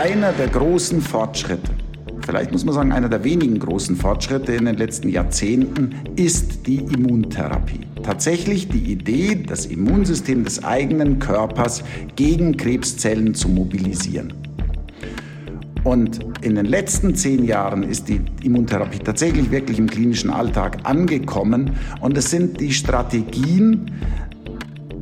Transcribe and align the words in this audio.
einer 0.00 0.32
der 0.32 0.48
großen 0.48 1.02
Fortschritte, 1.02 1.72
vielleicht 2.24 2.52
muss 2.52 2.64
man 2.64 2.74
sagen, 2.74 2.90
einer 2.90 3.10
der 3.10 3.22
wenigen 3.22 3.58
großen 3.58 3.96
Fortschritte 3.96 4.54
in 4.54 4.64
den 4.64 4.78
letzten 4.78 5.10
Jahrzehnten 5.10 5.94
ist 6.16 6.66
die 6.66 6.78
Immuntherapie. 6.78 7.80
Tatsächlich 8.02 8.68
die 8.68 8.92
Idee, 8.92 9.44
das 9.46 9.66
Immunsystem 9.66 10.42
des 10.42 10.64
eigenen 10.64 11.18
Körpers 11.18 11.84
gegen 12.16 12.56
Krebszellen 12.56 13.34
zu 13.34 13.50
mobilisieren. 13.50 14.32
Und 15.84 16.20
in 16.40 16.54
den 16.54 16.64
letzten 16.64 17.14
zehn 17.14 17.44
Jahren 17.44 17.82
ist 17.82 18.08
die 18.08 18.22
Immuntherapie 18.42 19.00
tatsächlich 19.00 19.50
wirklich 19.50 19.78
im 19.78 19.86
klinischen 19.86 20.30
Alltag 20.30 20.78
angekommen. 20.84 21.72
Und 22.00 22.16
es 22.16 22.30
sind 22.30 22.58
die 22.58 22.72
Strategien, 22.72 23.90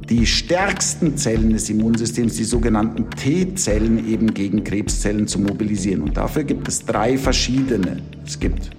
die 0.08 0.26
stärksten 0.26 1.16
Zellen 1.16 1.50
des 1.50 1.68
Immunsystems, 1.68 2.36
die 2.36 2.44
sogenannten 2.44 3.10
T-Zellen, 3.10 4.08
eben 4.08 4.32
gegen 4.32 4.64
Krebszellen 4.64 5.26
zu 5.26 5.38
mobilisieren. 5.38 6.02
Und 6.02 6.16
dafür 6.16 6.44
gibt 6.44 6.66
es 6.68 6.84
drei 6.84 7.18
verschiedene. 7.18 8.02
Es 8.24 8.38
gibt 8.38 8.70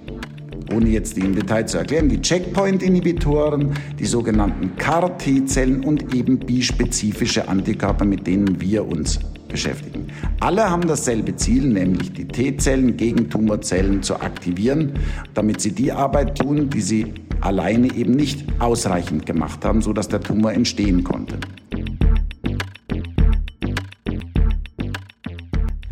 ohne 0.72 0.88
jetzt 0.88 1.16
die 1.16 1.22
im 1.22 1.34
Detail 1.34 1.66
zu 1.66 1.78
erklären, 1.78 2.08
die 2.08 2.20
Checkpoint-Inhibitoren, 2.20 3.72
die 3.98 4.06
sogenannten 4.06 4.76
CAR-T-Zellen 4.76 5.84
und 5.84 6.14
eben 6.14 6.38
bispezifische 6.38 7.48
Antikörper, 7.48 8.04
mit 8.04 8.26
denen 8.26 8.60
wir 8.60 8.86
uns 8.86 9.18
beschäftigen. 9.48 10.06
Alle 10.38 10.70
haben 10.70 10.86
dasselbe 10.86 11.34
Ziel, 11.34 11.66
nämlich 11.66 12.12
die 12.12 12.26
T-Zellen 12.26 12.96
gegen 12.96 13.28
Tumorzellen 13.28 14.02
zu 14.02 14.14
aktivieren, 14.20 14.92
damit 15.34 15.60
sie 15.60 15.72
die 15.72 15.90
Arbeit 15.90 16.38
tun, 16.38 16.70
die 16.70 16.80
sie 16.80 17.14
alleine 17.40 17.94
eben 17.94 18.12
nicht 18.12 18.44
ausreichend 18.58 19.26
gemacht 19.26 19.64
haben, 19.64 19.82
sodass 19.82 20.08
der 20.08 20.20
Tumor 20.20 20.52
entstehen 20.52 21.04
konnte. 21.04 21.38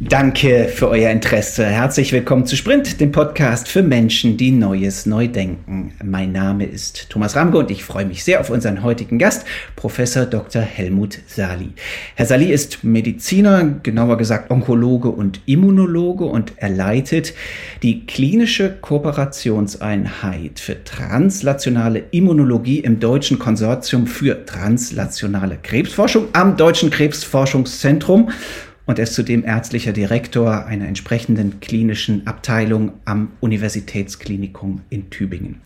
Danke 0.09 0.71
für 0.75 0.89
euer 0.89 1.11
Interesse. 1.11 1.67
Herzlich 1.67 2.13
willkommen 2.13 2.47
zu 2.47 2.57
Sprint, 2.57 2.99
dem 2.99 3.13
Podcast 3.13 3.69
für 3.69 3.83
Menschen, 3.83 4.39
die 4.39 4.53
Neues 4.53 5.05
neu 5.05 5.29
denken. 5.29 5.93
Mein 6.03 6.33
Name 6.33 6.65
ist 6.65 7.11
Thomas 7.11 7.37
Ramge 7.37 7.59
und 7.59 7.71
ich 7.71 7.85
freue 7.85 8.07
mich 8.07 8.25
sehr 8.25 8.41
auf 8.41 8.49
unseren 8.49 8.83
heutigen 8.83 9.19
Gast, 9.19 9.45
Professor 9.77 10.25
Dr. 10.25 10.63
Helmut 10.63 11.19
Sali. 11.27 11.75
Herr 12.15 12.25
Sali 12.25 12.51
ist 12.51 12.85
Mediziner, 12.85 13.81
genauer 13.83 14.17
gesagt 14.17 14.51
Onkologe 14.51 15.11
und 15.11 15.43
Immunologe 15.45 16.25
und 16.25 16.55
er 16.57 16.71
leitet 16.71 17.35
die 17.83 18.07
klinische 18.07 18.79
Kooperationseinheit 18.81 20.59
für 20.59 20.83
translationale 20.85 22.05
Immunologie 22.13 22.79
im 22.79 22.99
Deutschen 22.99 23.39
Konsortium 23.39 24.07
für 24.07 24.47
translationale 24.47 25.59
Krebsforschung 25.63 26.29
am 26.33 26.57
Deutschen 26.57 26.89
Krebsforschungszentrum 26.89 28.31
und 28.89 28.99
er 28.99 29.03
ist 29.03 29.13
zudem 29.13 29.45
ärztlicher 29.45 29.93
Direktor 29.93 30.65
einer 30.65 30.89
entsprechenden 30.89 31.61
klinischen 31.61 32.27
Abteilung 32.27 32.93
am 33.05 33.29
Universitätsklinikum 33.41 34.81
in 34.89 35.11
Tübingen. 35.11 35.61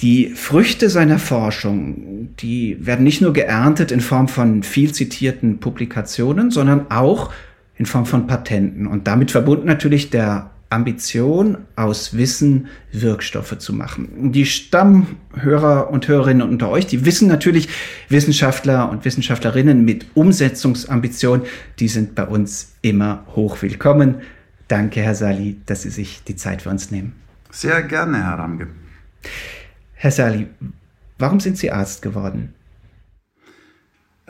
Die 0.00 0.30
Früchte 0.30 0.88
seiner 0.88 1.18
Forschung, 1.18 2.30
die 2.38 2.78
werden 2.80 3.04
nicht 3.04 3.20
nur 3.20 3.34
geerntet 3.34 3.92
in 3.92 4.00
Form 4.00 4.26
von 4.26 4.62
viel 4.62 4.92
zitierten 4.92 5.60
Publikationen, 5.60 6.50
sondern 6.50 6.90
auch 6.90 7.30
in 7.76 7.84
Form 7.84 8.06
von 8.06 8.26
Patenten 8.26 8.86
und 8.86 9.06
damit 9.06 9.30
verbunden 9.30 9.66
natürlich 9.66 10.08
der 10.08 10.50
Ambition, 10.70 11.58
aus 11.74 12.16
Wissen 12.16 12.68
Wirkstoffe 12.92 13.58
zu 13.58 13.72
machen. 13.72 14.32
Die 14.32 14.46
Stammhörer 14.46 15.90
und 15.90 16.06
Hörerinnen 16.06 16.48
unter 16.48 16.70
euch, 16.70 16.86
die 16.86 17.04
wissen 17.04 17.28
natürlich, 17.28 17.68
Wissenschaftler 18.08 18.88
und 18.88 19.04
Wissenschaftlerinnen 19.04 19.84
mit 19.84 20.06
Umsetzungsambition, 20.14 21.42
die 21.80 21.88
sind 21.88 22.14
bei 22.14 22.24
uns 22.24 22.74
immer 22.82 23.24
hoch 23.34 23.60
willkommen. 23.62 24.22
Danke, 24.68 25.00
Herr 25.02 25.16
Sali, 25.16 25.60
dass 25.66 25.82
Sie 25.82 25.90
sich 25.90 26.22
die 26.22 26.36
Zeit 26.36 26.62
für 26.62 26.70
uns 26.70 26.92
nehmen. 26.92 27.14
Sehr 27.50 27.82
gerne, 27.82 28.22
Herr 28.22 28.38
Ramge. 28.38 28.68
Herr 29.94 30.12
Sali, 30.12 30.46
warum 31.18 31.40
sind 31.40 31.58
Sie 31.58 31.72
Arzt 31.72 32.00
geworden? 32.00 32.54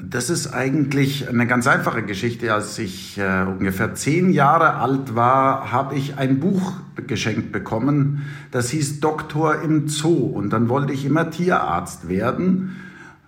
Das 0.02 0.30
ist 0.30 0.54
eigentlich 0.54 1.28
eine 1.28 1.46
ganz 1.46 1.66
einfache 1.66 2.02
Geschichte. 2.02 2.54
Als 2.54 2.78
ich 2.78 3.18
äh, 3.18 3.44
ungefähr 3.44 3.94
zehn 3.94 4.30
Jahre 4.30 4.74
alt 4.74 5.14
war, 5.14 5.72
habe 5.72 5.94
ich 5.94 6.16
ein 6.16 6.40
Buch 6.40 6.72
geschenkt 7.06 7.52
bekommen. 7.52 8.22
Das 8.50 8.70
hieß 8.70 9.00
Doktor 9.00 9.60
im 9.62 9.88
Zoo. 9.88 10.24
Und 10.24 10.50
dann 10.50 10.68
wollte 10.68 10.92
ich 10.92 11.04
immer 11.04 11.30
Tierarzt 11.30 12.08
werden. 12.08 12.76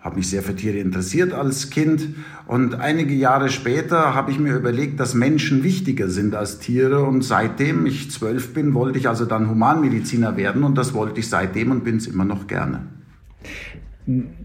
Habe 0.01 0.17
mich 0.17 0.31
sehr 0.31 0.43
für 0.43 0.57
Tiere 0.57 0.79
interessiert 0.79 1.35
als 1.35 1.69
Kind. 1.69 2.15
Und 2.47 2.77
einige 2.77 3.15
Jahre 3.15 3.51
später 3.51 4.15
habe 4.15 4.31
ich 4.31 4.39
mir 4.39 4.57
überlegt, 4.57 4.99
dass 4.99 5.15
Menschen 5.15 5.63
wichtiger 5.63 6.09
sind 6.09 6.35
als 6.35 6.59
Tiere. 6.59 7.03
Und 7.05 7.23
seitdem 7.23 7.85
ich 7.85 8.11
zwölf 8.11 8.55
bin, 8.55 8.73
wollte 8.73 8.99
ich 8.99 9.09
also 9.09 9.27
dann 9.27 9.51
Humanmediziner 9.51 10.39
werden. 10.39 10.65
Und 10.65 10.79
das 10.79 10.95
wollte 10.95 11.21
ich 11.21 11.29
seitdem 11.29 11.71
und 11.71 11.85
bin 11.85 11.99
es 11.99 12.07
immer 12.07 12.25
noch 12.25 12.47
gerne. 12.47 12.87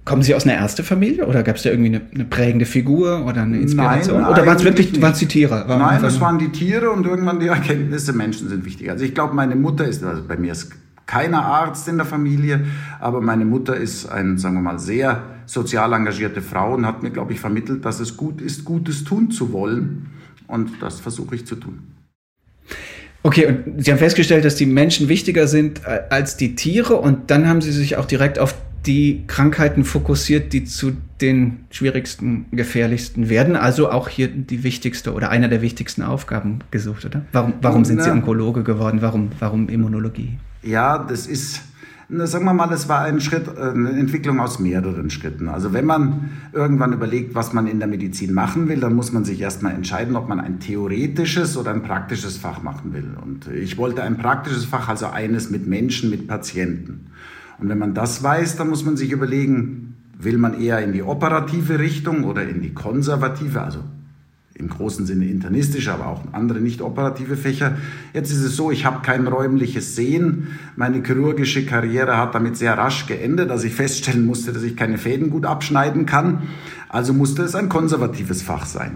Kommen 0.07 0.21
Sie 0.21 0.33
aus 0.33 0.45
einer 0.45 0.53
Ärztefamilie 0.53 1.27
oder 1.27 1.43
gab 1.43 1.57
es 1.57 1.63
da 1.63 1.69
irgendwie 1.69 1.89
eine, 1.89 2.01
eine, 2.13 2.23
prägende 2.23 2.65
Figur 2.65 3.25
oder 3.25 3.41
eine 3.41 3.59
Inspiration? 3.59 4.21
Nein, 4.21 4.31
oder 4.31 4.45
waren 4.45 4.55
es 4.55 4.63
wirklich 4.63 5.01
waren 5.01 5.11
es 5.11 5.19
die 5.19 5.25
Tiere? 5.25 5.67
Waren 5.67 5.79
Nein, 5.79 6.01
es 6.01 6.21
waren 6.21 6.39
die 6.39 6.47
Tiere 6.47 6.91
und 6.91 7.05
irgendwann 7.05 7.41
die 7.41 7.47
Erkenntnisse, 7.47 8.13
Menschen 8.13 8.47
sind 8.47 8.63
wichtig. 8.63 8.89
Also 8.89 9.03
ich 9.03 9.13
glaube, 9.13 9.35
meine 9.35 9.57
Mutter 9.57 9.85
ist, 9.85 10.05
also 10.05 10.23
bei 10.25 10.37
mir 10.37 10.53
ist 10.53 10.71
keiner 11.07 11.43
Arzt 11.43 11.89
in 11.89 11.97
der 11.97 12.05
Familie, 12.05 12.67
aber 13.01 13.19
meine 13.19 13.43
Mutter 13.43 13.75
ist 13.75 14.09
ein, 14.09 14.37
sagen 14.37 14.55
wir 14.55 14.61
mal, 14.61 14.79
sehr 14.79 15.23
sozial 15.45 15.91
engagierte 15.91 16.41
Frau 16.41 16.75
und 16.75 16.85
hat 16.85 17.03
mir, 17.03 17.11
glaube 17.11 17.33
ich, 17.33 17.41
vermittelt, 17.41 17.83
dass 17.83 17.99
es 17.99 18.15
gut 18.15 18.39
ist, 18.39 18.63
Gutes 18.63 19.03
tun 19.03 19.29
zu 19.29 19.51
wollen. 19.51 20.05
Und 20.47 20.71
das 20.79 21.01
versuche 21.01 21.35
ich 21.35 21.45
zu 21.45 21.57
tun. 21.57 21.79
Okay, 23.23 23.45
und 23.45 23.83
Sie 23.83 23.91
haben 23.91 23.99
festgestellt, 23.99 24.45
dass 24.45 24.55
die 24.55 24.67
Menschen 24.67 25.09
wichtiger 25.09 25.47
sind 25.47 25.81
äh, 25.85 26.03
als 26.09 26.37
die 26.37 26.55
Tiere 26.55 26.95
und 26.95 27.29
dann 27.29 27.45
haben 27.49 27.59
Sie 27.59 27.73
sich 27.73 27.97
auch 27.97 28.05
direkt 28.05 28.39
auf 28.39 28.55
die 28.85 29.23
Krankheiten 29.27 29.83
fokussiert, 29.83 30.53
die 30.53 30.63
zu 30.63 30.93
den 31.21 31.65
schwierigsten, 31.71 32.45
gefährlichsten 32.51 33.29
werden. 33.29 33.55
Also 33.55 33.89
auch 33.89 34.07
hier 34.07 34.27
die 34.27 34.63
wichtigste 34.63 35.13
oder 35.13 35.29
einer 35.29 35.47
der 35.47 35.61
wichtigsten 35.61 36.03
Aufgaben 36.03 36.59
gesucht, 36.71 37.05
oder? 37.05 37.25
Warum, 37.31 37.53
warum 37.61 37.85
sind 37.85 38.03
Sie 38.03 38.11
Onkologe 38.11 38.63
geworden? 38.63 39.01
Warum, 39.01 39.29
warum 39.39 39.67
Immunologie? 39.67 40.37
Ja, 40.61 40.99
das 40.99 41.27
ist, 41.27 41.61
sagen 42.09 42.45
wir 42.45 42.53
mal, 42.53 42.67
das 42.67 42.87
war 42.87 43.01
ein 43.01 43.19
Schritt, 43.19 43.49
eine 43.57 43.89
Entwicklung 43.89 44.39
aus 44.39 44.59
mehreren 44.59 45.09
Schritten. 45.09 45.49
Also 45.49 45.73
wenn 45.73 45.85
man 45.85 46.29
irgendwann 46.53 46.93
überlegt, 46.93 47.35
was 47.35 47.53
man 47.53 47.67
in 47.67 47.79
der 47.79 47.87
Medizin 47.87 48.33
machen 48.33 48.69
will, 48.69 48.79
dann 48.79 48.93
muss 48.93 49.11
man 49.11 49.25
sich 49.25 49.41
erstmal 49.41 49.73
entscheiden, 49.73 50.15
ob 50.15 50.29
man 50.29 50.39
ein 50.39 50.59
theoretisches 50.59 51.57
oder 51.57 51.71
ein 51.71 51.83
praktisches 51.83 52.37
Fach 52.37 52.61
machen 52.61 52.93
will. 52.93 53.15
Und 53.21 53.47
ich 53.47 53.77
wollte 53.77 54.03
ein 54.03 54.17
praktisches 54.17 54.65
Fach, 54.65 54.87
also 54.87 55.07
eines 55.07 55.49
mit 55.49 55.67
Menschen, 55.67 56.09
mit 56.09 56.27
Patienten. 56.27 57.07
Und 57.59 57.69
wenn 57.69 57.77
man 57.77 57.93
das 57.93 58.21
weiß, 58.21 58.55
dann 58.57 58.69
muss 58.69 58.85
man 58.85 58.97
sich 58.97 59.11
überlegen, 59.11 59.95
will 60.17 60.37
man 60.37 60.59
eher 60.59 60.83
in 60.83 60.93
die 60.93 61.03
operative 61.03 61.79
Richtung 61.79 62.23
oder 62.23 62.47
in 62.47 62.61
die 62.61 62.73
konservative, 62.73 63.61
also 63.61 63.83
im 64.57 64.69
großen 64.69 65.05
Sinne 65.05 65.25
internistische, 65.25 65.93
aber 65.93 66.07
auch 66.07 66.33
andere 66.33 66.59
nicht 66.59 66.81
operative 66.81 67.37
Fächer. 67.37 67.77
Jetzt 68.13 68.31
ist 68.31 68.41
es 68.41 68.55
so, 68.55 68.71
ich 68.71 68.85
habe 68.85 69.03
kein 69.03 69.27
räumliches 69.27 69.95
Sehen. 69.95 70.47
Meine 70.75 71.03
chirurgische 71.03 71.65
Karriere 71.65 72.17
hat 72.17 72.33
damit 72.33 72.57
sehr 72.57 72.75
rasch 72.75 73.05
geendet, 73.05 73.51
dass 73.51 73.63
ich 73.63 73.75
feststellen 73.75 74.25
musste, 74.25 74.53
dass 74.53 74.63
ich 74.63 74.75
keine 74.75 74.97
Fäden 74.97 75.29
gut 75.29 75.45
abschneiden 75.45 76.07
kann. 76.07 76.43
Also 76.89 77.13
musste 77.13 77.43
es 77.43 77.53
ein 77.53 77.69
konservatives 77.69 78.41
Fach 78.41 78.65
sein. 78.65 78.91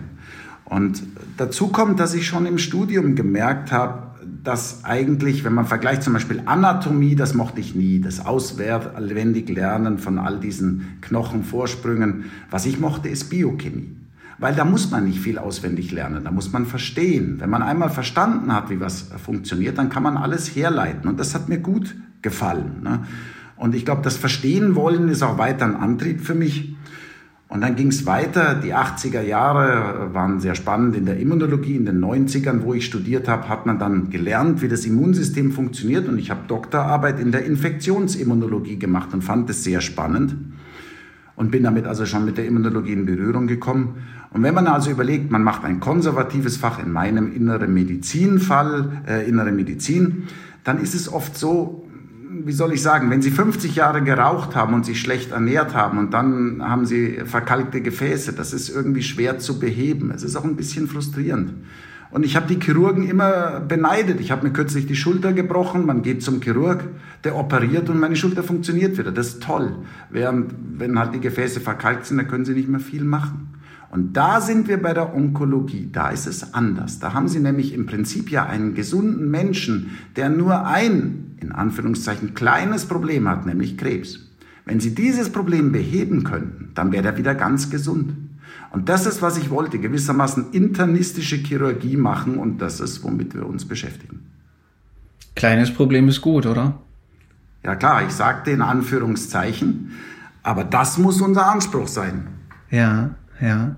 Und 0.66 1.04
dazu 1.38 1.68
kommt, 1.68 2.00
dass 2.00 2.16
ich 2.16 2.26
schon 2.26 2.46
im 2.48 2.58
Studium 2.58 3.16
gemerkt 3.16 3.72
habe, 3.72 4.11
dass 4.44 4.84
eigentlich, 4.84 5.44
wenn 5.44 5.54
man 5.54 5.66
vergleicht 5.66 6.04
zum 6.04 6.14
Beispiel 6.14 6.42
Anatomie, 6.46 7.16
das 7.16 7.34
mochte 7.34 7.60
ich 7.60 7.76
nie, 7.76 8.00
das 8.00 8.26
auswendig 8.26 9.50
Lernen 9.50 9.98
von 9.98 10.20
all 10.20 10.40
diesen 10.40 10.98
Knochenvorsprüngen. 11.02 12.26
Was 12.50 12.66
ich 12.66 12.80
mochte, 12.80 13.10
ist 13.10 13.30
Biochemie. 13.30 13.98
Weil 14.38 14.56
da 14.56 14.66
muss 14.66 14.90
man 14.90 15.06
nicht 15.06 15.20
viel 15.20 15.38
auswendig 15.38 15.92
lernen, 15.92 16.24
da 16.24 16.32
muss 16.32 16.52
man 16.52 16.66
verstehen. 16.66 17.36
Wenn 17.40 17.52
man 17.52 17.62
einmal 17.62 17.92
verstanden 17.92 18.54
hat, 18.54 18.72
wie 18.72 18.80
was 18.80 19.10
funktioniert, 19.24 19.78
dann 19.78 19.90
kann 19.90 20.02
man 20.02 20.18
alles 20.18 20.56
herleiten. 20.56 21.08
Und 21.08 21.20
das 21.20 21.36
hat 21.36 21.48
mir 21.48 21.60
gut 21.60 21.96
gefallen. 22.24 22.82
Ne? 22.82 23.06
Und 23.56 23.76
ich 23.76 23.86
glaube, 23.86 24.02
das 24.02 24.18
Verstehen 24.18 24.76
wollen 24.76 25.10
ist 25.10 25.22
auch 25.22 25.38
weiter 25.38 25.66
ein 25.66 25.76
Antrieb 25.76 26.22
für 26.22 26.34
mich. 26.34 26.76
Und 27.52 27.60
dann 27.60 27.76
ging 27.76 27.90
es 27.90 28.06
weiter. 28.06 28.56
Die 28.56 28.74
80er 28.74 29.22
Jahre 29.22 30.14
waren 30.14 30.40
sehr 30.40 30.56
spannend 30.56 30.96
in 30.96 31.06
der 31.06 31.20
Immunologie. 31.20 31.76
In 31.76 31.86
den 31.86 32.00
90ern, 32.00 32.62
wo 32.64 32.74
ich 32.74 32.86
studiert 32.86 33.28
habe, 33.28 33.50
hat 33.50 33.66
man 33.66 33.78
dann 33.78 34.10
gelernt, 34.10 34.62
wie 34.62 34.70
das 34.70 34.86
Immunsystem 34.86 35.52
funktioniert. 35.52 36.08
Und 36.08 36.18
ich 36.18 36.32
habe 36.32 36.48
Doktorarbeit 36.48 37.20
in 37.20 37.34
der 37.34 37.44
Infektionsimmunologie 37.44 38.80
gemacht 38.80 39.10
und 39.14 39.22
fand 39.22 39.50
es 39.50 39.66
sehr 39.66 39.82
spannend. 39.82 40.34
Und 41.36 41.52
bin 41.52 41.64
damit 41.64 41.88
also 41.88 42.06
schon 42.06 42.24
mit 42.24 42.38
der 42.38 42.46
Immunologie 42.46 42.94
in 42.94 43.06
Berührung 43.06 43.48
gekommen. 43.48 43.96
Und 44.30 44.44
wenn 44.44 44.54
man 44.54 44.68
also 44.68 44.90
überlegt, 44.90 45.30
man 45.30 45.44
macht 45.44 45.66
ein 45.66 45.82
konservatives 45.82 46.56
Fach 46.56 46.82
in 46.82 46.94
meinem 46.94 47.36
inneren 47.36 47.74
Medizinfall, 47.74 49.02
äh, 49.06 49.28
innere 49.28 49.52
Medizin, 49.52 50.24
dann 50.64 50.80
ist 50.80 50.96
es 50.96 51.12
oft 51.12 51.38
so, 51.38 51.86
wie 52.32 52.52
soll 52.52 52.74
ich 52.74 52.82
sagen, 52.82 53.10
wenn 53.10 53.22
Sie 53.22 53.32
50 53.32 53.76
Jahre 53.76 54.02
geraucht 54.02 54.56
haben 54.56 54.74
und 54.74 54.86
sich 54.86 55.00
schlecht 55.00 55.32
ernährt 55.32 55.76
haben 55.76 55.98
und 55.98 56.14
dann 56.14 56.62
haben 56.64 56.86
Sie 56.86 57.20
verkalkte 57.26 57.82
Gefäße, 57.82 58.34
das 58.34 58.54
ist 58.54 58.70
irgendwie 58.70 59.04
schwer 59.04 59.40
zu 59.40 59.60
beheben. 59.60 60.12
Es 60.12 60.24
ist 60.24 60.36
auch 60.36 60.46
ein 60.46 60.56
bisschen 60.56 60.88
frustrierend. 60.88 61.54
Und 62.12 62.26
ich 62.26 62.36
habe 62.36 62.54
die 62.54 62.60
Chirurgen 62.60 63.08
immer 63.08 63.62
beneidet. 63.62 64.20
Ich 64.20 64.32
habe 64.32 64.46
mir 64.46 64.52
kürzlich 64.52 64.86
die 64.86 64.98
Schulter 64.98 65.32
gebrochen. 65.32 65.86
Man 65.86 66.02
geht 66.02 66.22
zum 66.22 66.42
Chirurg, 66.42 66.84
der 67.24 67.38
operiert 67.38 67.90
und 67.90 68.00
meine 68.00 68.18
Schulter 68.18 68.44
funktioniert 68.44 68.98
wieder. 68.98 69.12
Das 69.12 69.28
ist 69.28 69.44
toll. 69.44 69.78
Während, 70.10 70.54
wenn 70.78 71.00
halt 71.00 71.14
die 71.14 71.22
Gefäße 71.22 71.62
verkalkt 71.62 72.06
sind, 72.06 72.18
dann 72.18 72.28
können 72.28 72.44
sie 72.44 72.54
nicht 72.54 72.68
mehr 72.68 72.82
viel 72.82 73.06
machen. 73.06 73.61
Und 73.92 74.14
da 74.14 74.40
sind 74.40 74.70
wir 74.70 74.82
bei 74.82 74.94
der 74.94 75.14
Onkologie. 75.14 75.90
Da 75.92 76.10
ist 76.10 76.26
es 76.26 76.54
anders. 76.54 77.00
Da 77.00 77.14
haben 77.14 77.28
Sie 77.28 77.42
nämlich 77.42 77.74
im 77.74 77.86
Prinzip 77.86 78.32
ja 78.32 78.46
einen 78.46 78.74
gesunden 78.74 79.30
Menschen, 79.30 79.92
der 80.16 80.30
nur 80.30 80.66
ein, 80.66 81.36
in 81.42 81.52
Anführungszeichen, 81.52 82.34
kleines 82.34 82.86
Problem 82.86 83.28
hat, 83.28 83.46
nämlich 83.46 83.78
Krebs. 83.78 84.20
Wenn 84.64 84.80
Sie 84.80 84.96
dieses 84.96 85.30
Problem 85.30 85.74
beheben 85.74 86.24
könnten, 86.24 86.72
dann 86.74 86.94
wäre 86.94 87.10
er 87.10 87.18
wieder 87.18 87.36
ganz 87.36 87.70
gesund. 87.70 88.14
Und 88.72 88.88
das 88.88 89.06
ist, 89.06 89.22
was 89.22 89.38
ich 89.38 89.50
wollte, 89.50 89.78
gewissermaßen 89.78 90.54
internistische 90.54 91.36
Chirurgie 91.36 91.98
machen 91.98 92.38
und 92.38 92.62
das 92.62 92.80
ist, 92.80 93.04
womit 93.04 93.36
wir 93.36 93.46
uns 93.46 93.66
beschäftigen. 93.66 94.22
Kleines 95.36 95.74
Problem 95.74 96.08
ist 96.08 96.22
gut, 96.22 96.46
oder? 96.46 96.80
Ja 97.66 97.76
klar, 97.76 98.06
ich 98.06 98.14
sagte 98.14 98.52
in 98.52 98.62
Anführungszeichen, 98.62 99.92
aber 100.44 100.64
das 100.64 100.98
muss 100.98 101.20
unser 101.20 101.52
Anspruch 101.52 101.90
sein. 101.90 102.28
Ja, 102.70 103.16
ja. 103.42 103.76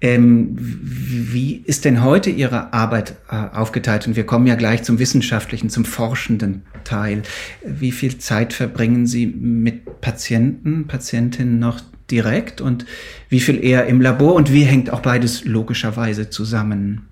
Ähm, 0.00 0.56
wie 0.58 1.62
ist 1.64 1.84
denn 1.84 2.02
heute 2.04 2.30
Ihre 2.30 2.72
Arbeit 2.72 3.16
äh, 3.30 3.34
aufgeteilt? 3.34 4.06
Und 4.06 4.16
wir 4.16 4.24
kommen 4.24 4.46
ja 4.46 4.54
gleich 4.54 4.82
zum 4.82 4.98
wissenschaftlichen, 4.98 5.70
zum 5.70 5.84
forschenden 5.84 6.62
Teil. 6.84 7.22
Wie 7.64 7.92
viel 7.92 8.18
Zeit 8.18 8.52
verbringen 8.52 9.06
Sie 9.06 9.26
mit 9.26 10.00
Patienten, 10.00 10.86
Patientinnen 10.86 11.58
noch 11.58 11.80
direkt 12.10 12.60
und 12.60 12.86
wie 13.28 13.40
viel 13.40 13.62
eher 13.62 13.86
im 13.86 14.00
Labor 14.00 14.34
und 14.34 14.52
wie 14.52 14.64
hängt 14.64 14.90
auch 14.90 15.00
beides 15.00 15.44
logischerweise 15.44 16.30
zusammen? 16.30 17.08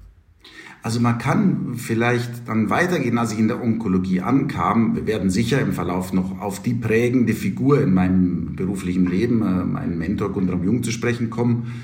Also 0.89 1.01
man 1.01 1.19
kann 1.19 1.75
vielleicht 1.77 2.49
dann 2.49 2.71
weitergehen, 2.71 3.19
als 3.19 3.33
ich 3.33 3.39
in 3.39 3.49
der 3.49 3.63
Onkologie 3.63 4.23
ankam. 4.23 4.97
Wir 4.97 5.07
werden 5.07 5.29
sicher 5.29 5.61
im 5.61 5.75
Verlauf 5.75 6.15
noch 6.15 6.41
auf 6.41 6.63
die 6.63 6.73
prägende 6.73 7.35
Figur 7.35 7.83
in 7.83 7.93
meinem 7.93 8.57
beruflichen 8.57 9.07
Leben, 9.07 9.43
äh, 9.43 9.67
meinen 9.67 9.99
Mentor 9.99 10.33
Gundram 10.33 10.65
Jung 10.65 10.83
zu 10.83 10.91
sprechen 10.91 11.29
kommen. 11.29 11.75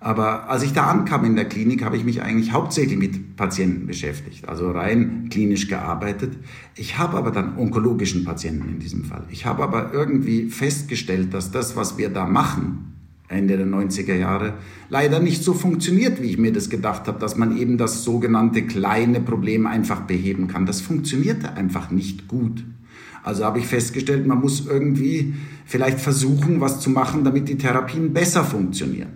Aber 0.00 0.48
als 0.48 0.62
ich 0.62 0.72
da 0.72 0.86
ankam 0.86 1.26
in 1.26 1.36
der 1.36 1.44
Klinik, 1.44 1.84
habe 1.84 1.98
ich 1.98 2.04
mich 2.06 2.22
eigentlich 2.22 2.52
hauptsächlich 2.52 2.96
mit 2.96 3.36
Patienten 3.36 3.86
beschäftigt, 3.86 4.48
also 4.48 4.70
rein 4.70 5.28
klinisch 5.30 5.68
gearbeitet. 5.68 6.38
Ich 6.76 6.96
habe 6.96 7.18
aber 7.18 7.32
dann 7.32 7.58
onkologischen 7.58 8.24
Patienten 8.24 8.70
in 8.70 8.78
diesem 8.78 9.04
Fall. 9.04 9.24
Ich 9.30 9.44
habe 9.44 9.62
aber 9.64 9.92
irgendwie 9.92 10.48
festgestellt, 10.48 11.34
dass 11.34 11.50
das, 11.50 11.76
was 11.76 11.98
wir 11.98 12.08
da 12.08 12.24
machen, 12.24 12.95
Ende 13.28 13.56
der 13.56 13.66
90er 13.66 14.14
Jahre, 14.14 14.54
leider 14.88 15.18
nicht 15.18 15.42
so 15.42 15.52
funktioniert, 15.52 16.22
wie 16.22 16.30
ich 16.30 16.38
mir 16.38 16.52
das 16.52 16.70
gedacht 16.70 17.08
habe, 17.08 17.18
dass 17.18 17.36
man 17.36 17.56
eben 17.56 17.76
das 17.76 18.04
sogenannte 18.04 18.62
kleine 18.62 19.20
Problem 19.20 19.66
einfach 19.66 20.02
beheben 20.02 20.46
kann. 20.46 20.66
Das 20.66 20.80
funktionierte 20.80 21.54
einfach 21.54 21.90
nicht 21.90 22.28
gut. 22.28 22.64
Also 23.24 23.44
habe 23.44 23.58
ich 23.58 23.66
festgestellt, 23.66 24.26
man 24.26 24.40
muss 24.40 24.66
irgendwie 24.66 25.34
vielleicht 25.64 25.98
versuchen, 25.98 26.60
was 26.60 26.78
zu 26.78 26.90
machen, 26.90 27.24
damit 27.24 27.48
die 27.48 27.58
Therapien 27.58 28.12
besser 28.12 28.44
funktionieren. 28.44 29.08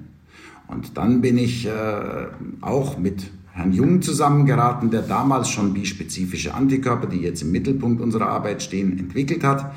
Und 0.66 0.96
dann 0.96 1.20
bin 1.20 1.38
ich 1.38 1.66
äh, 1.66 1.70
auch 2.60 2.98
mit 2.98 3.30
Herrn 3.52 3.72
Jung 3.72 4.02
zusammengeraten, 4.02 4.90
der 4.90 5.02
damals 5.02 5.48
schon 5.48 5.74
bispezifische 5.74 6.54
Antikörper, 6.54 7.06
die 7.06 7.18
jetzt 7.18 7.42
im 7.42 7.52
Mittelpunkt 7.52 8.00
unserer 8.00 8.28
Arbeit 8.28 8.62
stehen, 8.62 8.98
entwickelt 8.98 9.44
hat. 9.44 9.72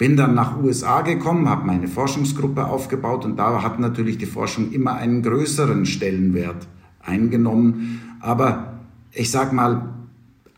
Bin 0.00 0.16
dann 0.16 0.34
nach 0.34 0.56
USA 0.56 1.02
gekommen, 1.02 1.50
habe 1.50 1.66
meine 1.66 1.86
Forschungsgruppe 1.86 2.64
aufgebaut 2.64 3.26
und 3.26 3.36
da 3.36 3.62
hat 3.62 3.78
natürlich 3.78 4.16
die 4.16 4.24
Forschung 4.24 4.72
immer 4.72 4.94
einen 4.94 5.22
größeren 5.22 5.84
Stellenwert 5.84 6.66
eingenommen. 7.00 8.00
Aber 8.18 8.80
ich 9.12 9.30
sag 9.30 9.52
mal, 9.52 9.90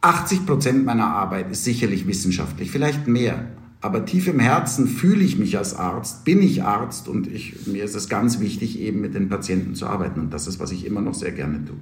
80 0.01 0.47
Prozent 0.47 0.85
meiner 0.85 1.09
Arbeit 1.09 1.51
ist 1.51 1.65
sicherlich 1.65 2.07
wissenschaftlich, 2.07 2.71
vielleicht 2.71 3.09
mehr. 3.09 3.47
Aber 3.81 4.05
tief 4.05 4.29
im 4.29 4.39
Herzen 4.39 4.87
fühle 4.87 5.25
ich 5.25 5.37
mich 5.41 5.59
als 5.59 5.75
Arzt, 5.75 6.25
bin 6.25 6.41
ich 6.41 6.63
Arzt 6.63 7.09
und 7.09 7.27
ich, 7.27 7.67
mir 7.67 7.83
ist 7.83 7.97
es 7.97 8.09
ganz 8.09 8.39
wichtig, 8.39 8.79
eben 8.79 9.01
mit 9.01 9.17
den 9.17 9.29
Patienten 9.29 9.75
zu 9.75 9.89
arbeiten. 9.89 10.21
Und 10.21 10.33
das 10.33 10.47
ist, 10.47 10.61
was 10.61 10.71
ich 10.71 10.87
immer 10.87 11.01
noch 11.01 11.15
sehr 11.15 11.33
gerne 11.33 11.65
tue. 11.65 11.79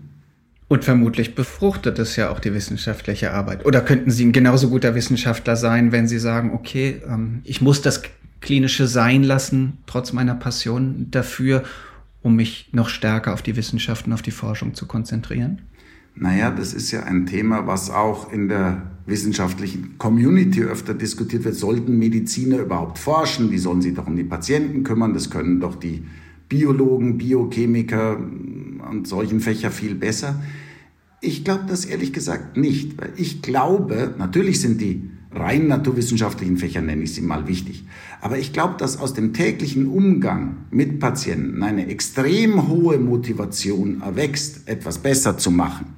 Und 0.71 0.85
vermutlich 0.85 1.35
befruchtet 1.35 1.99
es 1.99 2.15
ja 2.15 2.31
auch 2.31 2.39
die 2.39 2.55
wissenschaftliche 2.55 3.33
Arbeit. 3.33 3.67
Oder 3.67 3.81
könnten 3.81 4.13
Sie 4.13 4.25
ein 4.25 4.31
genauso 4.31 4.71
guter 4.71 4.95
Wissenschaftler 4.95 5.57
sein, 5.57 5.91
wenn 5.91 6.07
Sie 6.07 6.21
sagen, 6.21 6.53
okay, 6.55 7.03
ähm, 7.09 7.41
ich 7.43 7.61
muss 7.61 7.83
das 7.83 8.03
Klinische 8.41 8.87
sein 8.87 9.25
lassen, 9.25 9.79
trotz 9.87 10.13
meiner 10.13 10.37
Passion 10.37 11.09
dafür, 11.11 11.65
um 12.23 12.37
mich 12.37 12.69
noch 12.71 12.89
stärker 12.89 13.35
auf 13.35 13.43
die 13.43 13.57
Wissenschaften, 13.57 14.13
auf 14.13 14.23
die 14.23 14.31
Forschung 14.31 14.75
zu 14.75 14.87
konzentrieren? 14.87 15.63
Naja, 16.15 16.53
das 16.53 16.73
ist 16.73 16.93
ja 16.93 17.03
ein 17.03 17.27
Thema, 17.27 17.67
was 17.67 17.91
auch 17.91 18.33
in 18.33 18.47
der 18.47 18.83
wissenschaftlichen 19.07 19.99
Community 19.99 20.63
öfter 20.63 20.95
diskutiert 20.95 21.43
wird. 21.43 21.57
Sollten 21.57 21.99
Mediziner 21.99 22.59
überhaupt 22.59 23.01
forschen? 23.01 23.51
Die 23.51 23.59
sollen 23.59 23.83
sich 23.83 23.95
doch 23.95 24.07
um 24.07 24.15
die 24.15 24.23
Patienten 24.23 24.85
kümmern. 24.85 25.15
Das 25.15 25.31
können 25.31 25.59
doch 25.59 25.75
die 25.75 26.05
Biologen, 26.49 27.19
Biochemiker 27.19 28.19
und 28.91 29.09
solchen 29.09 29.41
Fächer 29.41 29.71
viel 29.71 29.95
besser. 29.95 30.41
Ich 31.21 31.45
glaube 31.45 31.65
das 31.69 31.85
ehrlich 31.85 32.13
gesagt 32.13 32.57
nicht, 32.57 32.99
weil 33.01 33.13
ich 33.17 33.43
glaube, 33.43 34.15
natürlich 34.17 34.61
sind 34.61 34.81
die 34.81 35.11
rein 35.33 35.69
naturwissenschaftlichen 35.69 36.57
Fächer, 36.57 36.81
nenne 36.81 37.03
ich 37.03 37.15
sie 37.15 37.21
mal, 37.21 37.47
wichtig. 37.47 37.85
Aber 38.21 38.39
ich 38.39 38.53
glaube, 38.53 38.75
dass 38.79 38.99
aus 38.99 39.15
dem 39.15 39.33
täglichen 39.33 39.87
Umgang 39.87 40.67
mit 40.71 40.99
Patienten 40.99 41.63
eine 41.63 41.89
extrem 41.89 42.69
hohe 42.69 42.99
Motivation 42.99 44.01
erwächst, 44.03 44.69
etwas 44.69 44.99
besser 44.99 45.39
zu 45.39 45.51
machen. 45.51 45.95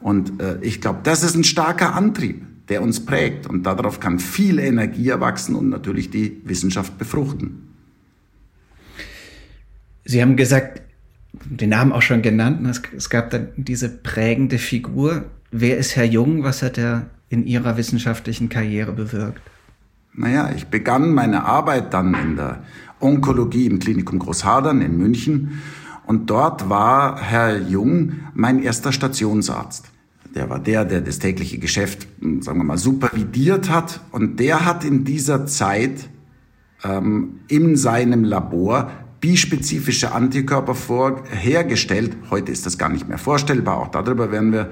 Und 0.00 0.40
äh, 0.40 0.58
ich 0.62 0.80
glaube, 0.80 1.00
das 1.02 1.22
ist 1.22 1.34
ein 1.34 1.44
starker 1.44 1.94
Antrieb, 1.94 2.44
der 2.68 2.82
uns 2.82 3.04
prägt. 3.04 3.46
Und 3.46 3.64
darauf 3.64 4.00
kann 4.00 4.20
viel 4.20 4.58
Energie 4.58 5.08
erwachsen 5.08 5.56
und 5.56 5.70
natürlich 5.70 6.10
die 6.10 6.40
Wissenschaft 6.44 6.98
befruchten. 6.98 7.68
Sie 10.04 10.22
haben 10.22 10.36
gesagt, 10.36 10.82
den 11.32 11.70
Namen 11.70 11.92
auch 11.92 12.02
schon 12.02 12.22
genannt, 12.22 12.66
es, 12.66 12.82
es 12.96 13.10
gab 13.10 13.30
dann 13.30 13.48
diese 13.56 13.88
prägende 13.88 14.58
Figur. 14.58 15.26
Wer 15.50 15.78
ist 15.78 15.96
Herr 15.96 16.04
Jung? 16.04 16.42
Was 16.42 16.62
hat 16.62 16.78
er 16.78 17.10
in 17.28 17.46
Ihrer 17.46 17.76
wissenschaftlichen 17.76 18.48
Karriere 18.48 18.92
bewirkt? 18.92 19.40
Naja, 20.14 20.50
ich 20.54 20.66
begann 20.66 21.12
meine 21.14 21.44
Arbeit 21.44 21.94
dann 21.94 22.14
in 22.14 22.36
der 22.36 22.62
Onkologie 22.98 23.66
im 23.66 23.78
Klinikum 23.78 24.18
Großhadern 24.18 24.80
in 24.80 24.96
München 24.98 25.60
und 26.06 26.30
dort 26.30 26.68
war 26.68 27.20
Herr 27.20 27.58
Jung 27.58 28.12
mein 28.34 28.62
erster 28.62 28.92
Stationsarzt. 28.92 29.84
Der 30.34 30.48
war 30.50 30.58
der, 30.58 30.84
der 30.84 31.00
das 31.00 31.18
tägliche 31.18 31.58
Geschäft, 31.58 32.06
hm, 32.20 32.42
sagen 32.42 32.58
wir 32.58 32.64
mal, 32.64 32.78
supervidiert 32.78 33.70
hat. 33.70 34.00
Und 34.10 34.40
der 34.40 34.64
hat 34.64 34.84
in 34.84 35.04
dieser 35.04 35.46
Zeit 35.46 36.08
ähm, 36.82 37.40
in 37.48 37.76
seinem 37.76 38.24
Labor 38.24 38.90
bispezifische 39.20 40.12
Antikörper 40.12 40.74
vorhergestellt. 40.74 42.16
Heute 42.30 42.52
ist 42.52 42.66
das 42.66 42.78
gar 42.78 42.88
nicht 42.88 43.08
mehr 43.08 43.18
vorstellbar. 43.18 43.78
Auch 43.78 43.88
darüber 43.88 44.30
werden 44.30 44.52
wir 44.52 44.70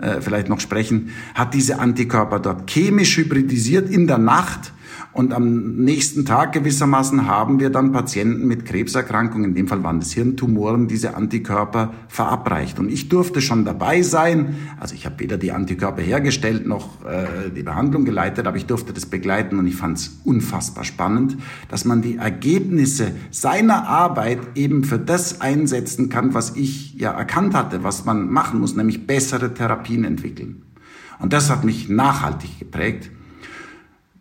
äh, 0.00 0.20
vielleicht 0.20 0.48
noch 0.48 0.60
sprechen. 0.60 1.10
Hat 1.34 1.54
diese 1.54 1.80
Antikörper 1.80 2.38
dort 2.38 2.70
chemisch 2.70 3.16
hybridisiert 3.16 3.90
in 3.90 4.06
der 4.06 4.18
Nacht 4.18 4.72
und 5.12 5.32
am 5.32 5.76
nächsten 5.76 6.24
Tag 6.24 6.52
gewissermaßen 6.52 7.26
haben 7.26 7.60
wir 7.60 7.70
dann 7.70 7.92
Patienten 7.92 8.46
mit 8.46 8.66
Krebserkrankungen, 8.66 9.50
in 9.50 9.54
dem 9.54 9.68
Fall 9.68 9.82
waren 9.82 9.98
es 9.98 10.12
Hirntumoren, 10.12 10.88
diese 10.88 11.14
Antikörper 11.14 11.92
verabreicht. 12.08 12.78
Und 12.78 12.90
ich 12.90 13.08
durfte 13.08 13.40
schon 13.40 13.64
dabei 13.64 14.02
sein, 14.02 14.56
also 14.78 14.94
ich 14.94 15.06
habe 15.06 15.18
weder 15.20 15.38
die 15.38 15.52
Antikörper 15.52 16.02
hergestellt 16.02 16.66
noch 16.66 17.04
äh, 17.04 17.50
die 17.54 17.62
Behandlung 17.62 18.04
geleitet, 18.04 18.46
aber 18.46 18.56
ich 18.56 18.66
durfte 18.66 18.92
das 18.92 19.06
begleiten 19.06 19.58
und 19.58 19.66
ich 19.66 19.76
fand 19.76 19.98
es 19.98 20.20
unfassbar 20.24 20.84
spannend, 20.84 21.36
dass 21.68 21.84
man 21.84 22.02
die 22.02 22.16
Ergebnisse 22.16 23.12
seiner 23.30 23.88
Arbeit 23.88 24.40
eben 24.54 24.84
für 24.84 24.98
das 24.98 25.40
einsetzen 25.40 26.08
kann, 26.08 26.34
was 26.34 26.56
ich 26.56 26.94
ja 26.94 27.12
erkannt 27.12 27.54
hatte, 27.54 27.82
was 27.82 28.04
man 28.04 28.30
machen 28.30 28.60
muss, 28.60 28.76
nämlich 28.76 29.06
bessere 29.06 29.54
Therapien 29.54 30.04
entwickeln. 30.04 30.62
Und 31.18 31.32
das 31.32 31.50
hat 31.50 31.64
mich 31.64 31.88
nachhaltig 31.88 32.58
geprägt. 32.58 33.10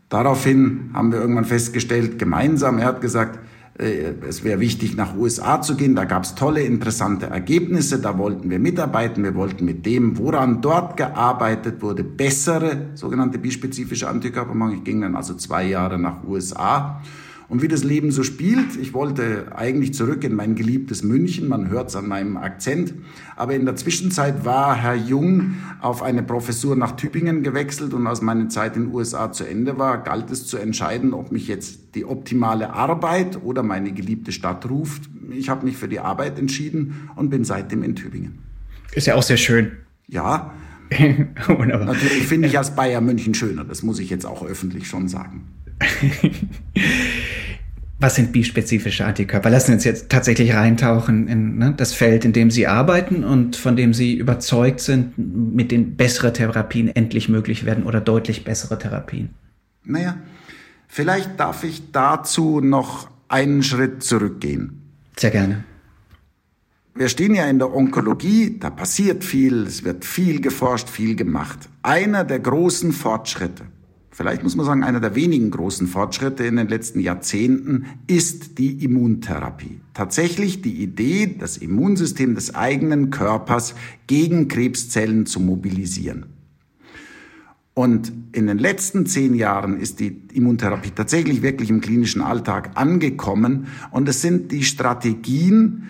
Daraufhin 0.09 0.91
haben 0.93 1.11
wir 1.11 1.19
irgendwann 1.19 1.45
festgestellt, 1.45 2.17
gemeinsam, 2.17 2.77
er 2.77 2.85
hat 2.85 3.01
gesagt, 3.01 3.39
äh, 3.77 4.13
es 4.27 4.43
wäre 4.43 4.59
wichtig, 4.59 4.95
nach 4.95 5.15
USA 5.15 5.61
zu 5.61 5.75
gehen. 5.75 5.95
Da 5.95 6.05
gab 6.05 6.23
es 6.23 6.35
tolle, 6.35 6.61
interessante 6.61 7.27
Ergebnisse. 7.27 7.99
Da 7.99 8.17
wollten 8.17 8.49
wir 8.49 8.59
mitarbeiten. 8.59 9.23
Wir 9.23 9.35
wollten 9.35 9.65
mit 9.65 9.85
dem, 9.85 10.17
woran 10.17 10.61
dort 10.61 10.97
gearbeitet 10.97 11.81
wurde, 11.81 12.03
bessere 12.03 12.87
sogenannte 12.95 13.37
bispezifische 13.37 14.07
Antikörper 14.07 14.55
machen. 14.55 14.75
Ich 14.75 14.83
ging 14.83 15.01
dann 15.01 15.15
also 15.15 15.35
zwei 15.35 15.67
Jahre 15.67 15.99
nach 15.99 16.23
USA 16.23 17.01
und 17.49 17.61
wie 17.61 17.69
das 17.69 17.85
Leben 17.85 18.11
so 18.11 18.23
spielt, 18.23 18.75
ich 18.75 18.93
wollte 18.93 19.55
eigentlich 19.55 19.93
zurück 19.93 20.25
in 20.25 20.35
mein 20.35 20.55
geliebtes 20.55 21.01
München, 21.01 21.47
man 21.47 21.69
hört 21.69 21.89
es 21.89 21.95
an 21.95 22.07
meinem 22.07 22.35
Akzent, 22.35 22.93
aber 23.37 23.55
in 23.55 23.63
der 23.63 23.77
Zwischenzeit 23.77 24.43
war 24.43 24.75
Herr 24.75 24.95
Jung 24.95 25.55
auf 25.79 26.03
eine 26.03 26.23
Professur 26.23 26.75
nach 26.75 26.97
Tübingen 26.97 27.43
gewechselt 27.43 27.93
und 27.93 28.05
als 28.05 28.21
meine 28.21 28.49
Zeit 28.49 28.75
in 28.75 28.87
den 28.87 28.93
USA 28.93 29.31
zu 29.31 29.45
Ende 29.45 29.77
war, 29.77 30.03
galt 30.03 30.29
es 30.29 30.45
zu 30.45 30.57
entscheiden, 30.57 31.13
ob 31.13 31.31
mich 31.31 31.47
jetzt 31.47 31.95
die 31.95 32.03
optimale 32.03 32.73
Arbeit 32.73 33.41
oder 33.41 33.63
meine 33.63 33.93
geliebte 33.93 34.33
Stadt 34.33 34.69
ruft. 34.69 35.03
Ich 35.31 35.47
habe 35.47 35.65
mich 35.65 35.77
für 35.77 35.87
die 35.87 35.99
Arbeit 35.99 36.37
entschieden 36.39 37.09
und 37.15 37.29
bin 37.29 37.45
seitdem 37.45 37.81
in 37.81 37.95
Tübingen. 37.95 38.39
Ist 38.91 39.07
ja 39.07 39.15
auch 39.15 39.23
sehr 39.23 39.37
schön. 39.37 39.71
Ja. 40.07 40.53
Natürlich 41.47 42.27
finde 42.27 42.49
ich 42.49 42.57
als 42.57 42.75
Bayern 42.75 43.05
München 43.05 43.33
schöner, 43.33 43.63
das 43.63 43.83
muss 43.83 43.99
ich 43.99 44.09
jetzt 44.09 44.25
auch 44.25 44.45
öffentlich 44.45 44.87
schon 44.87 45.07
sagen. 45.07 45.47
Was 47.99 48.15
sind 48.15 48.31
bispezifische 48.31 49.05
Antikörper? 49.05 49.49
Lassen 49.49 49.69
wir 49.69 49.75
uns 49.75 49.83
jetzt 49.83 50.09
tatsächlich 50.09 50.53
reintauchen 50.53 51.27
in 51.27 51.57
ne, 51.57 51.73
das 51.75 51.93
Feld, 51.93 52.25
in 52.25 52.33
dem 52.33 52.51
Sie 52.51 52.67
arbeiten 52.67 53.23
und 53.23 53.55
von 53.55 53.75
dem 53.75 53.93
Sie 53.93 54.15
überzeugt 54.15 54.81
sind, 54.81 55.17
mit 55.17 55.71
denen 55.71 55.95
bessere 55.95 56.31
Therapien 56.31 56.89
endlich 56.89 57.27
möglich 57.27 57.65
werden 57.65 57.85
oder 57.85 57.99
deutlich 57.99 58.43
bessere 58.43 58.77
Therapien. 58.77 59.29
Naja, 59.83 60.17
vielleicht 60.87 61.39
darf 61.39 61.63
ich 61.63 61.91
dazu 61.91 62.61
noch 62.61 63.09
einen 63.29 63.63
Schritt 63.63 64.03
zurückgehen. 64.03 64.83
Sehr 65.17 65.31
gerne. 65.31 65.63
Wir 66.93 67.09
stehen 67.09 67.33
ja 67.33 67.45
in 67.45 67.57
der 67.57 67.73
Onkologie, 67.73 68.57
da 68.59 68.69
passiert 68.69 69.23
viel, 69.23 69.63
es 69.63 69.83
wird 69.83 70.05
viel 70.05 70.39
geforscht, 70.39 70.89
viel 70.89 71.15
gemacht. 71.15 71.67
Einer 71.81 72.23
der 72.23 72.39
großen 72.39 72.91
Fortschritte 72.91 73.65
vielleicht 74.17 74.41
muss 74.41 74.55
man 74.55 74.65
sagen, 74.65 74.83
einer 74.83 74.99
der 74.99 75.13
wenigen 75.13 75.51
großen 75.51 75.85
Fortschritte 75.85 76.43
in 76.43 76.55
den 76.55 76.67
letzten 76.67 76.99
Jahrzehnten 76.99 77.85
ist 78.07 78.57
die 78.57 78.83
Immuntherapie. 78.83 79.79
Tatsächlich 79.93 80.63
die 80.63 80.81
Idee, 80.81 81.35
das 81.37 81.57
Immunsystem 81.57 82.33
des 82.33 82.55
eigenen 82.55 83.11
Körpers 83.11 83.75
gegen 84.07 84.47
Krebszellen 84.47 85.27
zu 85.27 85.39
mobilisieren. 85.39 86.25
Und 87.75 88.11
in 88.31 88.47
den 88.47 88.57
letzten 88.57 89.05
zehn 89.05 89.35
Jahren 89.35 89.79
ist 89.79 89.99
die 89.99 90.23
Immuntherapie 90.33 90.91
tatsächlich 90.95 91.43
wirklich 91.43 91.69
im 91.69 91.79
klinischen 91.79 92.23
Alltag 92.23 92.71
angekommen. 92.73 93.67
Und 93.91 94.09
es 94.09 94.23
sind 94.23 94.51
die 94.51 94.63
Strategien, 94.63 95.83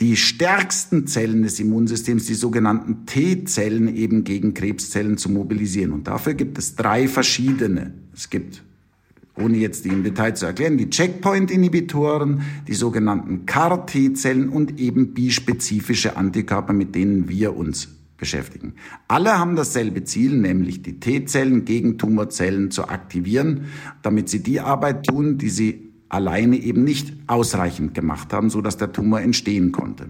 die 0.00 0.16
stärksten 0.16 1.06
Zellen 1.06 1.42
des 1.42 1.60
Immunsystems, 1.60 2.26
die 2.26 2.34
sogenannten 2.34 3.06
T-Zellen, 3.06 3.94
eben 3.94 4.24
gegen 4.24 4.54
Krebszellen 4.54 5.18
zu 5.18 5.30
mobilisieren. 5.30 5.92
Und 5.92 6.08
dafür 6.08 6.34
gibt 6.34 6.58
es 6.58 6.74
drei 6.74 7.06
verschiedene. 7.06 7.94
Es 8.12 8.28
gibt, 8.28 8.64
ohne 9.36 9.56
jetzt 9.58 9.84
die 9.84 9.90
im 9.90 10.02
Detail 10.02 10.34
zu 10.34 10.46
erklären, 10.46 10.78
die 10.78 10.90
Checkpoint-Inhibitoren, 10.90 12.42
die 12.66 12.74
sogenannten 12.74 13.46
CAR-T-Zellen 13.46 14.48
und 14.48 14.80
eben 14.80 15.14
bispezifische 15.14 16.16
Antikörper, 16.16 16.72
mit 16.72 16.94
denen 16.94 17.28
wir 17.28 17.56
uns 17.56 17.88
beschäftigen. 18.16 18.74
Alle 19.06 19.38
haben 19.38 19.54
dasselbe 19.54 20.02
Ziel, 20.04 20.36
nämlich 20.36 20.82
die 20.82 20.98
T-Zellen 20.98 21.64
gegen 21.64 21.98
Tumorzellen 21.98 22.70
zu 22.70 22.88
aktivieren, 22.88 23.66
damit 24.02 24.28
sie 24.28 24.42
die 24.42 24.60
Arbeit 24.60 25.06
tun, 25.06 25.38
die 25.38 25.50
sie 25.50 25.83
alleine 26.08 26.56
eben 26.56 26.84
nicht 26.84 27.12
ausreichend 27.26 27.94
gemacht 27.94 28.32
haben, 28.32 28.50
so 28.50 28.60
dass 28.60 28.76
der 28.76 28.92
Tumor 28.92 29.20
entstehen 29.20 29.72
konnte. 29.72 30.06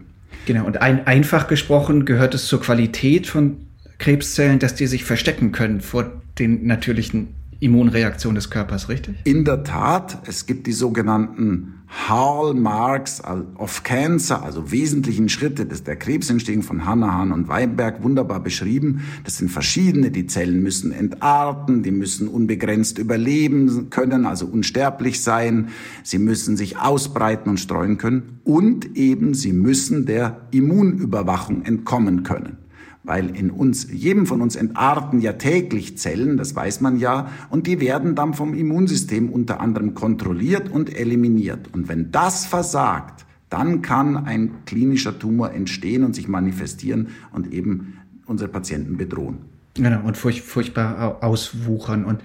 Genau. 0.47 0.67
Und 0.67 0.83
ein, 0.83 1.07
einfach 1.07 1.49
gesprochen 1.49 2.05
gehört 2.05 2.35
es 2.35 2.47
zur 2.47 2.61
Qualität 2.61 3.27
von 3.27 3.57
Krebszellen, 3.99 4.59
dass 4.59 4.75
die 4.75 4.87
sich 4.87 5.05
verstecken 5.05 5.53
können 5.53 5.81
vor 5.81 6.11
den 6.39 6.67
natürlichen 6.67 7.35
Immunreaktionen 7.65 8.35
des 8.35 8.51
Körpers, 8.51 8.91
richtig? 8.91 9.17
In 9.25 9.47
der 9.47 9.65
Tat. 9.65 10.19
Es 10.27 10.45
gibt 10.45 10.67
die 10.67 10.73
sogenannten 10.73 11.75
Hallmarks 12.09 13.23
of 13.57 13.85
Cancer, 13.85 14.43
also 14.43 14.71
wesentlichen 14.71 15.31
Schritte 15.31 15.65
des, 15.65 15.83
der 15.83 15.97
Krebsentstehung 15.97 16.63
von 16.63 16.85
Hanahan 16.85 17.33
und 17.33 17.49
Weinberg, 17.49 18.03
wunderbar 18.03 18.41
beschrieben. 18.41 19.05
Das 19.25 19.39
sind 19.39 19.51
verschiedene. 19.51 20.11
Die 20.11 20.27
Zellen 20.27 20.63
müssen 20.63 20.93
entarten, 20.93 21.83
die 21.83 21.91
müssen 21.91 22.29
unbegrenzt 22.29 22.99
überleben 22.99 23.89
können, 23.89 24.27
also 24.27 24.45
unsterblich 24.47 25.23
sein. 25.23 25.69
Sie 26.03 26.19
müssen 26.19 26.59
sich 26.59 26.77
ausbreiten 26.77 27.49
und 27.49 27.61
streuen 27.61 27.97
können. 27.97 28.41
Und 28.45 28.95
eben, 28.97 29.33
sie 29.33 29.55
müssen 29.55 30.05
der 30.05 30.49
Immunüberwachung 30.51 31.65
entkommen 31.65 32.25
können 32.25 32.59
weil 33.05 33.37
in 33.37 33.51
uns, 33.51 33.87
jedem 33.93 34.27
von 34.27 34.41
uns 34.41 34.57
entarten 34.57 35.21
ja 35.21 35.35
täglich 35.35 35.99
Zellen, 35.99 36.37
das 36.37 36.57
weiß 36.57 36.81
man 36.81 36.99
ja, 36.99 37.29
und 37.51 37.67
die 37.67 37.81
werden 37.81 38.15
dann 38.15 38.35
vom 38.35 38.55
Immunsystem 38.55 39.29
unter 39.29 39.61
anderem 39.61 39.95
kontrolliert 39.95 40.71
und 40.71 40.95
eliminiert. 40.95 41.69
Und 41.73 41.89
wenn 41.89 42.11
das 42.11 42.47
versagt, 42.47 43.27
dann 43.51 43.83
kann 43.83 44.17
ein 44.17 44.65
klinischer 44.65 45.19
Tumor 45.19 45.53
entstehen 45.53 46.03
und 46.03 46.15
sich 46.15 46.29
manifestieren 46.29 47.09
und 47.31 47.53
eben 47.53 47.99
unsere 48.27 48.49
Patienten 48.49 48.97
bedrohen. 48.97 49.39
Genau, 49.75 50.03
und 50.05 50.17
furch 50.17 50.43
furchtbar 50.43 51.23
auswuchern. 51.23 52.05
Und 52.05 52.23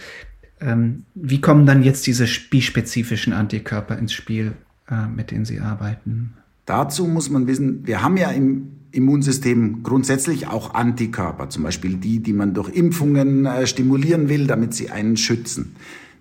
ähm, 0.62 1.04
wie 1.14 1.42
kommen 1.42 1.66
dann 1.66 1.84
jetzt 1.84 2.08
diese 2.08 2.26
bispezifischen 2.50 3.34
Antikörper 3.34 3.98
ins 3.98 4.14
Spiel, 4.14 4.54
äh, 4.90 5.08
mit 5.08 5.32
denen 5.32 5.46
Sie 5.46 5.60
arbeiten? 5.60 6.34
Dazu 6.66 7.06
muss 7.06 7.30
man 7.30 7.48
wissen, 7.48 7.86
wir 7.86 8.02
haben 8.02 8.16
ja 8.16 8.30
im 8.30 8.79
Immunsystem 8.92 9.84
grundsätzlich 9.84 10.48
auch 10.48 10.74
Antikörper, 10.74 11.50
zum 11.50 11.64
Beispiel 11.64 11.96
die, 11.96 12.20
die 12.20 12.34
man 12.34 12.54
durch 12.54 12.70
Impfungen 12.70 13.46
äh, 13.46 13.68
stimulieren 13.68 14.30
will, 14.30 14.48
damit 14.48 14.74
sie 14.74 14.90
einen 14.90 15.16
schützen. 15.16 15.76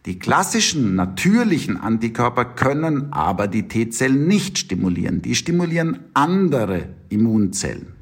Die 0.07 0.19
klassischen 0.19 0.95
natürlichen 0.95 1.77
Antikörper 1.77 2.45
können 2.45 3.13
aber 3.13 3.49
die 3.49 3.69
T-Zellen 3.69 4.27
nicht 4.27 4.59
stimulieren. 4.59 5.23
Die 5.23 5.35
stimulieren 5.35 5.99
andere 6.15 6.89
Immunzellen. 7.09 7.99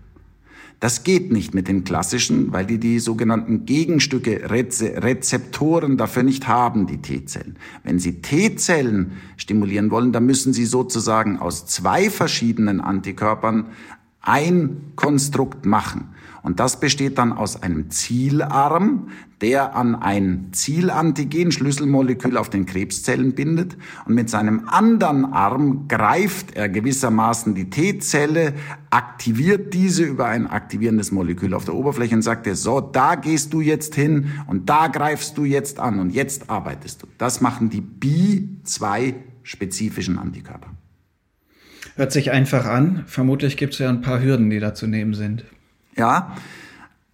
Das 0.79 1.05
geht 1.05 1.33
nicht 1.33 1.55
mit 1.55 1.69
den 1.69 1.85
klassischen, 1.85 2.53
weil 2.53 2.67
die 2.67 2.79
die 2.79 2.99
sogenannten 2.99 3.65
Gegenstücke, 3.65 4.51
Rezeptoren 4.51 5.97
dafür 5.97 6.23
nicht 6.23 6.49
haben, 6.49 6.87
die 6.87 6.99
T-Zellen. 6.99 7.57
Wenn 7.83 7.99
Sie 7.99 8.21
T-Zellen 8.21 9.13
stimulieren 9.39 9.91
wollen, 9.91 10.13
dann 10.13 10.27
müssen 10.27 10.53
Sie 10.53 10.67
sozusagen 10.67 11.39
aus 11.39 11.67
zwei 11.67 12.11
verschiedenen 12.11 12.83
Antikörpern 12.83 13.67
ein 14.27 14.93
Konstrukt 14.97 15.65
machen. 15.65 16.13
Und 16.43 16.61
das 16.61 16.79
besteht 16.79 17.19
dann 17.19 17.33
aus 17.33 17.61
einem 17.61 17.91
Zielarm, 17.91 19.09
der 19.41 19.75
an 19.75 19.97
ein 19.97 20.51
Zielantigen, 20.53 21.51
Schlüsselmolekül 21.51 22.37
auf 22.37 22.51
den 22.51 22.67
Krebszellen 22.67 23.35
bindet. 23.35 23.77
Und 24.05 24.15
mit 24.15 24.31
seinem 24.31 24.69
anderen 24.69 25.25
Arm 25.25 25.89
greift 25.89 26.55
er 26.55 26.69
gewissermaßen 26.69 27.57
die 27.57 27.69
T-Zelle, 27.69 28.55
aktiviert 28.91 29.75
diese 29.75 30.05
über 30.05 30.27
ein 30.27 30.47
aktivierendes 30.47 31.11
Molekül 31.11 31.53
auf 31.53 31.65
der 31.65 31.75
Oberfläche 31.75 32.15
und 32.15 32.23
sagt 32.23 32.47
er, 32.47 32.55
so, 32.55 32.81
da 32.81 33.17
gehst 33.17 33.53
du 33.53 33.61
jetzt 33.61 33.97
hin 33.97 34.31
und 34.47 34.69
da 34.69 34.87
greifst 34.87 35.37
du 35.37 35.45
jetzt 35.45 35.81
an 35.81 35.99
und 35.99 36.11
jetzt 36.11 36.49
arbeitest 36.49 37.03
du. 37.03 37.09
Das 37.19 37.41
machen 37.41 37.71
die 37.71 37.81
Bi-2 37.81 39.15
spezifischen 39.43 40.17
Antikörper. 40.19 40.76
Hört 41.97 42.13
sich 42.13 42.31
einfach 42.31 42.67
an. 42.67 43.05
Vermutlich 43.07 43.57
gibt 43.57 43.73
es 43.73 43.79
ja 43.79 43.89
ein 43.89 44.03
paar 44.03 44.23
Hürden, 44.23 44.51
die 44.51 44.61
da 44.61 44.75
zu 44.75 44.87
nehmen 44.87 45.15
sind. 45.15 45.45
Ja, 45.97 46.37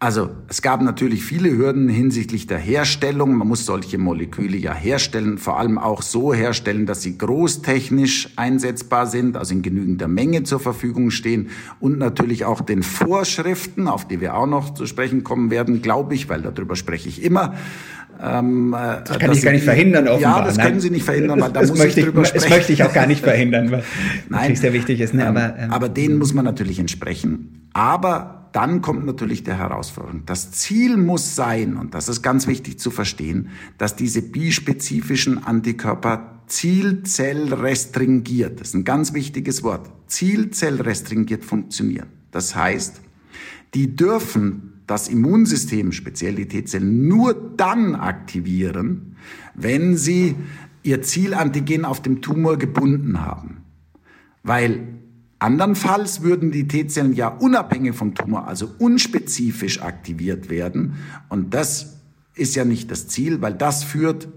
also 0.02 0.30
es 0.48 0.62
gab 0.62 0.82
natürlich 0.82 1.24
viele 1.24 1.56
Hürden 1.56 1.88
hinsichtlich 1.88 2.48
der 2.48 2.58
Herstellung. 2.58 3.36
Man 3.36 3.46
muss 3.46 3.64
solche 3.64 3.98
Moleküle 3.98 4.56
ja 4.56 4.74
herstellen, 4.74 5.38
vor 5.38 5.60
allem 5.60 5.78
auch 5.78 6.02
so 6.02 6.34
herstellen, 6.34 6.86
dass 6.86 7.02
sie 7.02 7.16
großtechnisch 7.16 8.30
einsetzbar 8.34 9.06
sind, 9.06 9.36
also 9.36 9.54
in 9.54 9.62
genügender 9.62 10.08
Menge 10.08 10.42
zur 10.42 10.58
Verfügung 10.58 11.12
stehen 11.12 11.50
und 11.78 11.98
natürlich 11.98 12.44
auch 12.44 12.62
den 12.62 12.82
Vorschriften, 12.82 13.86
auf 13.86 14.08
die 14.08 14.20
wir 14.20 14.34
auch 14.34 14.48
noch 14.48 14.74
zu 14.74 14.86
sprechen 14.86 15.22
kommen 15.22 15.52
werden, 15.52 15.82
glaube 15.82 16.16
ich, 16.16 16.28
weil 16.28 16.42
darüber 16.42 16.74
spreche 16.74 17.08
ich 17.08 17.22
immer. 17.22 17.54
Ähm, 18.20 18.74
äh, 18.74 19.04
das 19.04 19.20
kann 19.20 19.30
ich 19.30 19.42
gar 19.42 19.52
nicht 19.52 19.62
verhindern, 19.64 20.08
offenbar. 20.08 20.40
Ja, 20.40 20.44
das 20.44 20.58
können 20.58 20.80
Sie 20.80 20.90
nicht 20.90 21.04
verhindern, 21.04 21.40
weil 21.40 21.52
da 21.52 21.60
das 21.60 21.70
muss 21.70 21.84
ich 21.84 21.94
drüber 21.94 22.24
sprechen. 22.24 22.42
Das 22.42 22.50
möchte 22.50 22.72
ich 22.72 22.82
auch 22.82 22.92
gar 22.92 23.06
nicht 23.06 23.22
verhindern, 23.22 23.70
weil 23.70 23.84
Nein, 24.28 24.56
sehr 24.56 24.72
wichtig 24.72 24.98
ist. 24.98 25.14
Ne? 25.14 25.28
Aber, 25.28 25.56
ähm, 25.56 25.70
aber 25.70 25.88
denen 25.88 26.18
muss 26.18 26.34
man 26.34 26.44
natürlich 26.44 26.80
entsprechen. 26.80 27.68
Aber 27.72 28.41
dann 28.52 28.82
kommt 28.82 29.06
natürlich 29.06 29.44
der 29.44 29.58
Herausforderung. 29.58 30.24
Das 30.26 30.50
Ziel 30.52 30.96
muss 30.96 31.34
sein, 31.34 31.76
und 31.76 31.94
das 31.94 32.08
ist 32.08 32.22
ganz 32.22 32.46
wichtig 32.46 32.78
zu 32.78 32.90
verstehen, 32.90 33.48
dass 33.78 33.96
diese 33.96 34.22
bispezifischen 34.22 35.42
Antikörper 35.44 36.42
zielzellrestringiert, 36.46 38.60
das 38.60 38.68
ist 38.68 38.74
ein 38.74 38.84
ganz 38.84 39.14
wichtiges 39.14 39.62
Wort, 39.62 39.90
zielzellrestringiert 40.06 41.44
funktionieren. 41.44 42.08
Das 42.30 42.54
heißt, 42.54 43.00
die 43.74 43.96
dürfen 43.96 44.82
das 44.86 45.08
Immunsystem, 45.08 45.92
speziell 45.92 46.34
die 46.34 46.48
T-Zellen, 46.48 47.08
nur 47.08 47.34
dann 47.56 47.94
aktivieren, 47.94 49.16
wenn 49.54 49.96
sie 49.96 50.34
ihr 50.82 51.02
Zielantigen 51.02 51.84
auf 51.84 52.02
dem 52.02 52.20
Tumor 52.20 52.58
gebunden 52.58 53.22
haben. 53.22 53.58
Weil 54.42 55.01
Andernfalls 55.42 56.22
würden 56.22 56.52
die 56.52 56.68
T-Zellen 56.68 57.14
ja 57.14 57.26
unabhängig 57.26 57.96
vom 57.96 58.14
Tumor, 58.14 58.46
also 58.46 58.70
unspezifisch 58.78 59.82
aktiviert 59.82 60.50
werden. 60.50 60.94
Und 61.28 61.52
das 61.52 61.96
ist 62.34 62.54
ja 62.54 62.64
nicht 62.64 62.90
das 62.92 63.08
Ziel, 63.08 63.42
weil 63.42 63.54
das 63.54 63.82
führt 63.82 64.28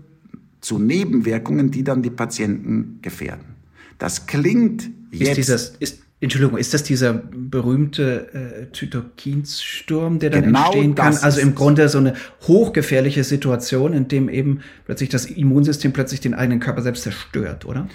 zu 0.61 0.79
Nebenwirkungen, 0.79 1.69
die 1.69 1.83
dann 1.83 2.01
die 2.01 2.09
Patienten 2.09 2.99
gefährden. 3.03 3.55
Das 3.99 4.25
klingt 4.25 4.89
jetzt. 5.11 5.29
Ist 5.29 5.37
dieses, 5.37 5.75
ist, 5.79 5.99
Entschuldigung, 6.21 6.57
ist 6.57 6.73
das 6.73 6.81
dieser 6.81 7.13
berühmte 7.13 8.67
äh, 8.71 8.73
Zytokinsturm, 8.73 10.17
der 10.17 10.31
dann 10.31 10.45
genau 10.45 10.71
entstehen 10.71 10.95
kann? 10.95 11.17
Also 11.17 11.39
im 11.39 11.53
Grunde 11.53 11.87
so 11.87 11.99
eine 11.99 12.15
hochgefährliche 12.47 13.23
Situation, 13.23 13.93
in 13.93 14.07
dem 14.07 14.27
eben 14.27 14.61
plötzlich 14.85 15.09
das 15.09 15.25
Immunsystem 15.25 15.93
plötzlich 15.93 16.19
den 16.19 16.33
eigenen 16.33 16.59
Körper 16.59 16.81
selbst 16.81 17.03
zerstört, 17.03 17.65
oder? 17.65 17.87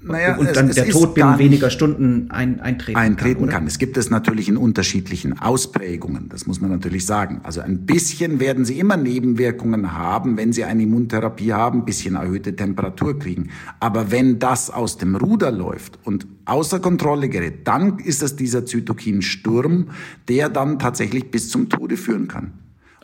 Naja, 0.00 0.36
und 0.36 0.54
dann 0.56 0.68
es, 0.68 0.76
der 0.76 0.88
Tod 0.88 1.14
binnen 1.14 1.38
weniger 1.38 1.70
Stunden 1.70 2.30
ein, 2.30 2.60
eintreten, 2.60 2.98
eintreten 2.98 3.40
kann. 3.46 3.50
kann. 3.50 3.66
Es 3.66 3.78
gibt 3.78 3.96
es 3.96 4.10
natürlich 4.10 4.48
in 4.48 4.56
unterschiedlichen 4.56 5.38
Ausprägungen, 5.38 6.28
das 6.28 6.46
muss 6.46 6.60
man 6.60 6.70
natürlich 6.70 7.04
sagen. 7.04 7.40
Also 7.42 7.60
ein 7.60 7.84
bisschen 7.84 8.40
werden 8.40 8.64
Sie 8.64 8.78
immer 8.78 8.96
Nebenwirkungen 8.96 9.92
haben, 9.92 10.36
wenn 10.36 10.52
Sie 10.52 10.64
eine 10.64 10.84
Immuntherapie 10.84 11.52
haben, 11.52 11.80
ein 11.80 11.84
bisschen 11.84 12.14
erhöhte 12.14 12.54
Temperatur 12.54 13.18
kriegen. 13.18 13.50
Aber 13.80 14.10
wenn 14.10 14.38
das 14.38 14.70
aus 14.70 14.98
dem 14.98 15.16
Ruder 15.16 15.50
läuft 15.50 15.98
und 16.04 16.26
außer 16.44 16.80
Kontrolle 16.80 17.28
gerät, 17.28 17.66
dann 17.66 17.98
ist 17.98 18.22
es 18.22 18.36
dieser 18.36 18.64
Zytokinsturm, 18.64 19.90
der 20.28 20.48
dann 20.48 20.78
tatsächlich 20.78 21.30
bis 21.30 21.50
zum 21.50 21.68
Tode 21.68 21.96
führen 21.96 22.28
kann. 22.28 22.52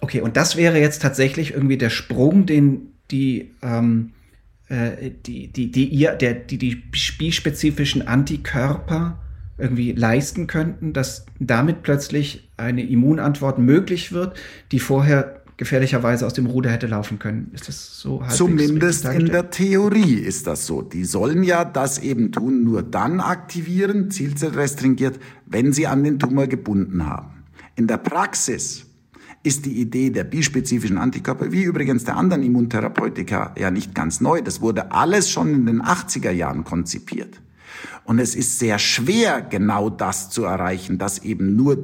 Okay, 0.00 0.20
und 0.20 0.36
das 0.36 0.56
wäre 0.56 0.78
jetzt 0.78 1.02
tatsächlich 1.02 1.54
irgendwie 1.54 1.78
der 1.78 1.90
Sprung, 1.90 2.46
den 2.46 2.92
die 3.10 3.52
ähm 3.62 4.10
äh, 4.74 5.12
die, 5.26 5.48
die, 5.48 5.70
die 5.70 5.86
ihr, 5.86 6.12
der, 6.12 6.34
die, 6.34 6.58
die 6.58 6.76
bispezifischen 6.76 8.06
Antikörper 8.06 9.18
irgendwie 9.56 9.92
leisten 9.92 10.46
könnten, 10.46 10.92
dass 10.92 11.26
damit 11.38 11.82
plötzlich 11.82 12.48
eine 12.56 12.82
Immunantwort 12.82 13.58
möglich 13.58 14.12
wird, 14.12 14.36
die 14.72 14.80
vorher 14.80 15.42
gefährlicherweise 15.56 16.26
aus 16.26 16.34
dem 16.34 16.46
Ruder 16.46 16.70
hätte 16.70 16.88
laufen 16.88 17.20
können. 17.20 17.50
Ist 17.54 17.68
das 17.68 18.00
so? 18.00 18.22
Zumindest 18.28 19.04
in 19.04 19.26
der 19.26 19.50
Theorie 19.50 20.14
ist 20.14 20.48
das 20.48 20.66
so. 20.66 20.82
Die 20.82 21.04
sollen 21.04 21.44
ja 21.44 21.64
das 21.64 21.98
eben 21.98 22.32
tun, 22.32 22.64
nur 22.64 22.82
dann 22.82 23.20
aktivieren, 23.20 24.10
zielzellrestringiert, 24.10 25.20
wenn 25.46 25.72
sie 25.72 25.86
an 25.86 26.02
den 26.02 26.18
Tumor 26.18 26.48
gebunden 26.48 27.06
haben. 27.06 27.44
In 27.76 27.86
der 27.86 27.98
Praxis 27.98 28.86
ist 29.44 29.66
die 29.66 29.78
Idee 29.80 30.10
der 30.10 30.24
bispezifischen 30.24 30.98
Antikörper, 30.98 31.52
wie 31.52 31.62
übrigens 31.62 32.04
der 32.04 32.16
anderen 32.16 32.42
Immuntherapeutika, 32.42 33.54
ja 33.58 33.70
nicht 33.70 33.94
ganz 33.94 34.20
neu. 34.20 34.40
Das 34.40 34.62
wurde 34.62 34.90
alles 34.90 35.30
schon 35.30 35.54
in 35.54 35.66
den 35.66 35.82
80er 35.82 36.30
Jahren 36.30 36.64
konzipiert. 36.64 37.40
Und 38.04 38.18
es 38.18 38.34
ist 38.34 38.58
sehr 38.58 38.78
schwer, 38.78 39.42
genau 39.42 39.90
das 39.90 40.30
zu 40.30 40.44
erreichen, 40.44 40.98
dass 40.98 41.22
eben 41.22 41.56
nur 41.56 41.76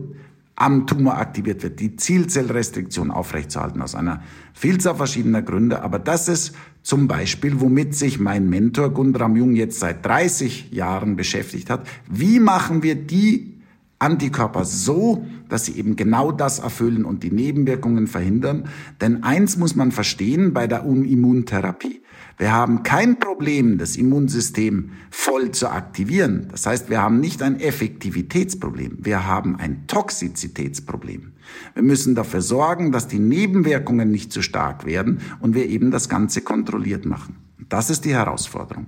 am 0.57 0.87
Tumor 0.87 1.19
aktiviert 1.19 1.62
wird, 1.62 1.81
die 1.81 1.97
Zielzellrestriktion 1.97 3.11
aufrechtzuerhalten, 3.11 3.83
aus 3.83 3.95
einer 3.95 4.23
Vielzahl 4.55 4.95
verschiedener 4.95 5.43
Gründe. 5.43 5.83
Aber 5.83 5.99
das 5.99 6.29
ist 6.29 6.55
zum 6.83 7.09
Beispiel, 7.09 7.61
womit 7.61 7.95
sich 7.95 8.19
mein 8.19 8.49
Mentor 8.49 8.90
Gundram 8.90 9.37
Jung 9.37 9.55
jetzt 9.55 9.81
seit 9.81 10.05
30 10.05 10.73
Jahren 10.73 11.17
beschäftigt 11.17 11.69
hat. 11.69 11.87
Wie 12.11 12.40
machen 12.40 12.83
wir 12.83 12.95
die 12.95 13.61
Antikörper 13.99 14.64
so, 14.64 15.26
dass 15.50 15.66
sie 15.66 15.76
eben 15.76 15.97
genau 15.97 16.33
das 16.33 16.59
erfüllen 16.59 17.04
und 17.04 17.23
die 17.23 17.30
Nebenwirkungen 17.30 18.07
verhindern. 18.07 18.69
Denn 19.00 19.23
eins 19.23 19.57
muss 19.57 19.76
man 19.76 19.92
verstehen 19.92 20.52
bei 20.52 20.66
der 20.66 20.85
Immuntherapie. 20.85 22.00
Wir 22.38 22.52
haben 22.52 22.83
kein 22.83 23.19
Problem, 23.19 23.76
das 23.76 23.97
Immunsystem 23.97 24.92
voll 25.11 25.50
zu 25.50 25.69
aktivieren. 25.69 26.49
Das 26.50 26.64
heißt, 26.64 26.88
wir 26.88 27.02
haben 27.02 27.21
nicht 27.21 27.42
ein 27.42 27.61
Effektivitätsproblem, 27.61 28.99
wir 29.02 29.26
haben 29.26 29.57
ein 29.57 29.87
Toxizitätsproblem. 29.87 31.33
Wir 31.75 31.83
müssen 31.83 32.14
dafür 32.14 32.40
sorgen, 32.40 32.92
dass 32.92 33.09
die 33.09 33.19
Nebenwirkungen 33.19 34.11
nicht 34.11 34.33
zu 34.33 34.40
stark 34.40 34.87
werden 34.87 35.21
und 35.40 35.54
wir 35.54 35.69
eben 35.69 35.90
das 35.90 36.09
Ganze 36.09 36.40
kontrolliert 36.40 37.04
machen. 37.04 37.37
Das 37.69 37.90
ist 37.90 38.07
die 38.07 38.14
Herausforderung. 38.14 38.87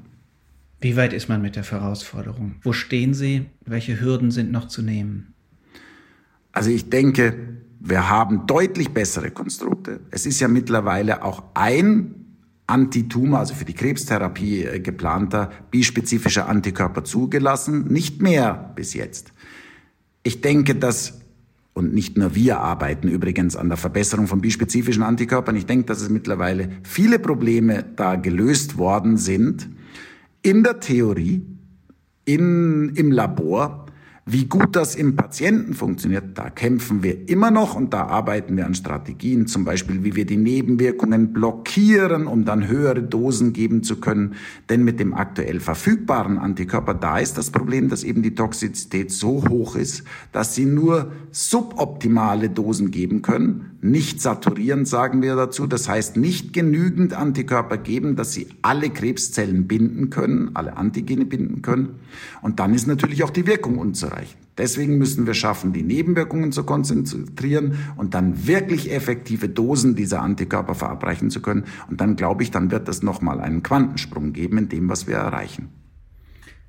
Wie 0.81 0.97
weit 0.97 1.12
ist 1.12 1.28
man 1.28 1.42
mit 1.42 1.54
der 1.54 1.62
Herausforderung? 1.62 2.57
Wo 2.62 2.73
stehen 2.73 3.14
Sie? 3.14 3.47
Welche 3.64 4.00
Hürden 4.00 4.31
sind 4.31 4.50
noch 4.50 4.66
zu 4.66 4.83
nehmen? 4.83 5.35
Also 6.52 6.71
ich 6.71 6.90
denke, 6.90 7.35
wir 7.80 8.09
haben 8.09 8.47
deutlich 8.47 8.90
bessere 8.90 9.30
Konstrukte. 9.30 10.00
Es 10.11 10.26
ist 10.26 10.40
ja 10.40 10.49
mittlerweile 10.49 11.25
auch 11.25 11.42
ein 11.54 12.14
Antitumor, 12.66 13.40
also 13.40 13.54
für 13.54 13.64
die 13.64 13.75
Krebstherapie 13.75 14.64
äh, 14.64 14.80
geplanter 14.80 15.50
bispezifischer 15.71 16.49
Antikörper 16.49 17.04
zugelassen, 17.04 17.88
nicht 17.88 18.23
mehr 18.23 18.73
bis 18.76 18.94
jetzt. 18.94 19.32
Ich 20.23 20.40
denke, 20.40 20.76
dass 20.76 21.21
und 21.75 21.94
nicht 21.94 22.19
nur 22.19 22.34
wir 22.34 22.60
arbeiten 22.60 23.08
übrigens 23.08 23.56
an 23.56 23.69
der 23.69 23.78
Verbesserung 23.78 24.26
von 24.26 24.41
bispezifischen 24.41 25.02
Antikörpern. 25.02 25.56
Ich 25.56 25.67
denke, 25.67 25.86
dass 25.86 26.02
es 26.02 26.10
mittlerweile 26.10 26.69
viele 26.82 27.19
Probleme 27.19 27.84
da 27.97 28.17
gelöst 28.17 28.76
worden 28.76 29.17
sind 29.17 29.69
in 30.43 30.62
der 30.62 30.80
Theorie, 30.80 31.43
in, 32.25 32.93
im 32.95 33.10
Labor 33.10 33.81
wie 34.25 34.45
gut 34.45 34.76
das 34.76 34.95
im 34.95 35.17
Patienten 35.17 35.75
funktioniert, 35.75 36.39
da 36.39 36.49
kämpfen 36.49 37.02
wir 37.02 37.28
immer 37.28 37.50
noch 37.50 37.75
und 37.75 37.93
da 37.93 38.06
arbeiten 38.06 38.56
wir 38.56 38.67
an 38.67 38.76
Strategien, 38.76 39.49
zum 39.49 39.65
Beispiel 39.65 40.04
wie 40.04 40.15
wir 40.15 40.25
die 40.25 40.37
Nebenwirkungen 40.37 41.32
blockieren, 41.32 42.28
um 42.28 42.45
dann 42.45 42.69
höhere 42.69 43.02
Dosen 43.02 43.52
geben 43.52 43.82
zu 43.82 43.97
können. 43.99 44.37
Denn 44.69 44.85
mit 44.85 45.00
dem 45.00 45.13
aktuell 45.13 45.58
verfügbaren 45.58 46.39
Antikörper, 46.39 46.95
da 46.95 47.19
ist 47.19 47.37
das 47.37 47.50
Problem, 47.50 47.89
dass 47.89 48.04
eben 48.04 48.23
die 48.23 48.37
Toxizität 48.37 49.11
so 49.11 49.49
hoch 49.49 49.75
ist, 49.75 50.04
dass 50.30 50.54
sie 50.54 50.67
nur 50.67 51.11
suboptimale 51.32 52.49
Dosen 52.49 52.93
geben 52.93 53.23
können, 53.23 53.71
nicht 53.80 54.21
saturierend 54.21 54.87
sagen 54.87 55.23
wir 55.23 55.35
dazu, 55.35 55.67
das 55.67 55.89
heißt 55.89 56.17
nicht 56.17 56.52
genügend 56.52 57.15
Antikörper 57.15 57.76
geben, 57.76 58.15
dass 58.15 58.32
sie 58.32 58.47
alle 58.63 58.91
Krebszellen 58.91 59.67
binden 59.67 60.11
können, 60.11 60.52
alle 60.54 60.76
Antigene 60.76 61.25
binden 61.25 61.63
können. 61.63 61.97
Und 62.43 62.61
dann 62.61 62.75
ist 62.75 62.87
natürlich 62.87 63.25
auch 63.25 63.30
die 63.30 63.49
Wirkung 63.49 63.78
unzureichend 63.78 64.11
erreichen. 64.12 64.38
Deswegen 64.58 64.98
müssen 64.98 65.26
wir 65.26 65.34
schaffen, 65.34 65.72
die 65.72 65.82
Nebenwirkungen 65.82 66.52
zu 66.52 66.64
konzentrieren 66.64 67.78
und 67.96 68.14
dann 68.14 68.46
wirklich 68.46 68.92
effektive 68.92 69.48
Dosen 69.48 69.94
dieser 69.94 70.20
Antikörper 70.20 70.75
verabreichen 70.75 71.30
zu 71.30 71.40
können. 71.40 71.64
Und 71.88 72.00
dann 72.00 72.16
glaube 72.16 72.42
ich, 72.42 72.50
dann 72.50 72.70
wird 72.70 72.88
es 72.88 73.02
nochmal 73.02 73.40
einen 73.40 73.62
Quantensprung 73.62 74.32
geben 74.32 74.58
in 74.58 74.68
dem, 74.68 74.88
was 74.88 75.06
wir 75.06 75.16
erreichen. 75.16 75.68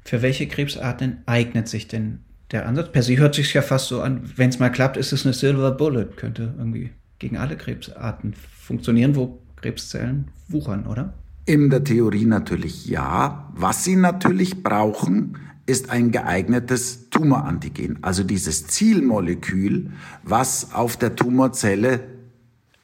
Für 0.06 0.21
welche 0.21 0.47
Krebsarten 0.47 1.19
eignet 1.25 1.67
sich 1.67 1.88
denn 1.88 2.19
der 2.51 2.67
Ansatz? 2.67 2.91
Per 2.91 3.03
se 3.03 3.17
hört 3.17 3.36
sich 3.36 3.53
ja 3.53 3.62
fast 3.62 3.88
so 3.88 4.01
an, 4.01 4.32
wenn 4.36 4.49
es 4.49 4.60
mal 4.60 4.69
klappt, 4.69 4.97
ist 4.97 5.12
es 5.12 5.25
eine 5.25 5.34
Silver 5.34 5.71
Bullet, 5.71 6.08
könnte 6.15 6.53
irgendwie 6.58 6.91
gegen 7.19 7.38
alle 7.38 7.58
Krebsarten 7.58 8.34
funktionieren, 8.34 9.15
wo 9.15 9.39
Krebszellen 9.58 10.29
wuchern, 10.47 10.88
oder? 10.88 11.13
In 11.45 11.69
der 11.69 11.84
Theorie 11.84 12.25
natürlich 12.25 12.86
ja. 12.86 13.51
Was 13.53 13.84
sie 13.84 13.97
natürlich 13.97 14.63
brauchen, 14.63 15.38
ist 15.65 15.89
ein 15.89 16.12
geeignetes 16.12 17.10
Tumorantigen, 17.10 17.99
also 18.02 18.23
dieses 18.23 18.67
Zielmolekül, 18.67 19.91
was 20.23 20.73
auf 20.73 20.97
der 20.97 21.15
Tumorzelle 21.15 22.02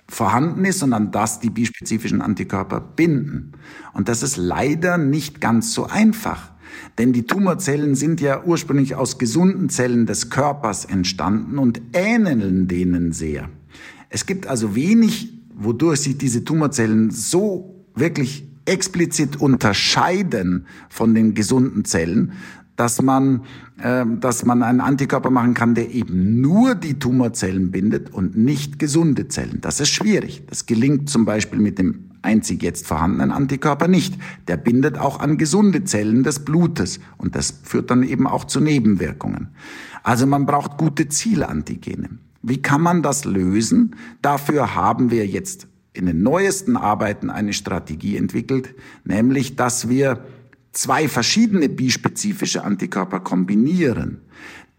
vorhanden 0.08 0.66
ist 0.66 0.82
und 0.82 0.94
an 0.94 1.12
das 1.12 1.40
die 1.40 1.50
bispezifischen 1.50 2.22
Antikörper 2.22 2.80
binden. 2.80 3.52
Und 3.94 4.10
das 4.10 4.24
ist 4.24 4.38
leider 4.38 4.98
nicht 4.98 5.40
ganz 5.42 5.74
so 5.74 5.86
einfach. 5.86 6.52
Denn 6.98 7.14
die 7.14 7.24
Tumorzellen 7.24 7.96
sind 7.96 8.22
ja 8.22 8.44
ursprünglich 8.44 8.96
aus 8.96 9.18
gesunden 9.18 9.70
Zellen 9.70 10.06
des 10.06 10.30
Körpers 10.30 10.86
entstanden 10.86 11.58
und 11.58 11.82
ähneln 11.94 12.68
denen 12.68 13.12
sehr. 13.12 13.50
Es 14.10 14.26
gibt 14.26 14.48
also 14.48 14.76
wenig, 14.76 15.34
wodurch 15.54 16.02
sich 16.02 16.18
diese 16.18 16.44
Tumorzellen 16.44 17.12
so 17.12 17.86
wirklich 17.96 18.48
explizit 18.66 19.38
unterscheiden 19.38 20.68
von 20.90 21.16
den 21.16 21.34
gesunden 21.34 21.86
Zellen, 21.86 22.34
dass 22.80 23.02
man, 23.02 23.42
äh, 23.82 24.06
dass 24.20 24.46
man 24.46 24.64
einen 24.64 24.80
Antikörper 24.80 25.30
machen 25.30 25.54
kann, 25.54 25.76
der 25.76 25.92
eben 25.92 26.40
nur 26.40 26.76
die 26.76 26.98
Tumorzellen 26.98 27.72
bindet 27.72 28.14
und 28.14 28.38
nicht 28.38 28.80
gesunde 28.80 29.28
Zellen. 29.28 29.60
Das 29.60 29.82
ist 29.82 29.90
schwierig. 29.90 30.44
Das 30.48 30.66
gelingt 30.66 31.10
zum 31.10 31.26
Beispiel 31.26 31.60
mit 31.60 31.78
dem 31.78 32.10
einzig 32.22 32.64
jetzt 32.64 32.88
vorhandenen 32.88 33.32
Antikörper 33.32 33.90
nicht. 33.90 34.16
Der 34.48 34.56
bindet 34.56 34.98
auch 34.98 35.20
an 35.20 35.38
gesunde 35.38 35.84
Zellen 35.84 36.24
des 36.24 36.40
Blutes 36.40 37.02
und 37.18 37.36
das 37.36 37.60
führt 37.64 37.92
dann 37.92 38.04
eben 38.04 38.28
auch 38.28 38.46
zu 38.46 38.62
Nebenwirkungen. 38.62 39.50
Also 40.04 40.26
man 40.26 40.46
braucht 40.46 40.78
gute 40.78 41.10
Zielantigene. 41.10 42.10
Wie 42.42 42.62
kann 42.62 42.82
man 42.82 43.04
das 43.04 43.26
lösen? 43.26 43.96
Dafür 44.22 44.74
haben 44.74 45.12
wir 45.12 45.28
jetzt 45.28 45.68
in 45.92 46.06
den 46.06 46.24
neuesten 46.24 46.78
Arbeiten 46.78 47.30
eine 47.30 47.52
Strategie 47.52 48.16
entwickelt, 48.16 48.74
nämlich 49.04 49.58
dass 49.58 49.90
wir 49.90 50.24
zwei 50.72 51.08
verschiedene 51.08 51.70
bispezifische 51.70 52.64
Antikörper 52.64 53.20
kombinieren, 53.20 54.22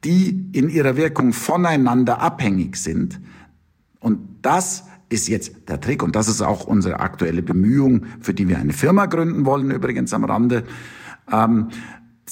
die 0.04 0.48
in 0.52 0.68
ihrer 0.68 0.96
Wirkung 0.96 1.32
voneinander 1.32 2.20
abhängig 2.20 2.76
sind. 2.76 3.20
Und 3.98 4.18
das 4.42 4.84
ist 5.08 5.28
jetzt 5.28 5.68
der 5.68 5.80
Trick 5.80 6.02
und 6.02 6.16
das 6.16 6.28
ist 6.28 6.40
auch 6.40 6.64
unsere 6.64 7.00
aktuelle 7.00 7.42
Bemühung, 7.42 8.06
für 8.20 8.32
die 8.32 8.48
wir 8.48 8.58
eine 8.58 8.72
Firma 8.72 9.06
gründen 9.06 9.44
wollen, 9.44 9.70
übrigens 9.70 10.14
am 10.14 10.24
Rande. 10.24 10.64
Ähm, 11.30 11.68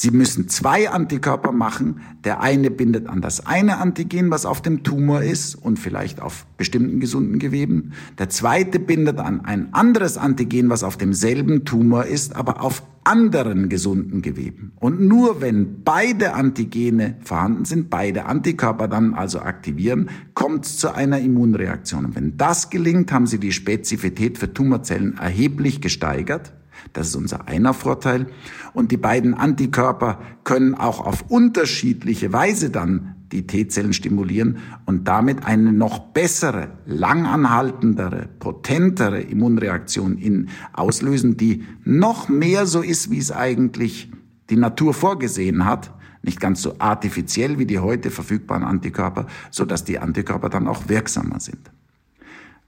Sie 0.01 0.13
müssen 0.13 0.47
zwei 0.49 0.91
Antikörper 0.91 1.51
machen. 1.51 2.03
Der 2.23 2.41
eine 2.41 2.71
bindet 2.71 3.09
an 3.09 3.21
das 3.21 3.45
eine 3.47 3.79
Antigen, 3.79 4.31
was 4.31 4.47
auf 4.47 4.63
dem 4.63 4.85
Tumor 4.85 5.23
ist 5.23 5.57
und 5.57 5.77
vielleicht 5.77 6.23
auf 6.23 6.47
bestimmten 6.57 7.01
gesunden 7.01 7.41
Geweben. 7.41 7.95
Der 8.17 8.29
zweite 8.29 8.79
bindet 8.79 9.19
an 9.19 9.41
ein 9.45 9.75
anderes 9.75 10.17
Antigen, 10.17 10.71
was 10.71 10.85
auf 10.85 10.99
demselben 10.99 11.65
Tumor 11.65 12.05
ist, 12.05 12.37
aber 12.37 12.63
auf 12.63 12.85
anderen 13.03 13.69
gesunden 13.69 14.23
Geweben. 14.23 14.71
Und 14.79 15.01
nur 15.01 15.41
wenn 15.41 15.83
beide 15.83 16.33
Antigene 16.35 17.17
vorhanden 17.19 17.65
sind, 17.65 17.91
beide 17.91 18.27
Antikörper 18.27 18.87
dann 18.87 19.15
also 19.15 19.41
aktivieren, 19.41 20.11
kommt 20.35 20.65
es 20.65 20.77
zu 20.77 20.95
einer 20.95 21.19
Immunreaktion. 21.19 22.05
Und 22.05 22.15
wenn 22.15 22.37
das 22.37 22.71
gelingt, 22.71 23.11
haben 23.11 23.27
Sie 23.27 23.41
die 23.41 23.53
Spezifität 23.53 24.39
für 24.39 24.55
Tumorzellen 24.55 25.19
erheblich 25.19 25.81
gesteigert. 25.81 26.53
Das 26.93 27.09
ist 27.09 27.17
unser 27.17 27.49
einer 27.49 27.75
Vorteil. 27.75 28.27
Und 28.73 28.93
die 28.93 28.97
beiden 28.97 29.35
Antikörper 29.35 30.21
können 30.45 30.75
auch 30.75 31.01
auf 31.05 31.25
unterschiedliche 31.29 32.33
Weise 32.33 32.71
dann 32.71 33.15
die 33.33 33.47
T-Zellen 33.47 33.93
stimulieren 33.93 34.59
und 34.87 35.07
damit 35.07 35.45
eine 35.45 35.73
noch 35.73 35.99
bessere, 35.99 36.71
langanhaltendere, 36.87 38.29
potentere 38.39 39.21
Immunreaktion 39.21 40.17
in 40.17 40.49
auslösen, 40.73 41.37
die 41.37 41.65
noch 41.85 42.29
mehr 42.29 42.67
so 42.67 42.81
ist, 42.81 43.11
wie 43.11 43.19
es 43.19 43.31
eigentlich 43.31 44.11
die 44.51 44.57
Natur 44.57 44.95
vorgesehen 44.95 45.65
hat, 45.67 45.93
nicht 46.23 46.41
ganz 46.41 46.63
so 46.63 46.75
artifiziell 46.79 47.59
wie 47.59 47.67
die 47.67 47.79
heute 47.79 48.11
verfügbaren 48.11 48.65
Antikörper, 48.65 49.27
so 49.51 49.65
dass 49.65 49.85
die 49.85 49.99
Antikörper 49.99 50.49
dann 50.49 50.67
auch 50.67 50.89
wirksamer 50.89 51.41
sind. 51.41 51.71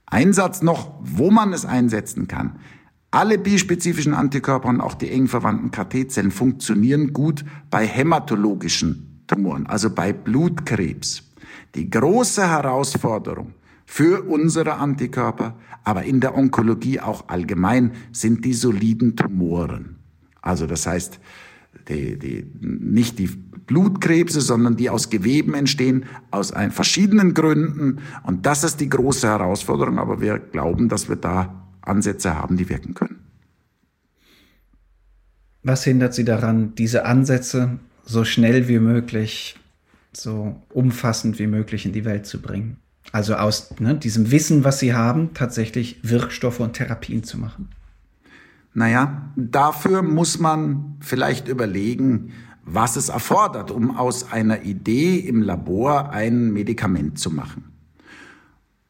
Einsatz 0.07 0.63
noch, 0.63 0.93
wo 1.01 1.31
man 1.31 1.53
es 1.53 1.65
einsetzen 1.65 2.29
kann. 2.29 2.57
Alle 3.13 3.39
bispezifischen 3.39 4.15
Antikörper 4.15 4.69
und 4.69 4.81
auch 4.81 4.95
die 4.95 5.11
eng 5.11 5.27
verwandten 5.27 5.73
KT-Zellen 5.73 6.31
funktionieren 6.31 7.13
gut 7.13 7.45
bei 7.69 7.85
hämatologischen 7.85 9.25
Tumoren, 9.27 9.67
also 9.67 9.91
bei 9.91 10.13
Blutkrebs. 10.13 11.25
Die 11.75 11.91
große 11.91 12.49
Herausforderung 12.49 13.55
für 13.85 14.23
unsere 14.23 14.75
Antikörper, 14.75 15.57
aber 15.83 16.05
in 16.05 16.21
der 16.21 16.37
Onkologie 16.37 17.01
auch 17.01 17.29
allgemein, 17.29 17.93
sind 18.13 18.45
die 18.45 18.55
soliden 18.55 19.17
Tumoren. 19.17 19.97
Also 20.41 20.69
das 20.69 20.87
heißt, 20.87 21.19
die, 21.89 22.17
die, 22.17 22.47
nicht 22.61 23.19
die 23.19 23.27
Blutkrebse, 23.27 24.41
sondern 24.41 24.77
die 24.77 24.89
aus 24.89 25.11
Geweben 25.11 25.55
entstehen, 25.55 26.05
aus 26.31 26.53
verschiedenen 26.71 27.35
Gründen. 27.35 27.99
Und 28.23 28.47
das 28.47 28.63
ist 28.63 28.81
die 28.81 28.89
große 28.89 29.27
Herausforderung, 29.27 29.99
aber 29.99 30.21
wir 30.21 30.39
glauben, 30.39 30.89
dass 30.89 31.09
wir 31.09 31.17
da 31.17 31.60
Ansätze 31.91 32.35
haben, 32.35 32.57
die 32.57 32.69
wirken 32.69 32.95
können. 32.95 33.21
Was 35.63 35.85
hindert 35.85 36.15
Sie 36.15 36.25
daran, 36.25 36.75
diese 36.75 37.05
Ansätze 37.05 37.79
so 38.03 38.25
schnell 38.25 38.69
wie 38.69 38.79
möglich, 38.79 39.57
so 40.13 40.57
umfassend 40.71 41.39
wie 41.39 41.47
möglich 41.47 41.85
in 41.85 41.93
die 41.93 42.05
Welt 42.05 42.27
zu 42.27 42.41
bringen? 42.41 42.79
Also 43.13 43.35
aus 43.35 43.79
ne, 43.79 43.95
diesem 43.97 44.31
Wissen, 44.31 44.65
was 44.65 44.79
Sie 44.79 44.95
haben, 44.95 45.35
tatsächlich 45.35 46.01
Wirkstoffe 46.03 46.61
und 46.61 46.75
Therapien 46.75 47.25
zu 47.25 47.39
machen? 47.39 47.69
Naja, 48.73 49.33
dafür 49.37 50.03
muss 50.03 50.39
man 50.39 50.97
vielleicht 51.01 51.49
überlegen, 51.49 52.33
was 52.65 52.97
es 52.97 53.09
erfordert, 53.09 53.71
um 53.71 53.97
aus 53.97 54.33
einer 54.33 54.63
Idee 54.63 55.17
im 55.17 55.43
Labor 55.43 56.11
ein 56.11 56.53
Medikament 56.53 57.19
zu 57.19 57.31
machen. 57.31 57.65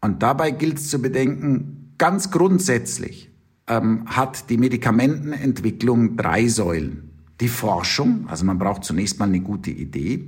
Und 0.03 0.23
dabei 0.23 0.51
gilt 0.51 0.79
es 0.79 0.89
zu 0.89 1.01
bedenken, 1.01 1.80
ganz 2.01 2.31
grundsätzlich 2.31 3.31
ähm, 3.69 4.05
hat 4.07 4.49
die 4.49 4.57
Medikamentenentwicklung 4.57 6.17
drei 6.17 6.49
Säulen. 6.49 7.11
Die 7.41 7.49
Forschung, 7.49 8.27
also 8.27 8.45
man 8.45 8.59
braucht 8.59 8.85
zunächst 8.85 9.19
mal 9.19 9.27
eine 9.27 9.41
gute 9.41 9.71
Idee, 9.71 10.25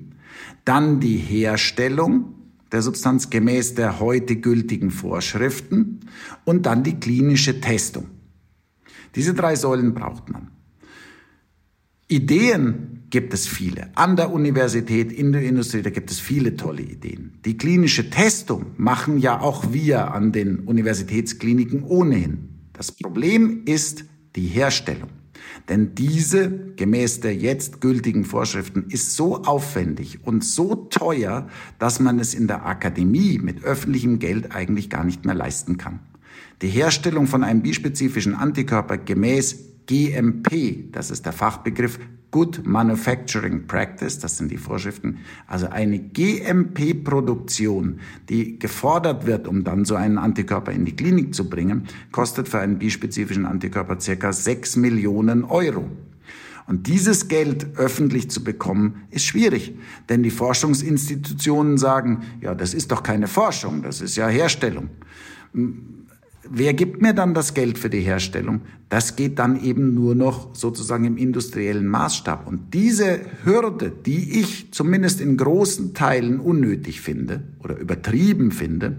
dann 0.64 1.00
die 1.00 1.16
Herstellung 1.16 2.34
der 2.70 2.82
Substanz 2.82 3.30
gemäß 3.30 3.74
der 3.74 4.00
heute 4.00 4.36
gültigen 4.36 4.90
Vorschriften 4.90 6.00
und 6.44 6.66
dann 6.66 6.82
die 6.82 7.00
klinische 7.00 7.60
Testung. 7.60 8.06
Diese 9.14 9.34
drei 9.34 9.56
Säulen 9.56 9.94
braucht 9.94 10.28
man. 10.28 10.50
Ideen 12.08 13.01
gibt 13.12 13.34
es 13.34 13.46
viele. 13.46 13.90
An 13.94 14.16
der 14.16 14.32
Universität, 14.32 15.12
in 15.12 15.32
der 15.32 15.42
Industrie, 15.42 15.82
da 15.82 15.90
gibt 15.90 16.10
es 16.10 16.18
viele 16.18 16.56
tolle 16.56 16.80
Ideen. 16.82 17.34
Die 17.44 17.58
klinische 17.58 18.08
Testung 18.08 18.72
machen 18.78 19.18
ja 19.18 19.38
auch 19.38 19.72
wir 19.72 20.12
an 20.12 20.32
den 20.32 20.60
Universitätskliniken 20.60 21.84
ohnehin. 21.84 22.48
Das 22.72 22.90
Problem 22.90 23.62
ist 23.66 24.06
die 24.34 24.46
Herstellung. 24.46 25.10
Denn 25.68 25.94
diese, 25.94 26.50
gemäß 26.76 27.20
der 27.20 27.36
jetzt 27.36 27.82
gültigen 27.82 28.24
Vorschriften, 28.24 28.86
ist 28.88 29.14
so 29.14 29.42
aufwendig 29.42 30.20
und 30.24 30.42
so 30.42 30.74
teuer, 30.74 31.48
dass 31.78 32.00
man 32.00 32.18
es 32.18 32.32
in 32.32 32.46
der 32.46 32.64
Akademie 32.64 33.38
mit 33.38 33.62
öffentlichem 33.62 34.20
Geld 34.20 34.54
eigentlich 34.54 34.88
gar 34.88 35.04
nicht 35.04 35.26
mehr 35.26 35.34
leisten 35.34 35.76
kann. 35.76 36.00
Die 36.62 36.68
Herstellung 36.68 37.26
von 37.26 37.44
einem 37.44 37.60
bispezifischen 37.60 38.34
Antikörper 38.34 38.96
gemäß 38.96 39.58
GMP, 39.86 40.90
das 40.92 41.10
ist 41.10 41.26
der 41.26 41.32
Fachbegriff 41.32 41.98
Good 42.32 42.66
Manufacturing 42.66 43.66
Practice, 43.66 44.18
das 44.18 44.38
sind 44.38 44.50
die 44.50 44.56
Vorschriften, 44.56 45.18
also 45.46 45.68
eine 45.68 45.98
GMP-Produktion, 45.98 48.00
die 48.30 48.58
gefordert 48.58 49.26
wird, 49.26 49.46
um 49.46 49.64
dann 49.64 49.84
so 49.84 49.96
einen 49.96 50.16
Antikörper 50.16 50.72
in 50.72 50.86
die 50.86 50.96
Klinik 50.96 51.34
zu 51.34 51.48
bringen, 51.48 51.86
kostet 52.10 52.48
für 52.48 52.58
einen 52.58 52.78
bispezifischen 52.78 53.44
Antikörper 53.44 54.00
circa 54.00 54.32
6 54.32 54.76
Millionen 54.76 55.44
Euro. 55.44 55.84
Und 56.66 56.86
dieses 56.86 57.28
Geld 57.28 57.76
öffentlich 57.76 58.30
zu 58.30 58.42
bekommen, 58.42 59.02
ist 59.10 59.26
schwierig. 59.26 59.74
Denn 60.08 60.22
die 60.22 60.30
Forschungsinstitutionen 60.30 61.76
sagen, 61.76 62.22
ja, 62.40 62.54
das 62.54 62.72
ist 62.72 62.92
doch 62.92 63.02
keine 63.02 63.28
Forschung, 63.28 63.82
das 63.82 64.00
ist 64.00 64.16
ja 64.16 64.28
Herstellung 64.28 64.88
wer 66.52 66.74
gibt 66.74 67.00
mir 67.02 67.14
dann 67.14 67.34
das 67.34 67.54
Geld 67.54 67.78
für 67.78 67.90
die 67.90 68.00
Herstellung? 68.00 68.60
Das 68.88 69.16
geht 69.16 69.38
dann 69.38 69.62
eben 69.62 69.94
nur 69.94 70.14
noch 70.14 70.54
sozusagen 70.54 71.04
im 71.04 71.16
industriellen 71.16 71.86
Maßstab. 71.86 72.46
Und 72.46 72.74
diese 72.74 73.20
Hürde, 73.44 73.90
die 73.90 74.40
ich 74.40 74.70
zumindest 74.72 75.20
in 75.20 75.36
großen 75.36 75.94
Teilen 75.94 76.40
unnötig 76.40 77.00
finde 77.00 77.42
oder 77.60 77.76
übertrieben 77.78 78.50
finde, 78.50 78.98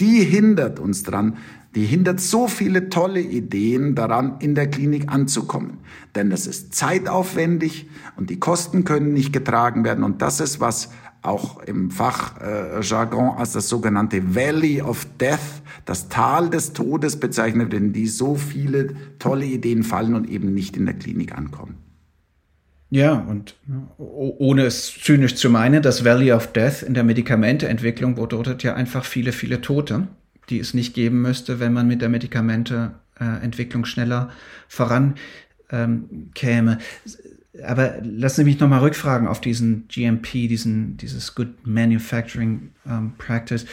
die 0.00 0.24
hindert 0.24 0.78
uns 0.78 1.02
dran, 1.02 1.36
die 1.74 1.84
hindert 1.84 2.20
so 2.20 2.48
viele 2.48 2.88
tolle 2.88 3.20
Ideen 3.20 3.94
daran, 3.94 4.36
in 4.40 4.54
der 4.54 4.68
Klinik 4.68 5.12
anzukommen. 5.12 5.78
Denn 6.16 6.30
das 6.30 6.46
ist 6.46 6.74
zeitaufwendig 6.74 7.88
und 8.16 8.30
die 8.30 8.40
Kosten 8.40 8.84
können 8.84 9.12
nicht 9.12 9.32
getragen 9.32 9.84
werden. 9.84 10.02
Und 10.02 10.20
das 10.20 10.40
ist, 10.40 10.58
was 10.58 10.90
auch 11.22 11.62
im 11.62 11.90
Fachjargon 11.90 13.36
als 13.36 13.52
das 13.52 13.68
sogenannte 13.68 14.34
Valley 14.34 14.82
of 14.82 15.06
Death, 15.20 15.62
das 15.84 16.08
Tal 16.08 16.50
des 16.50 16.72
Todes 16.72 17.20
bezeichnet, 17.20 17.74
in 17.74 17.92
die 17.92 18.08
so 18.08 18.34
viele 18.34 18.94
tolle 19.18 19.44
Ideen 19.44 19.82
fallen 19.84 20.14
und 20.14 20.28
eben 20.28 20.54
nicht 20.54 20.76
in 20.76 20.86
der 20.86 20.94
Klinik 20.94 21.36
ankommen. 21.36 21.89
Ja, 22.90 23.12
und 23.12 23.54
ohne 23.98 24.64
es 24.64 24.92
zynisch 25.00 25.36
zu 25.36 25.48
meinen, 25.48 25.80
das 25.80 26.04
Valley 26.04 26.32
of 26.32 26.52
Death 26.52 26.82
in 26.82 26.94
der 26.94 27.04
Medikamenteentwicklung 27.04 28.16
bedeutet 28.16 28.64
ja 28.64 28.74
einfach 28.74 29.04
viele, 29.04 29.30
viele 29.30 29.60
Tote, 29.60 30.08
die 30.48 30.58
es 30.58 30.74
nicht 30.74 30.92
geben 30.94 31.22
müsste, 31.22 31.60
wenn 31.60 31.72
man 31.72 31.86
mit 31.86 32.02
der 32.02 32.08
Medikamenteentwicklung 32.08 33.84
schneller 33.84 34.30
vorankäme. 34.66 35.14
Ähm, 35.70 36.78
aber 37.64 37.94
lassen 38.02 38.36
Sie 38.36 38.44
mich 38.44 38.60
nochmal 38.60 38.80
rückfragen 38.80 39.26
auf 39.26 39.40
diesen 39.40 39.86
GMP, 39.88 40.48
diesen, 40.48 40.96
dieses 40.96 41.34
Good 41.34 41.66
Manufacturing 41.66 42.70
ähm, 42.86 43.12
Practice. 43.18 43.66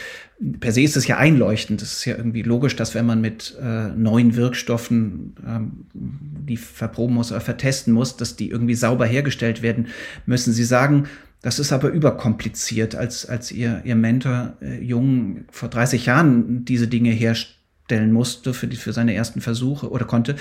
Per 0.60 0.72
se 0.72 0.82
ist 0.82 0.96
es 0.96 1.06
ja 1.06 1.16
einleuchtend. 1.16 1.82
Es 1.82 1.92
ist 1.92 2.04
ja 2.04 2.16
irgendwie 2.16 2.42
logisch, 2.42 2.76
dass 2.76 2.94
wenn 2.94 3.06
man 3.06 3.20
mit 3.20 3.56
äh, 3.60 3.88
neuen 3.88 4.36
Wirkstoffen 4.36 5.34
ähm, 5.46 5.86
die 5.94 6.56
verproben 6.56 7.14
muss 7.14 7.32
oder 7.32 7.40
vertesten 7.40 7.92
muss, 7.92 8.16
dass 8.16 8.36
die 8.36 8.50
irgendwie 8.50 8.74
sauber 8.74 9.06
hergestellt 9.06 9.62
werden 9.62 9.88
müssen. 10.26 10.52
Sie 10.52 10.64
sagen, 10.64 11.08
das 11.42 11.58
ist 11.58 11.72
aber 11.72 11.90
überkompliziert, 11.90 12.94
als, 12.94 13.26
als 13.26 13.52
ihr, 13.52 13.82
ihr 13.84 13.96
Mentor 13.96 14.56
äh, 14.60 14.82
Jung 14.82 15.44
vor 15.50 15.68
30 15.68 16.06
Jahren 16.06 16.64
diese 16.64 16.88
Dinge 16.88 17.10
herstellt 17.10 17.57
stellen 17.88 18.12
musste 18.12 18.52
für, 18.52 18.66
die, 18.66 18.76
für 18.76 18.92
seine 18.92 19.14
ersten 19.14 19.40
Versuche 19.40 19.90
oder 19.90 20.04
konnte. 20.04 20.32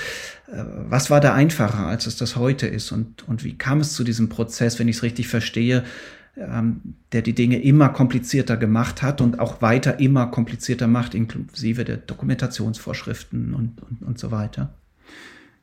Äh, 0.52 0.64
was 0.90 1.10
war 1.10 1.22
da 1.22 1.34
einfacher, 1.34 1.88
als 1.88 2.06
es 2.06 2.18
das 2.18 2.36
heute 2.36 2.68
ist? 2.68 2.92
Und, 2.92 3.26
und 3.28 3.46
wie 3.46 3.58
kam 3.58 3.80
es 3.80 3.94
zu 3.94 4.04
diesem 4.04 4.28
Prozess, 4.28 4.80
wenn 4.80 4.90
ich 4.90 4.98
es 4.98 5.04
richtig 5.04 5.30
verstehe, 5.30 5.86
ähm, 6.36 6.82
der 7.14 7.22
die 7.22 7.34
Dinge 7.34 7.62
immer 7.62 7.88
komplizierter 7.88 8.58
gemacht 8.58 9.02
hat 9.02 9.22
und 9.22 9.40
auch 9.40 9.62
weiter 9.62 10.02
immer 10.02 10.28
komplizierter 10.28 10.88
macht, 10.88 11.16
inklusive 11.16 11.86
der 11.86 11.98
Dokumentationsvorschriften 11.98 13.54
und, 13.54 13.82
und, 13.82 14.06
und 14.06 14.20
so 14.20 14.30
weiter? 14.30 14.74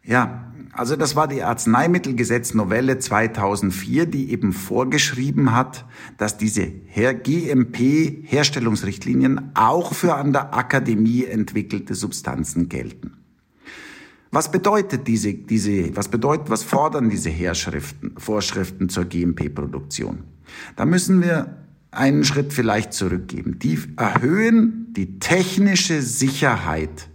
Ja, 0.04 0.52
also 0.72 0.96
das 0.96 1.14
war 1.16 1.28
die 1.28 1.42
Arzneimittelgesetznovelle 1.42 2.98
2004, 2.98 4.04
die 4.06 4.32
eben 4.32 4.52
vorgeschrieben 4.52 5.54
hat, 5.54 5.84
dass 6.18 6.36
diese 6.36 6.66
GMP-Herstellungsrichtlinien 6.66 9.52
auch 9.54 9.94
für 9.94 10.16
an 10.16 10.32
der 10.32 10.52
Akademie 10.54 11.24
entwickelte 11.24 11.94
Substanzen 11.94 12.68
gelten. 12.68 13.12
Was 14.32 14.50
bedeutet 14.50 15.06
diese, 15.06 15.32
diese, 15.32 15.96
was 15.96 16.08
bedeutet, 16.08 16.50
was 16.50 16.64
fordern 16.64 17.08
diese 17.08 17.30
Herschriften, 17.30 18.16
Vorschriften 18.18 18.88
zur 18.88 19.04
GMP-Produktion? 19.04 20.24
Da 20.74 20.86
müssen 20.86 21.22
wir 21.22 21.58
einen 21.92 22.24
Schritt 22.24 22.52
vielleicht 22.52 22.92
zurückgeben. 22.92 23.60
Die 23.60 23.78
erhöhen 23.96 24.88
die 24.90 25.20
technische 25.20 26.02
Sicherheit 26.02 27.10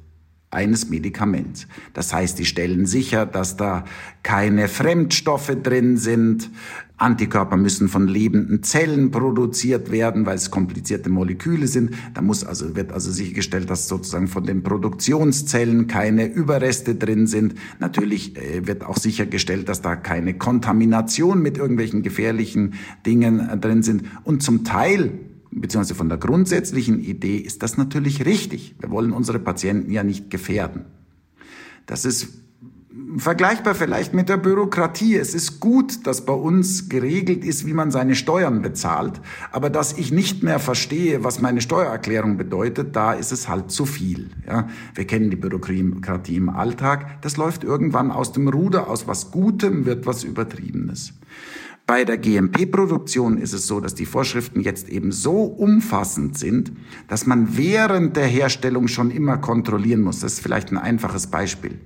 eines 0.51 0.89
Medikaments. 0.89 1.67
Das 1.93 2.13
heißt, 2.13 2.39
die 2.39 2.45
stellen 2.45 2.85
sicher, 2.85 3.25
dass 3.25 3.55
da 3.57 3.85
keine 4.23 4.67
Fremdstoffe 4.67 5.55
drin 5.61 5.97
sind. 5.97 6.49
Antikörper 6.97 7.55
müssen 7.55 7.87
von 7.87 8.07
lebenden 8.07 8.61
Zellen 8.61 9.11
produziert 9.11 9.89
werden, 9.89 10.25
weil 10.25 10.35
es 10.35 10.51
komplizierte 10.51 11.09
Moleküle 11.09 11.67
sind. 11.67 11.91
Da 12.13 12.21
muss 12.21 12.43
also, 12.43 12.75
wird 12.75 12.91
also 12.91 13.11
sichergestellt, 13.11 13.69
dass 13.69 13.87
sozusagen 13.87 14.27
von 14.27 14.43
den 14.43 14.63
Produktionszellen 14.63 15.87
keine 15.87 16.25
Überreste 16.25 16.95
drin 16.95 17.25
sind. 17.25 17.55
Natürlich 17.79 18.35
äh, 18.35 18.67
wird 18.67 18.83
auch 18.83 18.97
sichergestellt, 18.97 19.69
dass 19.69 19.81
da 19.81 19.95
keine 19.95 20.33
Kontamination 20.33 21.41
mit 21.41 21.57
irgendwelchen 21.57 22.01
gefährlichen 22.01 22.73
Dingen 23.05 23.39
äh, 23.39 23.57
drin 23.57 23.81
sind. 23.81 24.03
Und 24.23 24.43
zum 24.43 24.65
Teil 24.65 25.11
beziehungsweise 25.51 25.95
von 25.95 26.09
der 26.09 26.17
grundsätzlichen 26.17 26.99
Idee 26.99 27.37
ist 27.37 27.63
das 27.63 27.77
natürlich 27.77 28.25
richtig. 28.25 28.75
Wir 28.79 28.91
wollen 28.91 29.11
unsere 29.11 29.39
Patienten 29.39 29.91
ja 29.91 30.03
nicht 30.03 30.29
gefährden. 30.29 30.85
Das 31.85 32.05
ist 32.05 32.29
vergleichbar 33.17 33.75
vielleicht 33.75 34.13
mit 34.13 34.29
der 34.29 34.37
Bürokratie. 34.37 35.15
Es 35.15 35.33
ist 35.33 35.59
gut, 35.59 36.05
dass 36.05 36.25
bei 36.25 36.33
uns 36.33 36.89
geregelt 36.89 37.43
ist, 37.43 37.65
wie 37.65 37.73
man 37.73 37.91
seine 37.91 38.15
Steuern 38.15 38.61
bezahlt, 38.61 39.21
aber 39.51 39.69
dass 39.69 39.97
ich 39.97 40.11
nicht 40.11 40.43
mehr 40.43 40.59
verstehe, 40.59 41.23
was 41.23 41.41
meine 41.41 41.61
Steuererklärung 41.61 42.37
bedeutet, 42.37 42.95
da 42.95 43.13
ist 43.13 43.31
es 43.31 43.47
halt 43.47 43.71
zu 43.71 43.85
viel. 43.85 44.29
Ja, 44.47 44.67
wir 44.95 45.05
kennen 45.05 45.29
die 45.29 45.35
Bürokratie 45.35 46.35
im 46.35 46.49
Alltag. 46.49 47.21
Das 47.21 47.37
läuft 47.37 47.63
irgendwann 47.63 48.11
aus 48.11 48.31
dem 48.33 48.47
Ruder, 48.47 48.89
aus 48.89 49.07
was 49.07 49.31
Gutem 49.31 49.85
wird 49.85 50.05
was 50.05 50.23
Übertriebenes. 50.23 51.13
Bei 51.89 52.05
der 52.05 52.19
GMP-Produktion 52.19 53.39
ist 53.39 53.51
es 53.51 53.65
so, 53.65 53.79
dass 53.79 53.95
die 53.95 54.05
Vorschriften 54.05 54.61
jetzt 54.61 54.89
eben 54.89 55.11
so 55.11 55.41
umfassend 55.41 56.37
sind, 56.37 56.71
dass 57.07 57.25
man 57.25 57.57
während 57.57 58.15
der 58.15 58.27
Herstellung 58.27 58.87
schon 58.87 59.09
immer 59.09 59.39
kontrollieren 59.39 60.01
muss. 60.01 60.19
Das 60.19 60.33
ist 60.33 60.39
vielleicht 60.41 60.71
ein 60.71 60.77
einfaches 60.77 61.25
Beispiel. 61.25 61.79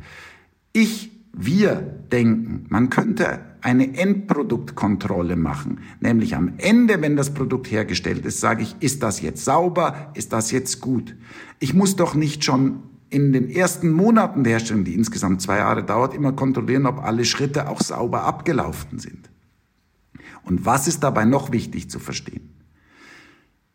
Ich, 0.73 1.09
wir 1.31 1.75
denken, 2.11 2.65
man 2.67 2.89
könnte 2.89 3.39
eine 3.61 3.97
Endproduktkontrolle 3.97 5.37
machen. 5.37 5.79
Nämlich 6.01 6.35
am 6.35 6.51
Ende, 6.57 7.01
wenn 7.01 7.15
das 7.15 7.33
Produkt 7.33 7.71
hergestellt 7.71 8.25
ist, 8.25 8.41
sage 8.41 8.63
ich, 8.63 8.75
ist 8.81 9.03
das 9.03 9.21
jetzt 9.21 9.45
sauber, 9.45 10.11
ist 10.15 10.33
das 10.33 10.51
jetzt 10.51 10.81
gut. 10.81 11.15
Ich 11.61 11.73
muss 11.73 11.95
doch 11.95 12.13
nicht 12.13 12.43
schon 12.43 12.83
in 13.09 13.31
den 13.31 13.49
ersten 13.49 13.89
Monaten 13.89 14.43
der 14.43 14.51
Herstellung, 14.51 14.83
die 14.83 14.95
insgesamt 14.95 15.41
zwei 15.41 15.59
Jahre 15.59 15.85
dauert, 15.85 16.13
immer 16.13 16.33
kontrollieren, 16.33 16.87
ob 16.87 17.01
alle 17.01 17.23
Schritte 17.23 17.69
auch 17.69 17.79
sauber 17.79 18.23
abgelaufen 18.25 18.99
sind. 18.99 19.29
Und 20.45 20.65
was 20.65 20.88
ist 20.88 21.03
dabei 21.03 21.25
noch 21.25 21.51
wichtig 21.51 21.89
zu 21.89 21.99
verstehen? 21.99 22.53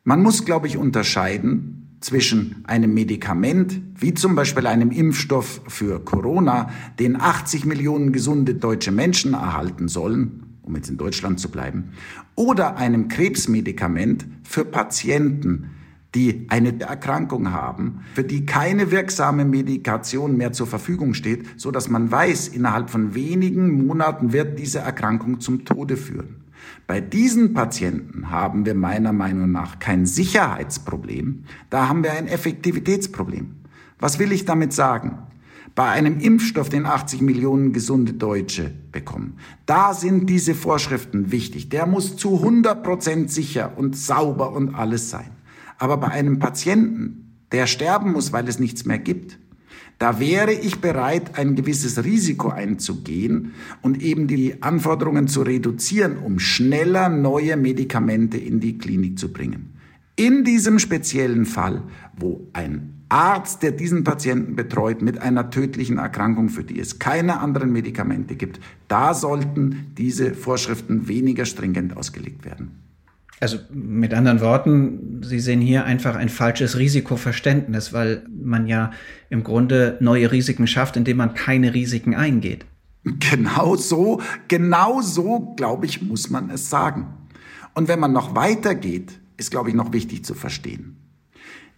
Man 0.05 0.23
muss, 0.23 0.45
glaube 0.45 0.67
ich, 0.67 0.77
unterscheiden 0.77 1.89
zwischen 2.01 2.65
einem 2.67 2.95
Medikament, 2.95 3.81
wie 3.97 4.15
zum 4.15 4.35
Beispiel 4.35 4.67
einem 4.67 4.91
Impfstoff 4.91 5.61
für 5.67 6.05
Corona, 6.05 6.71
den 6.99 7.21
80 7.21 7.65
Millionen 7.65 8.13
gesunde 8.13 8.55
deutsche 8.55 8.93
Menschen 8.93 9.35
erhalten 9.35 9.89
sollen, 9.89 10.59
um 10.63 10.77
jetzt 10.77 10.89
in 10.89 10.97
Deutschland 10.97 11.41
zu 11.41 11.51
bleiben, 11.51 11.91
oder 12.37 12.77
einem 12.77 13.09
Krebsmedikament 13.09 14.27
für 14.45 14.65
Patienten, 14.65 15.71
die 16.15 16.47
eine 16.49 16.81
Erkrankung 16.81 17.51
haben, 17.53 18.01
für 18.15 18.25
die 18.25 18.47
keine 18.47 18.91
wirksame 18.91 19.45
Medikation 19.45 20.37
mehr 20.37 20.53
zur 20.53 20.67
Verfügung 20.67 21.15
steht, 21.15 21.61
so 21.61 21.71
dass 21.71 21.89
man 21.89 22.11
weiß, 22.11 22.49
innerhalb 22.49 22.91
von 22.91 23.15
wenigen 23.15 23.87
Monaten 23.87 24.33
wird 24.33 24.59
diese 24.59 24.79
Erkrankung 24.79 25.41
zum 25.41 25.65
Tode 25.65 25.97
führen. 25.97 26.48
Bei 26.89 27.03
diesen 27.03 27.53
Patienten 27.53 28.31
haben 28.31 28.65
wir 28.65 28.75
meiner 28.75 29.13
Meinung 29.13 29.53
nach 29.53 29.79
kein 29.79 30.07
Sicherheitsproblem, 30.07 31.45
da 31.69 31.87
haben 31.87 32.03
wir 32.03 32.13
ein 32.13 32.27
Effektivitätsproblem. 32.27 33.57
Was 33.99 34.19
will 34.19 34.33
ich 34.33 34.47
damit 34.47 34.73
sagen? 34.73 35.19
Bei 35.75 35.91
einem 35.91 36.19
Impfstoff, 36.19 36.71
den 36.71 36.87
80 36.87 37.21
Millionen 37.21 37.75
gesunde 37.75 38.15
Deutsche 38.15 38.73
bekommen, 38.91 39.37
da 39.67 39.93
sind 39.93 40.31
diese 40.31 40.55
Vorschriften 40.55 41.31
wichtig. 41.31 41.69
Der 41.69 41.85
muss 41.85 42.17
zu 42.17 42.37
100 42.37 42.83
Prozent 42.83 43.31
sicher 43.31 43.77
und 43.77 43.95
sauber 43.95 44.53
und 44.53 44.75
alles 44.75 45.11
sein. 45.11 45.31
Aber 45.77 45.99
bei 45.99 46.09
einem 46.09 46.39
Patienten, 46.39 47.37
der 47.53 47.67
sterben 47.67 48.13
muss, 48.13 48.33
weil 48.33 48.49
es 48.49 48.59
nichts 48.59 48.87
mehr 48.87 48.99
gibt, 48.99 49.39
da 49.99 50.21
wäre 50.21 50.53
ich 50.53 50.81
bereit, 50.81 51.37
ein 51.39 51.57
gewisses 51.57 52.05
Risiko 52.05 52.51
einzugehen 52.51 53.53
und 53.83 54.01
eben 54.01 54.29
die 54.29 54.63
Anforderungen 54.63 55.27
zu 55.27 55.43
reduzieren, 55.43 56.19
um 56.19 56.39
schneller 56.39 57.09
neue 57.09 57.57
Medikamente 57.57 58.39
in 58.39 58.61
die 58.61 58.79
Klinik 58.79 59.19
zu 59.19 59.33
bringen. 59.33 59.75
In 60.15 60.45
diesem 60.45 60.79
speziellen 60.79 61.47
Fall, 61.47 61.83
wo 62.17 62.49
ein 62.53 62.95
Arzt, 63.09 63.63
der 63.63 63.73
diesen 63.73 64.05
Patienten 64.05 64.55
betreut, 64.55 65.01
mit 65.01 65.19
einer 65.19 65.51
tödlichen 65.51 65.99
Erkrankung, 65.99 66.49
für 66.49 66.63
die 66.63 66.79
es 66.79 66.99
keine 66.99 67.41
anderen 67.41 67.73
Medikamente 67.73 68.37
gibt, 68.37 68.61
da 68.87 69.15
sollten 69.15 69.93
diese 69.97 70.35
Vorschriften 70.35 71.09
weniger 71.09 71.47
stringent 71.47 71.97
ausgelegt 71.97 72.45
werden. 72.45 72.83
Also 73.41 73.59
mit 73.71 74.15
anderen 74.15 74.41
Worten, 74.41 75.21
Sie 75.23 75.39
sehen 75.39 75.61
hier 75.61 75.85
einfach 75.85 76.17
ein 76.17 76.29
falsches 76.29 76.77
Risikoverständnis, 76.77 77.93
weil 77.93 78.25
man 78.29 78.67
ja 78.67 78.91
im 79.31 79.45
Grunde 79.45 79.97
neue 80.01 80.33
Risiken 80.33 80.67
schafft, 80.67 80.97
indem 80.97 81.19
man 81.19 81.35
keine 81.35 81.73
Risiken 81.75 82.15
eingeht. 82.15 82.67
Genau 83.05 83.77
so, 83.77 84.21
genau 84.49 85.01
so, 85.01 85.55
glaube 85.57 85.87
ich, 85.87 86.03
muss 86.03 86.31
man 86.31 86.51
es 86.51 86.69
sagen. 86.69 87.07
Und 87.75 87.89
wenn 87.89 88.01
man 88.01 88.13
noch 88.13 88.35
weitergeht, 88.35 89.21
ist, 89.37 89.51
glaube 89.51 89.69
ich, 89.71 89.75
noch 89.75 89.93
wichtig 89.93 90.25
zu 90.25 90.35
verstehen. 90.35 90.97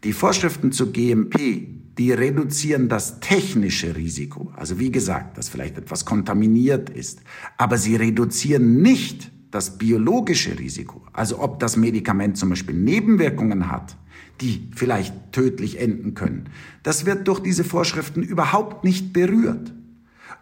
Die 0.03 0.14
Vorschriften 0.14 0.73
zu 0.73 0.92
GMP, 0.92 1.68
die 1.99 2.12
reduzieren 2.12 2.88
das 2.88 3.20
technische 3.20 3.94
Risiko. 3.94 4.51
Also 4.57 4.79
wie 4.79 4.90
gesagt, 4.90 5.37
dass 5.37 5.51
vielleicht 5.51 5.77
etwas 5.77 6.07
kontaminiert 6.07 6.88
ist. 6.88 7.20
Aber 7.59 7.77
sie 7.77 7.96
reduzieren 7.96 8.81
nicht 8.81 9.31
das 9.50 9.78
biologische 9.78 10.58
Risiko, 10.58 11.02
also 11.12 11.40
ob 11.40 11.60
das 11.60 11.76
Medikament 11.76 12.36
zum 12.36 12.50
Beispiel 12.50 12.74
Nebenwirkungen 12.74 13.70
hat, 13.70 13.96
die 14.40 14.68
vielleicht 14.74 15.32
tödlich 15.32 15.80
enden 15.80 16.14
können, 16.14 16.48
das 16.82 17.04
wird 17.06 17.28
durch 17.28 17.40
diese 17.40 17.64
Vorschriften 17.64 18.22
überhaupt 18.22 18.84
nicht 18.84 19.12
berührt. 19.12 19.72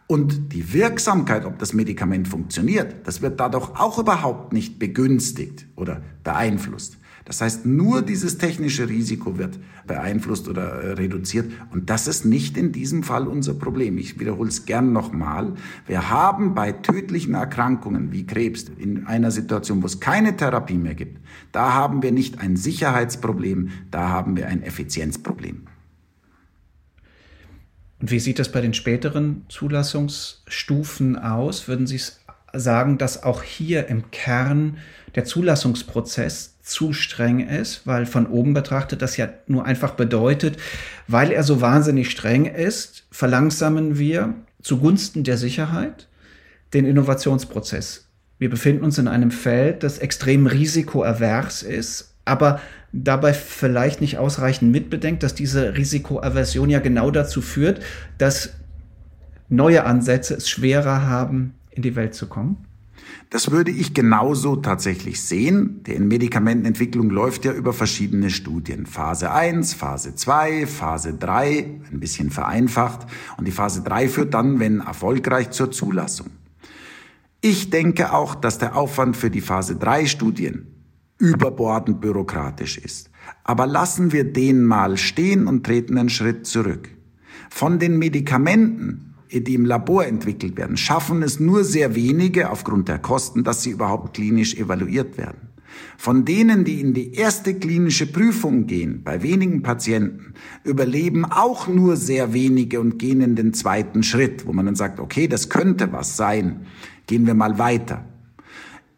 Und 0.07 0.55
die 0.55 0.73
Wirksamkeit, 0.73 1.45
ob 1.45 1.59
das 1.59 1.75
Medikament 1.75 2.29
funktioniert, 2.29 3.07
das 3.07 3.21
wird 3.21 3.41
dadurch 3.41 3.69
auch 3.79 3.99
überhaupt 3.99 4.55
nicht 4.55 4.79
begünstigt 4.79 5.67
oder 5.77 6.03
beeinflusst. 6.25 6.97
Das 7.29 7.43
heißt, 7.43 7.67
nur 7.67 8.01
dieses 8.01 8.39
technische 8.39 8.89
Risiko 8.89 9.37
wird 9.37 9.59
beeinflusst 9.87 10.49
oder 10.49 10.63
äh, 10.63 10.93
reduziert. 10.93 11.53
Und 11.71 11.91
das 11.91 12.09
ist 12.09 12.25
nicht 12.25 12.57
in 12.57 12.73
diesem 12.73 13.03
Fall 13.03 13.29
unser 13.29 13.53
Problem. 13.53 13.99
Ich 13.99 14.19
wiederhole 14.19 14.49
es 14.49 14.65
gern 14.65 14.95
nochmal. 14.95 15.53
Wir 15.87 16.09
haben 16.09 16.55
bei 16.55 16.73
tödlichen 16.73 17.35
Erkrankungen 17.35 18.13
wie 18.13 18.27
Krebs 18.27 18.65
in 18.79 19.07
einer 19.07 19.31
Situation, 19.31 19.83
wo 19.83 19.87
es 19.87 20.01
keine 20.01 20.39
Therapie 20.39 20.79
mehr 20.79 20.95
gibt, 20.95 21.21
da 21.53 21.75
haben 21.75 22.03
wir 22.03 22.13
nicht 22.13 22.41
ein 22.41 22.57
Sicherheitsproblem, 22.57 23.73
da 23.91 24.09
haben 24.09 24.35
wir 24.35 24.49
ein 24.49 24.63
Effizienzproblem. 24.63 25.67
Und 28.01 28.11
wie 28.11 28.21
sieht 28.21 28.39
das 28.39 28.51
bei 28.51 28.63
den 28.63 28.73
späteren 28.73 29.45
Zulassungsstufen 29.51 31.19
aus? 31.19 31.69
Würden 31.69 31.87
Sie 31.87 32.01
sagen, 32.55 32.97
dass 32.97 33.23
auch 33.23 33.43
hier 33.43 33.89
im 33.89 34.11
Kern 34.11 34.79
der 35.15 35.27
Zulassungsprozess 35.27 36.58
zu 36.69 36.93
streng 36.93 37.41
ist, 37.41 37.87
weil 37.87 38.07
von 38.07 38.27
oben 38.27 38.55
betrachtet 38.55 39.03
das 39.03 39.17
ja 39.17 39.29
nur 39.47 39.65
einfach 39.65 39.93
bedeutet, 39.93 40.59
weil 41.07 41.33
er 41.33 41.43
so 41.43 41.61
wahnsinnig 41.61 42.11
streng 42.11 42.45
ist, 42.45 43.07
verlangsamen 43.11 43.99
wir 43.99 44.35
zugunsten 44.63 45.25
der 45.25 45.39
Sicherheit 45.39 46.09
den 46.75 46.85
Innovationsprozess. 46.85 48.07
Wir 48.39 48.51
befinden 48.51 48.85
uns 48.85 48.99
in 48.99 49.09
einem 49.09 49.31
Feld, 49.31 49.83
das 49.83 49.99
extrem 49.99 50.47
risikoavers 50.47 51.63
ist, 51.63 52.15
aber 52.25 52.61
dabei 52.93 53.33
vielleicht 53.33 54.01
nicht 54.01 54.19
ausreichend 54.19 54.71
mitbedenkt, 54.71 55.23
dass 55.23 55.35
diese 55.35 55.77
Risikoaversion 55.77 56.71
ja 56.71 56.79
genau 56.79 57.11
dazu 57.11 57.41
führt, 57.41 57.83
dass 58.19 58.51
neue 59.49 59.85
Ansätze 59.85 60.35
es 60.35 60.49
schwerer 60.49 61.07
haben, 61.07 61.55
in 61.71 61.83
die 61.83 61.97
Welt 61.97 62.15
zu 62.15 62.27
kommen? 62.27 62.68
Das 63.31 63.51
würde 63.51 63.71
ich 63.71 63.93
genauso 63.93 64.57
tatsächlich 64.57 65.21
sehen. 65.21 65.83
Die 65.87 65.99
Medikamentenentwicklung 65.99 67.11
läuft 67.11 67.45
ja 67.45 67.53
über 67.53 67.73
verschiedene 67.73 68.31
Studien. 68.31 68.87
Phase 68.87 69.31
1, 69.31 69.75
Phase 69.75 70.15
2, 70.15 70.67
Phase 70.67 71.15
3, 71.15 71.81
ein 71.93 72.01
bisschen 72.01 72.31
vereinfacht. 72.31 73.07
Und 73.37 73.47
die 73.47 73.53
Phase 73.53 73.83
3 73.83 74.09
führt 74.09 74.35
dann, 74.35 74.61
wenn 74.61 74.81
erfolgreich, 74.81 75.51
zur 75.51 75.71
Zulassung. 75.71 76.29
Ich 77.41 77.71
denke 77.71 78.13
auch, 78.13 78.35
dass 78.35 78.59
der 78.59 78.77
Aufwand 78.77 79.17
für 79.17 79.31
die 79.31 79.43
Phase 79.43 79.77
3 79.77 80.07
Studien 80.07 80.67
überbordend 81.19 82.01
bürokratisch 82.01 82.79
ist. 82.79 83.11
Aber 83.45 83.67
lassen 83.67 84.13
wir 84.13 84.25
den 84.25 84.65
mal 84.65 84.97
stehen 84.97 85.47
und 85.47 85.65
treten 85.65 85.99
einen 85.99 86.09
Schritt 86.09 86.47
zurück. 86.47 86.89
Von 87.51 87.79
den 87.79 87.99
Medikamenten 87.99 89.08
die 89.31 89.55
im 89.55 89.65
Labor 89.65 90.07
entwickelt 90.07 90.57
werden, 90.57 90.77
schaffen 90.77 91.23
es 91.23 91.41
nur 91.41 91.65
sehr 91.65 91.95
wenige 91.95 92.51
aufgrund 92.51 92.89
der 92.89 92.99
Kosten, 92.99 93.45
dass 93.45 93.63
sie 93.63 93.71
überhaupt 93.71 94.15
klinisch 94.15 94.55
evaluiert 94.55 95.19
werden. 95.19 95.49
Von 95.97 96.25
denen, 96.25 96.65
die 96.65 96.81
in 96.81 96.95
die 96.95 97.15
erste 97.15 97.55
klinische 97.55 98.07
Prüfung 98.07 98.67
gehen, 98.67 99.03
bei 99.05 99.23
wenigen 99.23 99.63
Patienten, 99.63 100.35
überleben 100.65 101.25
auch 101.25 101.69
nur 101.69 101.97
sehr 101.97 102.33
wenige 102.33 102.81
und 102.81 102.99
gehen 102.99 103.21
in 103.21 103.37
den 103.37 103.53
zweiten 103.53 104.03
Schritt, 104.03 104.47
wo 104.47 104.53
man 104.53 104.67
dann 104.67 104.77
sagt, 104.77 105.01
okay, 105.01 105.29
das 105.29 105.49
könnte 105.49 105.93
was 105.93 106.17
sein, 106.17 106.67
gehen 107.07 107.27
wir 107.27 107.35
mal 107.35 107.59
weiter. 107.59 108.05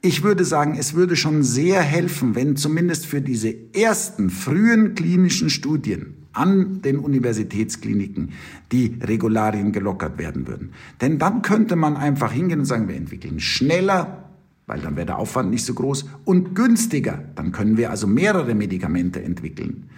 Ich 0.03 0.23
würde 0.23 0.45
sagen, 0.45 0.77
es 0.79 0.95
würde 0.95 1.17
schon 1.17 1.43
sehr 1.43 1.83
helfen, 1.83 2.35
wenn 2.35 2.57
zumindest 2.57 3.05
für 3.05 3.21
diese 3.21 3.55
ersten 3.75 4.31
frühen 4.31 4.95
klinischen 4.95 5.51
Studien 5.51 6.20
an 6.33 6.83
den 6.83 6.99
Universitätskliniken 6.99 8.31
die 8.73 8.99
Regularien 9.03 9.73
gelockert 9.73 10.19
werden 10.19 10.47
würden. 10.47 10.71
Denn 11.01 11.19
dann 11.19 11.43
könnte 11.43 11.77
man 11.77 11.97
einfach 11.97 12.33
hingehen 12.33 12.61
und 12.61 12.65
sagen, 12.67 12.89
wir 12.89 12.97
entwickeln 12.97 13.41
schneller, 13.41 14.25
weil 14.67 14.81
dann 14.81 14.97
wäre 14.97 15.07
der 15.07 15.19
Aufwand 15.19 15.51
nicht 15.51 15.65
so 15.65 15.75
groß 15.75 16.07
und 16.25 16.55
günstiger. 16.55 17.25
Dann 17.35 17.53
können 17.53 17.77
wir 17.77 17.91
also 17.91 18.07
mehrere 18.07 18.55
Medikamente 18.55 19.23
entwickeln. 19.23 19.91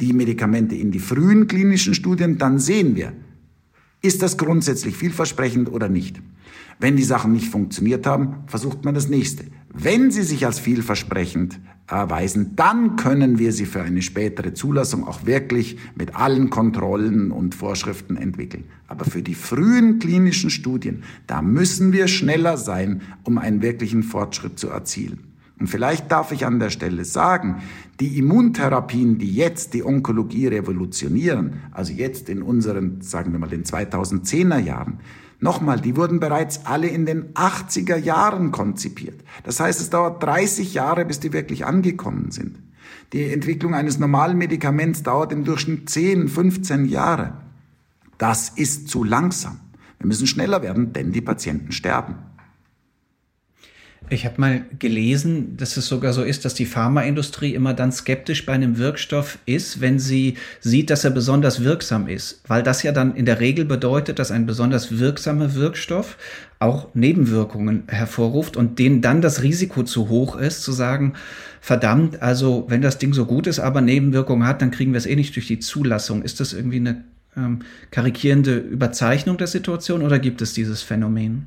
Die 0.00 0.12
Medikamente 0.12 0.74
in 0.76 0.90
die 0.90 1.00
frühen 1.00 1.48
klinischen 1.48 1.94
Studien, 1.94 2.38
dann 2.38 2.58
sehen 2.58 2.96
wir, 2.96 3.12
ist 4.02 4.20
das 4.22 4.36
grundsätzlich 4.36 4.96
vielversprechend 4.96 5.70
oder 5.70 5.88
nicht. 5.88 6.20
Wenn 6.78 6.96
die 6.96 7.04
Sachen 7.04 7.32
nicht 7.32 7.48
funktioniert 7.48 8.06
haben, 8.06 8.44
versucht 8.46 8.84
man 8.84 8.94
das 8.94 9.08
nächste. 9.08 9.44
Wenn 9.72 10.10
sie 10.10 10.22
sich 10.22 10.44
als 10.44 10.58
vielversprechend 10.58 11.60
erweisen, 11.86 12.56
dann 12.56 12.96
können 12.96 13.38
wir 13.38 13.52
sie 13.52 13.66
für 13.66 13.82
eine 13.82 14.02
spätere 14.02 14.52
Zulassung 14.52 15.06
auch 15.06 15.24
wirklich 15.24 15.78
mit 15.94 16.16
allen 16.16 16.50
Kontrollen 16.50 17.30
und 17.30 17.54
Vorschriften 17.54 18.16
entwickeln. 18.16 18.64
Aber 18.88 19.04
für 19.04 19.22
die 19.22 19.34
frühen 19.34 19.98
klinischen 19.98 20.50
Studien, 20.50 21.04
da 21.26 21.40
müssen 21.40 21.92
wir 21.92 22.08
schneller 22.08 22.56
sein, 22.56 23.02
um 23.22 23.38
einen 23.38 23.62
wirklichen 23.62 24.02
Fortschritt 24.02 24.58
zu 24.58 24.68
erzielen. 24.68 25.31
Und 25.62 25.68
vielleicht 25.68 26.10
darf 26.10 26.32
ich 26.32 26.44
an 26.44 26.58
der 26.58 26.70
Stelle 26.70 27.04
sagen, 27.04 27.62
die 28.00 28.18
Immuntherapien, 28.18 29.18
die 29.18 29.32
jetzt 29.32 29.74
die 29.74 29.84
Onkologie 29.84 30.48
revolutionieren, 30.48 31.60
also 31.70 31.92
jetzt 31.92 32.28
in 32.28 32.42
unseren, 32.42 33.00
sagen 33.00 33.30
wir 33.30 33.38
mal, 33.38 33.48
den 33.48 33.62
2010er 33.62 34.58
Jahren, 34.58 34.98
Nochmal, 35.38 35.80
die 35.80 35.96
wurden 35.96 36.18
bereits 36.18 36.66
alle 36.66 36.88
in 36.88 37.06
den 37.06 37.32
80er 37.34 37.96
Jahren 37.96 38.50
konzipiert. 38.50 39.22
Das 39.44 39.60
heißt, 39.60 39.80
es 39.80 39.90
dauert 39.90 40.20
30 40.22 40.74
Jahre, 40.74 41.04
bis 41.04 41.20
die 41.20 41.32
wirklich 41.32 41.64
angekommen 41.64 42.32
sind. 42.32 42.58
Die 43.12 43.32
Entwicklung 43.32 43.74
eines 43.74 44.00
normalen 44.00 44.38
Medikaments 44.38 45.04
dauert 45.04 45.30
im 45.32 45.44
Durchschnitt 45.44 45.88
10, 45.88 46.28
15 46.28 46.86
Jahre. 46.86 47.34
Das 48.18 48.48
ist 48.50 48.88
zu 48.88 49.04
langsam. 49.04 49.60
Wir 49.98 50.08
müssen 50.08 50.26
schneller 50.26 50.62
werden, 50.62 50.92
denn 50.92 51.12
die 51.12 51.20
Patienten 51.20 51.70
sterben. 51.70 52.16
Ich 54.10 54.26
habe 54.26 54.40
mal 54.40 54.64
gelesen, 54.78 55.56
dass 55.56 55.78
es 55.78 55.86
sogar 55.86 56.12
so 56.12 56.22
ist, 56.22 56.44
dass 56.44 56.52
die 56.52 56.66
Pharmaindustrie 56.66 57.54
immer 57.54 57.72
dann 57.72 57.92
skeptisch 57.92 58.44
bei 58.44 58.52
einem 58.52 58.76
Wirkstoff 58.76 59.38
ist, 59.46 59.80
wenn 59.80 59.98
sie 59.98 60.36
sieht, 60.60 60.90
dass 60.90 61.04
er 61.04 61.10
besonders 61.10 61.64
wirksam 61.64 62.08
ist. 62.08 62.42
Weil 62.46 62.62
das 62.62 62.82
ja 62.82 62.92
dann 62.92 63.14
in 63.14 63.24
der 63.24 63.40
Regel 63.40 63.64
bedeutet, 63.64 64.18
dass 64.18 64.30
ein 64.30 64.44
besonders 64.44 64.98
wirksamer 64.98 65.54
Wirkstoff 65.54 66.18
auch 66.58 66.88
Nebenwirkungen 66.94 67.84
hervorruft 67.88 68.56
und 68.56 68.78
denen 68.78 69.00
dann 69.00 69.22
das 69.22 69.42
Risiko 69.42 69.82
zu 69.82 70.10
hoch 70.10 70.36
ist, 70.36 70.62
zu 70.62 70.72
sagen, 70.72 71.14
verdammt, 71.60 72.20
also 72.20 72.66
wenn 72.68 72.82
das 72.82 72.98
Ding 72.98 73.14
so 73.14 73.24
gut 73.24 73.46
ist, 73.46 73.60
aber 73.60 73.80
Nebenwirkungen 73.80 74.46
hat, 74.46 74.60
dann 74.60 74.70
kriegen 74.70 74.92
wir 74.92 74.98
es 74.98 75.06
eh 75.06 75.16
nicht 75.16 75.34
durch 75.36 75.46
die 75.46 75.58
Zulassung. 75.58 76.22
Ist 76.22 76.38
das 76.40 76.52
irgendwie 76.52 76.76
eine 76.76 77.04
ähm, 77.36 77.60
karikierende 77.90 78.58
Überzeichnung 78.58 79.38
der 79.38 79.46
Situation 79.46 80.02
oder 80.02 80.18
gibt 80.18 80.42
es 80.42 80.52
dieses 80.52 80.82
Phänomen? 80.82 81.46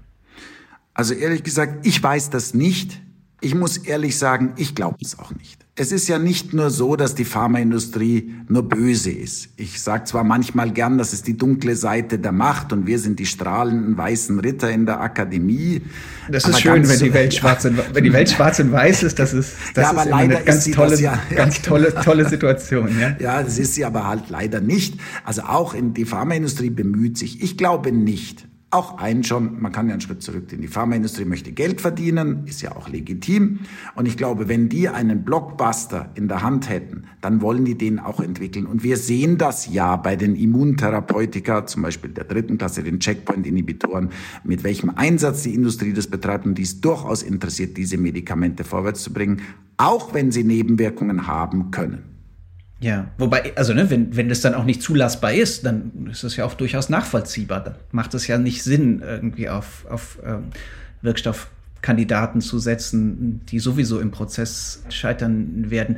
Also 0.95 1.13
ehrlich 1.13 1.43
gesagt, 1.43 1.85
ich 1.85 2.01
weiß 2.01 2.31
das 2.31 2.53
nicht. 2.53 3.01
Ich 3.41 3.53
muss 3.53 3.77
ehrlich 3.77 4.17
sagen, 4.17 4.53
ich 4.55 4.73
glaube 4.73 4.97
es 5.01 5.19
auch 5.19 5.35
nicht. 5.35 5.65
Es 5.75 5.91
ist 5.91 6.07
ja 6.07 6.17
nicht 6.17 6.53
nur 6.53 6.69
so, 6.69 6.95
dass 6.95 7.15
die 7.15 7.25
Pharmaindustrie 7.25 8.33
nur 8.47 8.63
böse 8.63 9.11
ist. 9.11 9.49
Ich 9.57 9.81
sage 9.81 10.05
zwar 10.05 10.23
manchmal 10.23 10.71
gern, 10.71 10.97
das 10.97 11.11
ist 11.11 11.27
die 11.27 11.37
dunkle 11.37 11.75
Seite 11.75 12.17
der 12.17 12.31
Macht 12.31 12.71
und 12.71 12.87
wir 12.87 12.97
sind 12.97 13.19
die 13.19 13.25
strahlenden 13.25 13.97
weißen 13.97 14.39
Ritter 14.39 14.71
in 14.71 14.85
der 14.85 15.01
Akademie. 15.01 15.81
Das 16.31 16.47
ist 16.47 16.61
schön, 16.61 16.87
wenn 16.87 16.99
die 16.99 17.13
Welt 17.13 17.33
schwarz 17.33 17.65
und, 17.65 17.77
wenn 17.93 18.05
die 18.05 18.13
Welt 18.13 18.29
schwarz 18.29 18.59
und 18.59 18.71
weiß 18.71 19.03
ist, 19.03 19.19
das 19.19 19.33
ist, 19.33 19.51
das 19.73 19.91
ja, 19.91 20.01
ist 20.01 20.13
eine 20.13 20.41
ganz 20.41 20.71
tolle, 20.71 20.97
ja, 21.01 21.19
ganz 21.35 21.61
tolle, 21.61 21.93
tolle 21.93 22.29
Situation. 22.29 22.97
Ja? 22.97 23.17
ja, 23.19 23.43
das 23.43 23.59
ist 23.59 23.75
sie 23.75 23.83
aber 23.83 24.07
halt 24.07 24.29
leider 24.29 24.61
nicht. 24.61 24.97
Also 25.25 25.41
auch 25.41 25.73
in 25.73 25.93
die 25.93 26.05
Pharmaindustrie 26.05 26.69
bemüht 26.69 27.17
sich. 27.17 27.43
Ich 27.43 27.57
glaube 27.57 27.91
nicht, 27.91 28.47
auch 28.75 28.97
ein 28.97 29.23
schon, 29.23 29.61
man 29.61 29.71
kann 29.71 29.87
ja 29.87 29.93
einen 29.93 30.01
Schritt 30.01 30.21
zurück, 30.21 30.49
denn 30.49 30.61
die 30.61 30.67
Pharmaindustrie 30.67 31.23
möchte 31.23 31.53
Geld 31.53 31.79
verdienen, 31.79 32.43
ist 32.45 32.61
ja 32.61 32.75
auch 32.75 32.89
legitim. 32.89 33.59
Und 33.95 34.05
ich 34.05 34.17
glaube, 34.17 34.49
wenn 34.49 34.67
die 34.67 34.89
einen 34.89 35.23
Blockbuster 35.23 36.11
in 36.15 36.27
der 36.27 36.43
Hand 36.43 36.69
hätten, 36.69 37.05
dann 37.21 37.41
wollen 37.41 37.63
die 37.63 37.77
den 37.77 37.99
auch 37.99 38.19
entwickeln. 38.19 38.65
Und 38.65 38.83
wir 38.83 38.97
sehen 38.97 39.37
das 39.37 39.73
ja 39.73 39.95
bei 39.95 40.17
den 40.17 40.35
Immuntherapeutika, 40.35 41.65
zum 41.65 41.83
Beispiel 41.83 42.11
der 42.11 42.25
dritten 42.25 42.57
Klasse, 42.57 42.83
den 42.83 42.99
Checkpoint-Inhibitoren, 42.99 44.09
mit 44.43 44.63
welchem 44.63 44.89
Einsatz 44.89 45.43
die 45.43 45.53
Industrie 45.53 45.93
das 45.93 46.07
betreibt 46.07 46.45
und 46.45 46.57
die 46.57 46.63
ist 46.63 46.83
durchaus 46.83 47.23
interessiert, 47.23 47.77
diese 47.77 47.97
Medikamente 47.97 48.65
vorwärts 48.65 49.03
zu 49.03 49.13
bringen, 49.13 49.41
auch 49.77 50.13
wenn 50.13 50.31
sie 50.31 50.43
Nebenwirkungen 50.43 51.27
haben 51.27 51.71
können. 51.71 52.14
Ja, 52.79 53.07
wobei, 53.17 53.55
also 53.55 53.73
ne, 53.73 53.89
wenn, 53.89 54.15
wenn 54.15 54.29
das 54.29 54.41
dann 54.41 54.53
auch 54.53 54.65
nicht 54.65 54.81
zulassbar 54.81 55.33
ist, 55.33 55.65
dann 55.65 56.07
ist 56.11 56.23
das 56.23 56.35
ja 56.35 56.45
auch 56.45 56.53
durchaus 56.55 56.89
nachvollziehbar. 56.89 57.61
Dann 57.61 57.75
macht 57.91 58.13
es 58.13 58.27
ja 58.27 58.37
nicht 58.37 58.63
Sinn, 58.63 59.01
irgendwie 59.01 59.49
auf, 59.49 59.85
auf 59.89 60.19
ähm, 60.25 60.45
Wirkstoffkandidaten 61.01 62.41
zu 62.41 62.59
setzen, 62.59 63.41
die 63.45 63.59
sowieso 63.59 63.99
im 63.99 64.11
Prozess 64.11 64.83
scheitern 64.89 65.69
werden. 65.69 65.97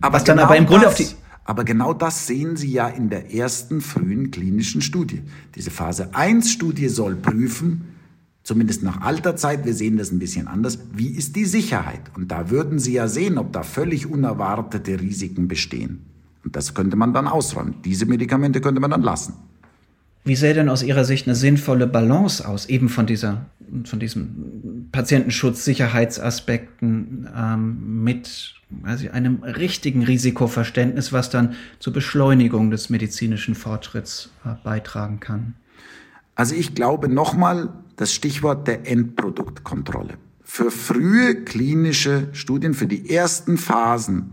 Aber 0.00 0.14
Was 0.14 0.24
dann 0.24 0.36
genau 0.36 0.46
aber 0.46 0.56
im 0.56 0.66
Grunde 0.66 0.84
das, 0.84 0.92
auf 0.92 0.98
die. 0.98 1.08
Aber 1.44 1.64
genau 1.64 1.92
das 1.92 2.26
sehen 2.26 2.56
Sie 2.56 2.72
ja 2.72 2.88
in 2.88 3.08
der 3.08 3.32
ersten 3.32 3.80
frühen 3.80 4.30
klinischen 4.30 4.82
Studie. 4.82 5.22
Diese 5.54 5.70
Phase 5.70 6.10
1 6.12 6.50
Studie 6.50 6.88
soll 6.88 7.14
prüfen, 7.14 7.95
zumindest 8.46 8.84
nach 8.84 9.00
alter 9.00 9.34
Zeit, 9.34 9.64
wir 9.64 9.74
sehen 9.74 9.96
das 9.96 10.12
ein 10.12 10.20
bisschen 10.20 10.46
anders, 10.46 10.78
wie 10.92 11.08
ist 11.08 11.34
die 11.34 11.44
Sicherheit? 11.44 12.00
Und 12.14 12.30
da 12.30 12.48
würden 12.48 12.78
Sie 12.78 12.92
ja 12.92 13.08
sehen, 13.08 13.38
ob 13.38 13.52
da 13.52 13.64
völlig 13.64 14.06
unerwartete 14.06 15.00
Risiken 15.00 15.48
bestehen. 15.48 16.04
Und 16.44 16.54
das 16.54 16.72
könnte 16.72 16.96
man 16.96 17.12
dann 17.12 17.26
ausräumen. 17.26 17.74
Diese 17.84 18.06
Medikamente 18.06 18.60
könnte 18.60 18.80
man 18.80 18.92
dann 18.92 19.02
lassen. 19.02 19.34
Wie 20.24 20.36
sähe 20.36 20.54
denn 20.54 20.68
aus 20.68 20.84
Ihrer 20.84 21.04
Sicht 21.04 21.26
eine 21.26 21.34
sinnvolle 21.34 21.88
Balance 21.88 22.46
aus, 22.46 22.66
eben 22.66 22.88
von 22.88 23.06
dieser, 23.06 23.46
von 23.84 23.98
diesem 23.98 24.88
Patientenschutz, 24.92 25.64
Sicherheitsaspekten 25.64 27.28
ähm, 27.36 28.04
mit 28.04 28.54
also 28.84 29.10
einem 29.10 29.42
richtigen 29.42 30.04
Risikoverständnis, 30.04 31.12
was 31.12 31.30
dann 31.30 31.54
zur 31.80 31.92
Beschleunigung 31.92 32.70
des 32.70 32.90
medizinischen 32.90 33.56
Fortschritts 33.56 34.30
äh, 34.44 34.50
beitragen 34.62 35.18
kann? 35.18 35.54
Also 36.36 36.54
ich 36.54 36.76
glaube 36.76 37.08
nochmal 37.08 37.70
das 37.96 38.12
Stichwort 38.12 38.68
der 38.68 38.86
Endproduktkontrolle. 38.86 40.14
Für 40.42 40.70
frühe 40.70 41.42
klinische 41.44 42.28
Studien, 42.32 42.74
für 42.74 42.86
die 42.86 43.10
ersten 43.10 43.58
Phasen 43.58 44.30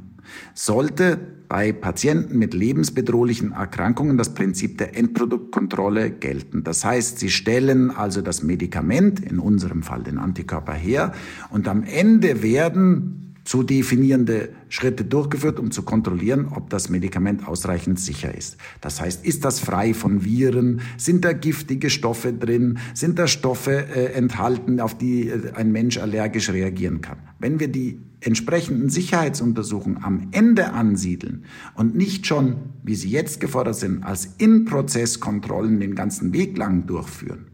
sollte 0.53 1.19
bei 1.49 1.71
Patienten 1.71 2.39
mit 2.39 2.53
lebensbedrohlichen 2.53 3.51
Erkrankungen 3.51 4.17
das 4.17 4.33
Prinzip 4.33 4.77
der 4.77 4.97
Endproduktkontrolle 4.97 6.11
gelten. 6.11 6.63
Das 6.63 6.83
heißt, 6.83 7.19
sie 7.19 7.29
stellen 7.29 7.91
also 7.91 8.21
das 8.21 8.41
Medikament, 8.41 9.19
in 9.19 9.39
unserem 9.39 9.83
Fall 9.83 10.03
den 10.03 10.17
Antikörper 10.17 10.73
her, 10.73 11.13
und 11.49 11.67
am 11.67 11.83
Ende 11.83 12.41
werden 12.41 13.32
zu 13.43 13.63
definierende 13.63 14.49
Schritte 14.69 15.03
durchgeführt, 15.03 15.59
um 15.59 15.71
zu 15.71 15.83
kontrollieren, 15.83 16.47
ob 16.55 16.69
das 16.69 16.89
Medikament 16.89 17.47
ausreichend 17.47 17.99
sicher 17.99 18.33
ist. 18.33 18.57
Das 18.81 19.01
heißt, 19.01 19.25
ist 19.25 19.43
das 19.43 19.59
frei 19.59 19.93
von 19.93 20.23
Viren? 20.23 20.81
Sind 20.97 21.25
da 21.25 21.33
giftige 21.33 21.89
Stoffe 21.89 22.33
drin? 22.33 22.79
Sind 22.93 23.19
da 23.19 23.27
Stoffe 23.27 23.71
äh, 23.71 24.13
enthalten, 24.13 24.79
auf 24.79 24.97
die 24.97 25.29
äh, 25.29 25.51
ein 25.55 25.71
Mensch 25.71 25.97
allergisch 25.97 26.49
reagieren 26.49 27.01
kann? 27.01 27.17
Wenn 27.39 27.59
wir 27.59 27.67
die 27.67 27.99
entsprechenden 28.21 28.89
Sicherheitsuntersuchungen 28.89 30.03
am 30.03 30.29
Ende 30.31 30.71
ansiedeln 30.71 31.43
und 31.75 31.95
nicht 31.95 32.25
schon, 32.25 32.55
wie 32.81 32.95
sie 32.95 33.09
jetzt 33.09 33.41
gefordert 33.41 33.75
sind, 33.75 34.03
als 34.03 34.29
In-Prozess-Kontrollen 34.37 35.81
den 35.81 35.95
ganzen 35.95 36.31
Weg 36.33 36.57
lang 36.57 36.87
durchführen, 36.87 37.47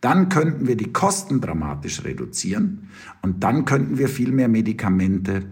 dann 0.00 0.28
könnten 0.28 0.66
wir 0.66 0.76
die 0.76 0.92
Kosten 0.92 1.40
dramatisch 1.40 2.04
reduzieren 2.04 2.88
und 3.22 3.44
dann 3.44 3.64
könnten 3.64 3.98
wir 3.98 4.08
viel 4.08 4.32
mehr 4.32 4.48
Medikamente 4.48 5.44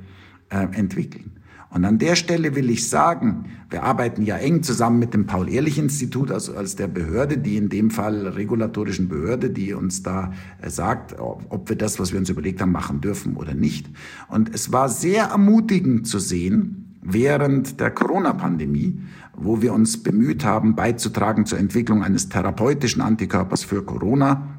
äh, 0.51 0.67
entwickeln. 0.73 1.33
Und 1.71 1.85
an 1.85 1.99
der 1.99 2.17
Stelle 2.17 2.57
will 2.57 2.71
ich 2.71 2.89
sagen, 2.89 3.51
wir 3.69 3.83
arbeiten 3.83 4.23
ja 4.23 4.37
eng 4.37 4.63
zusammen 4.63 4.99
mit 4.99 5.13
dem 5.13 5.27
Paul-Ehrlich-Institut, 5.27 6.31
also 6.31 6.55
als 6.55 6.77
der 6.77 6.89
Behörde, 6.89 7.37
die 7.37 7.59
in 7.59 7.69
dem 7.69 7.91
Fall 7.91 8.27
regulatorischen 8.27 9.09
Behörde, 9.09 9.51
die 9.51 9.75
uns 9.75 10.03
da 10.03 10.33
äh, 10.63 10.71
sagt, 10.71 11.19
ob 11.19 11.69
wir 11.69 11.77
das, 11.77 11.99
was 12.01 12.13
wir 12.13 12.19
uns 12.19 12.31
überlegt 12.31 12.63
haben, 12.63 12.73
machen 12.73 13.03
dürfen 13.03 13.37
oder 13.37 13.53
nicht. 13.53 13.91
Und 14.29 14.55
es 14.55 14.73
war 14.73 14.89
sehr 14.89 15.25
ermutigend 15.25 16.07
zu 16.07 16.19
sehen, 16.19 16.88
während 17.11 17.81
der 17.81 17.91
Corona-Pandemie, 17.91 19.01
wo 19.35 19.63
wir 19.63 19.73
uns 19.73 20.03
bemüht 20.03 20.45
haben, 20.45 20.75
beizutragen 20.75 21.47
zur 21.47 21.59
Entwicklung 21.59 22.03
eines 22.03 22.29
therapeutischen 22.29 23.01
Antikörpers 23.01 23.65
für 23.65 23.83
Corona, 23.85 24.59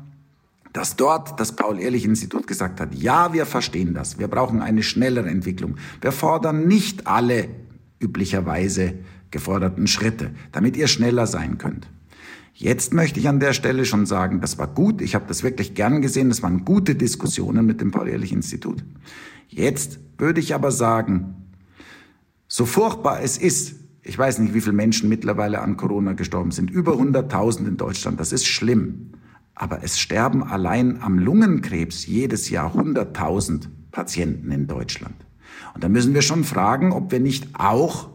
dass 0.74 0.95
dort 0.95 1.39
das 1.39 1.56
Paul-Ehrlich-Institut 1.56 2.47
gesagt 2.47 2.80
hat, 2.80 2.93
ja, 2.95 3.34
wir 3.34 3.45
verstehen 3.45 3.93
das, 3.93 4.20
wir 4.20 4.28
brauchen 4.28 4.62
eine 4.62 4.84
schnellere 4.84 5.30
Entwicklung. 5.30 5.76
Wir 6.02 6.12
fordern 6.12 6.68
nicht 6.68 7.08
alle 7.08 7.50
üblicherweise 8.00 8.93
geforderten 9.32 9.88
Schritte, 9.88 10.32
damit 10.52 10.78
ihr 10.78 10.88
schneller 10.88 11.28
sein 11.28 11.58
könnt. 11.58 11.88
Jetzt 12.54 12.93
möchte 12.93 13.20
ich 13.20 13.30
an 13.30 13.39
der 13.39 13.54
Stelle 13.54 13.86
schon 13.86 14.06
sagen, 14.06 14.41
das 14.41 14.58
war 14.58 14.68
gut, 14.68 15.02
ich 15.02 15.16
habe 15.16 15.26
das 15.28 15.43
wirklich 15.43 15.76
gern 15.76 16.02
gesehen, 16.02 16.30
das 16.30 16.43
waren 16.43 16.66
gute 16.66 16.95
Diskussionen 16.95 17.66
mit 17.66 17.80
dem 17.80 17.91
Paul-Ehrlich-Institut. 17.91 18.84
Jetzt 19.47 20.00
würde 20.18 20.39
ich 20.39 20.54
aber 20.54 20.72
sagen, 20.72 21.39
so 22.50 22.66
furchtbar 22.66 23.22
es 23.22 23.38
ist, 23.38 23.76
ich 24.02 24.18
weiß 24.18 24.39
nicht, 24.39 24.54
wie 24.54 24.62
viele 24.62 24.74
Menschen 24.74 25.08
mittlerweile 25.08 25.62
an 25.62 25.78
Corona 25.78 26.14
gestorben 26.14 26.52
sind, 26.52 26.72
über 26.72 26.93
100.000 26.93 27.68
in 27.68 27.78
Deutschland, 27.78 28.20
das 28.20 28.34
ist 28.34 28.47
schlimm. 28.47 29.12
Aber 29.54 29.84
es 29.84 30.00
sterben 30.00 30.43
allein 30.43 31.02
am 31.02 31.20
Lungenkrebs 31.20 32.08
jedes 32.08 32.50
Jahr 32.50 32.76
100.000 32.76 33.68
Patienten 33.91 34.52
in 34.52 34.68
Deutschland. 34.68 35.16
Und 35.76 35.84
da 35.84 35.89
müssen 35.89 36.14
wir 36.14 36.22
schon 36.22 36.43
fragen, 36.43 36.91
ob 36.91 37.12
wir 37.12 37.20
nicht 37.20 37.50
auch 37.54 38.10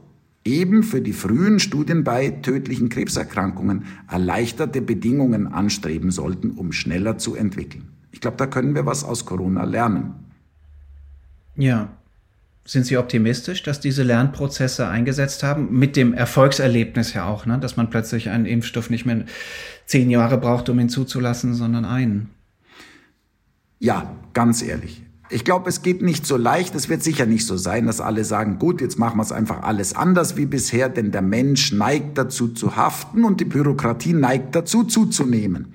eben 0.45 0.82
für 0.82 1.01
die 1.01 1.12
frühen 1.12 1.61
Studien 1.61 2.03
bei 2.03 2.30
tödlichen 2.30 2.89
Krebserkrankungen 2.89 3.85
erleichterte 4.11 4.82
Bedingungen 4.82 5.47
anstreben 5.47 6.11
sollten, 6.11 6.51
um 6.51 6.72
schneller 6.72 7.18
zu 7.18 7.35
entwickeln. 7.35 7.89
Ich 8.11 8.20
glaube, 8.20 8.37
da 8.37 8.47
können 8.47 8.74
wir 8.74 8.85
was 8.85 9.05
aus 9.05 9.26
Corona 9.26 9.64
lernen. 9.64 10.14
Ja, 11.57 11.89
sind 12.64 12.86
Sie 12.86 12.96
optimistisch, 12.96 13.62
dass 13.62 13.80
diese 13.80 14.02
Lernprozesse 14.02 14.88
eingesetzt 14.88 15.42
haben? 15.42 15.78
Mit 15.78 15.96
dem 15.96 16.14
Erfolgserlebnis 16.14 17.12
ja 17.12 17.26
auch, 17.26 17.44
ne? 17.44 17.58
dass 17.58 17.76
man 17.76 17.90
plötzlich 17.90 18.30
einen 18.30 18.46
Impfstoff 18.46 18.88
nicht 18.88 19.04
mehr 19.04 19.24
zehn 19.86 20.08
Jahre 20.08 20.38
braucht, 20.38 20.68
um 20.70 20.78
ihn 20.78 20.88
zuzulassen, 20.88 21.54
sondern 21.54 21.84
einen. 21.84 22.30
Ja, 23.78 24.10
ganz 24.32 24.62
ehrlich. 24.62 25.02
Ich 25.28 25.44
glaube, 25.44 25.68
es 25.68 25.82
geht 25.82 26.00
nicht 26.00 26.26
so 26.26 26.36
leicht. 26.36 26.74
Es 26.74 26.88
wird 26.88 27.02
sicher 27.02 27.26
nicht 27.26 27.46
so 27.46 27.56
sein, 27.56 27.86
dass 27.86 28.00
alle 28.00 28.24
sagen, 28.24 28.58
gut, 28.58 28.80
jetzt 28.80 28.98
machen 28.98 29.18
wir 29.18 29.22
es 29.22 29.32
einfach 29.32 29.62
alles 29.62 29.94
anders 29.94 30.36
wie 30.36 30.46
bisher, 30.46 30.88
denn 30.88 31.12
der 31.12 31.22
Mensch 31.22 31.72
neigt 31.72 32.16
dazu 32.16 32.48
zu 32.48 32.76
haften 32.76 33.24
und 33.24 33.40
die 33.40 33.46
Bürokratie 33.46 34.12
neigt 34.14 34.54
dazu 34.54 34.84
zuzunehmen. 34.84 35.74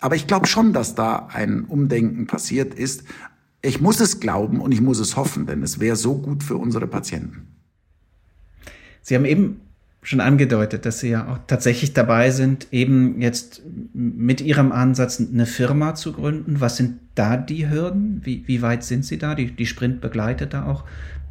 Aber 0.00 0.16
ich 0.16 0.26
glaube 0.26 0.46
schon, 0.46 0.72
dass 0.72 0.94
da 0.94 1.28
ein 1.32 1.64
Umdenken 1.64 2.26
passiert 2.26 2.74
ist 2.74 3.04
ich 3.64 3.80
muss 3.80 4.00
es 4.00 4.20
glauben 4.20 4.60
und 4.60 4.72
ich 4.72 4.80
muss 4.80 4.98
es 4.98 5.16
hoffen, 5.16 5.46
denn 5.46 5.62
es 5.62 5.80
wäre 5.80 5.96
so 5.96 6.18
gut 6.18 6.42
für 6.42 6.56
unsere 6.56 6.86
Patienten. 6.86 7.48
Sie 9.02 9.14
haben 9.14 9.24
eben 9.24 9.60
schon 10.02 10.20
angedeutet, 10.20 10.84
dass 10.84 11.00
Sie 11.00 11.08
ja 11.08 11.26
auch 11.28 11.38
tatsächlich 11.46 11.94
dabei 11.94 12.30
sind, 12.30 12.68
eben 12.72 13.22
jetzt 13.22 13.62
mit 13.94 14.42
Ihrem 14.42 14.70
Ansatz 14.70 15.20
eine 15.20 15.46
Firma 15.46 15.94
zu 15.94 16.12
gründen. 16.12 16.60
Was 16.60 16.76
sind 16.76 16.98
da 17.14 17.38
die 17.38 17.70
Hürden? 17.70 18.20
Wie, 18.22 18.44
wie 18.46 18.60
weit 18.60 18.84
sind 18.84 19.04
Sie 19.04 19.16
da? 19.16 19.34
Die, 19.34 19.50
die 19.50 19.66
Sprint 19.66 20.02
begleitet 20.02 20.52
da 20.52 20.66
auch 20.66 20.84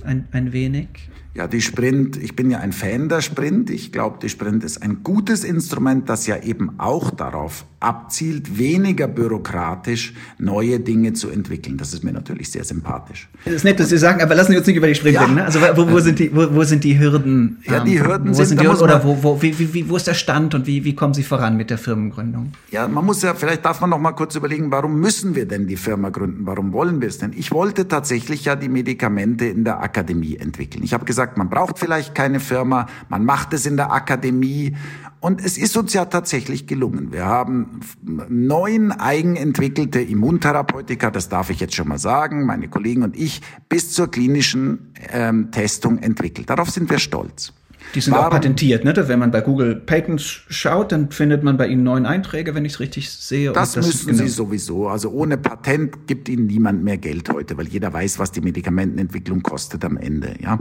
ein, 0.05 0.27
ein 0.31 0.53
wenig? 0.53 0.87
Ja, 1.35 1.47
die 1.47 1.61
Sprint, 1.61 2.15
ich 2.17 2.35
bin 2.35 2.51
ja 2.51 2.59
ein 2.59 2.71
Fan 2.73 3.09
der 3.09 3.21
Sprint. 3.21 3.71
Ich 3.71 3.91
glaube, 3.91 4.19
die 4.21 4.29
Sprint 4.29 4.63
ist 4.63 4.83
ein 4.83 5.01
gutes 5.01 5.43
Instrument, 5.43 6.07
das 6.07 6.27
ja 6.27 6.37
eben 6.43 6.79
auch 6.79 7.09
darauf 7.09 7.65
abzielt, 7.79 8.57
weniger 8.57 9.07
bürokratisch 9.07 10.13
neue 10.37 10.79
Dinge 10.79 11.13
zu 11.13 11.29
entwickeln. 11.29 11.77
Das 11.77 11.93
ist 11.93 12.03
mir 12.03 12.13
natürlich 12.13 12.51
sehr 12.51 12.63
sympathisch. 12.63 13.29
Das 13.45 13.55
ist 13.55 13.63
nett, 13.63 13.79
dass 13.79 13.89
Sie 13.89 13.97
sagen, 13.97 14.21
aber 14.21 14.35
lassen 14.35 14.51
Sie 14.51 14.57
uns 14.57 14.67
nicht 14.67 14.77
über 14.77 14.87
die 14.87 14.95
Sprint 14.95 15.15
ja. 15.15 15.21
reden. 15.23 15.35
Ne? 15.35 15.45
Also 15.45 15.59
wo, 15.59 15.91
wo, 15.91 15.99
sind 15.99 16.19
die, 16.19 16.33
wo, 16.33 16.53
wo 16.53 16.63
sind 16.63 16.83
die 16.83 16.97
Hürden? 16.97 17.57
Ja, 17.63 17.83
die 17.83 17.95
ähm, 17.95 18.07
Hürden 18.07 18.29
wo 18.29 18.33
sind, 18.33 18.45
sind 18.45 18.61
die 18.61 18.67
Hürden, 18.67 18.81
oder 18.81 19.03
wo, 19.03 19.21
wo, 19.21 19.41
wie, 19.41 19.73
wie, 19.73 19.89
wo 19.89 19.97
ist 19.97 20.07
der 20.07 20.13
Stand 20.13 20.55
und 20.55 20.65
wie, 20.65 20.85
wie 20.85 20.95
kommen 20.95 21.13
Sie 21.13 21.23
voran 21.23 21.57
mit 21.57 21.71
der 21.71 21.77
Firmengründung? 21.77 22.53
Ja, 22.71 22.87
man 22.87 23.03
muss 23.03 23.21
ja, 23.21 23.33
vielleicht 23.33 23.65
darf 23.65 23.81
man 23.81 23.89
noch 23.89 23.99
mal 23.99 24.13
kurz 24.13 24.35
überlegen, 24.35 24.71
warum 24.71 24.99
müssen 24.99 25.35
wir 25.35 25.47
denn 25.47 25.67
die 25.67 25.77
Firma 25.77 26.09
gründen? 26.09 26.45
Warum 26.45 26.71
wollen 26.73 27.01
wir 27.01 27.09
es 27.09 27.17
denn? 27.17 27.33
Ich 27.35 27.51
wollte 27.51 27.87
tatsächlich 27.87 28.45
ja 28.45 28.55
die 28.55 28.69
Medikamente 28.69 29.45
in 29.45 29.65
der 29.65 29.81
Akademie 29.93 30.37
entwickeln. 30.37 30.83
Ich 30.83 30.93
habe 30.93 31.05
gesagt, 31.05 31.37
man 31.37 31.49
braucht 31.49 31.77
vielleicht 31.77 32.15
keine 32.15 32.39
Firma, 32.39 32.87
man 33.09 33.25
macht 33.25 33.53
es 33.53 33.67
in 33.67 33.77
der 33.77 33.91
Akademie 33.91 34.75
und 35.19 35.39
es 35.39 35.55
ist 35.59 35.77
uns 35.77 35.93
ja 35.93 36.05
tatsächlich 36.05 36.65
gelungen. 36.65 37.11
Wir 37.11 37.25
haben 37.25 37.81
neun 38.01 38.91
eigenentwickelte 38.91 40.01
Immuntherapeutika, 40.01 41.11
das 41.11 41.29
darf 41.29 41.51
ich 41.51 41.59
jetzt 41.59 41.75
schon 41.75 41.87
mal 41.87 41.99
sagen, 41.99 42.47
meine 42.47 42.69
Kollegen 42.69 43.03
und 43.03 43.15
ich, 43.15 43.41
bis 43.69 43.91
zur 43.91 44.09
klinischen 44.09 44.93
ähm, 45.11 45.51
Testung 45.51 45.99
entwickelt. 45.99 46.49
Darauf 46.49 46.71
sind 46.71 46.89
wir 46.89 46.97
stolz. 46.97 47.53
Die 47.95 48.01
sind 48.01 48.13
Warum? 48.13 48.27
auch 48.27 48.31
patentiert, 48.31 48.83
ne? 48.83 48.93
Wenn 48.95 49.19
man 49.19 49.31
bei 49.31 49.41
Google 49.41 49.75
Patents 49.75 50.41
schaut, 50.49 50.91
dann 50.91 51.11
findet 51.11 51.43
man 51.43 51.57
bei 51.57 51.67
ihnen 51.67 51.83
neun 51.83 52.05
Einträge, 52.05 52.55
wenn 52.55 52.65
ich 52.65 52.73
es 52.73 52.79
richtig 52.79 53.09
sehe. 53.09 53.51
Das, 53.51 53.73
das 53.73 53.85
müssen 53.85 54.07
genau. 54.07 54.23
Sie 54.23 54.29
sowieso. 54.29 54.87
Also 54.87 55.11
ohne 55.11 55.37
Patent 55.37 56.07
gibt 56.07 56.29
Ihnen 56.29 56.47
niemand 56.47 56.83
mehr 56.83 56.97
Geld 56.97 57.29
heute, 57.29 57.57
weil 57.57 57.67
jeder 57.67 57.93
weiß, 57.93 58.19
was 58.19 58.31
die 58.31 58.41
Medikamentenentwicklung 58.41 59.43
kostet 59.43 59.85
am 59.85 59.97
Ende. 59.97 60.35
Ja, 60.41 60.59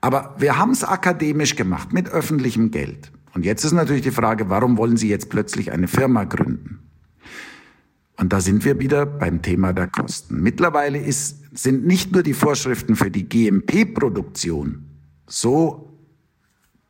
aber 0.00 0.34
wir 0.38 0.58
haben 0.58 0.70
es 0.70 0.82
akademisch 0.82 1.56
gemacht 1.56 1.92
mit 1.92 2.08
öffentlichem 2.08 2.70
Geld. 2.70 3.12
Und 3.34 3.44
jetzt 3.44 3.64
ist 3.64 3.72
natürlich 3.72 4.02
die 4.02 4.10
Frage, 4.10 4.48
warum 4.48 4.78
wollen 4.78 4.96
Sie 4.96 5.08
jetzt 5.08 5.28
plötzlich 5.30 5.70
eine 5.70 5.88
Firma 5.88 6.24
gründen? 6.24 6.80
Und 8.16 8.32
da 8.32 8.40
sind 8.40 8.64
wir 8.64 8.78
wieder 8.78 9.04
beim 9.04 9.42
Thema 9.42 9.72
der 9.72 9.88
Kosten. 9.88 10.40
Mittlerweile 10.40 10.98
ist, 10.98 11.42
sind 11.52 11.86
nicht 11.86 12.12
nur 12.12 12.22
die 12.22 12.32
Vorschriften 12.32 12.96
für 12.96 13.10
die 13.10 13.28
GMP-Produktion 13.28 14.86
so 15.26 15.95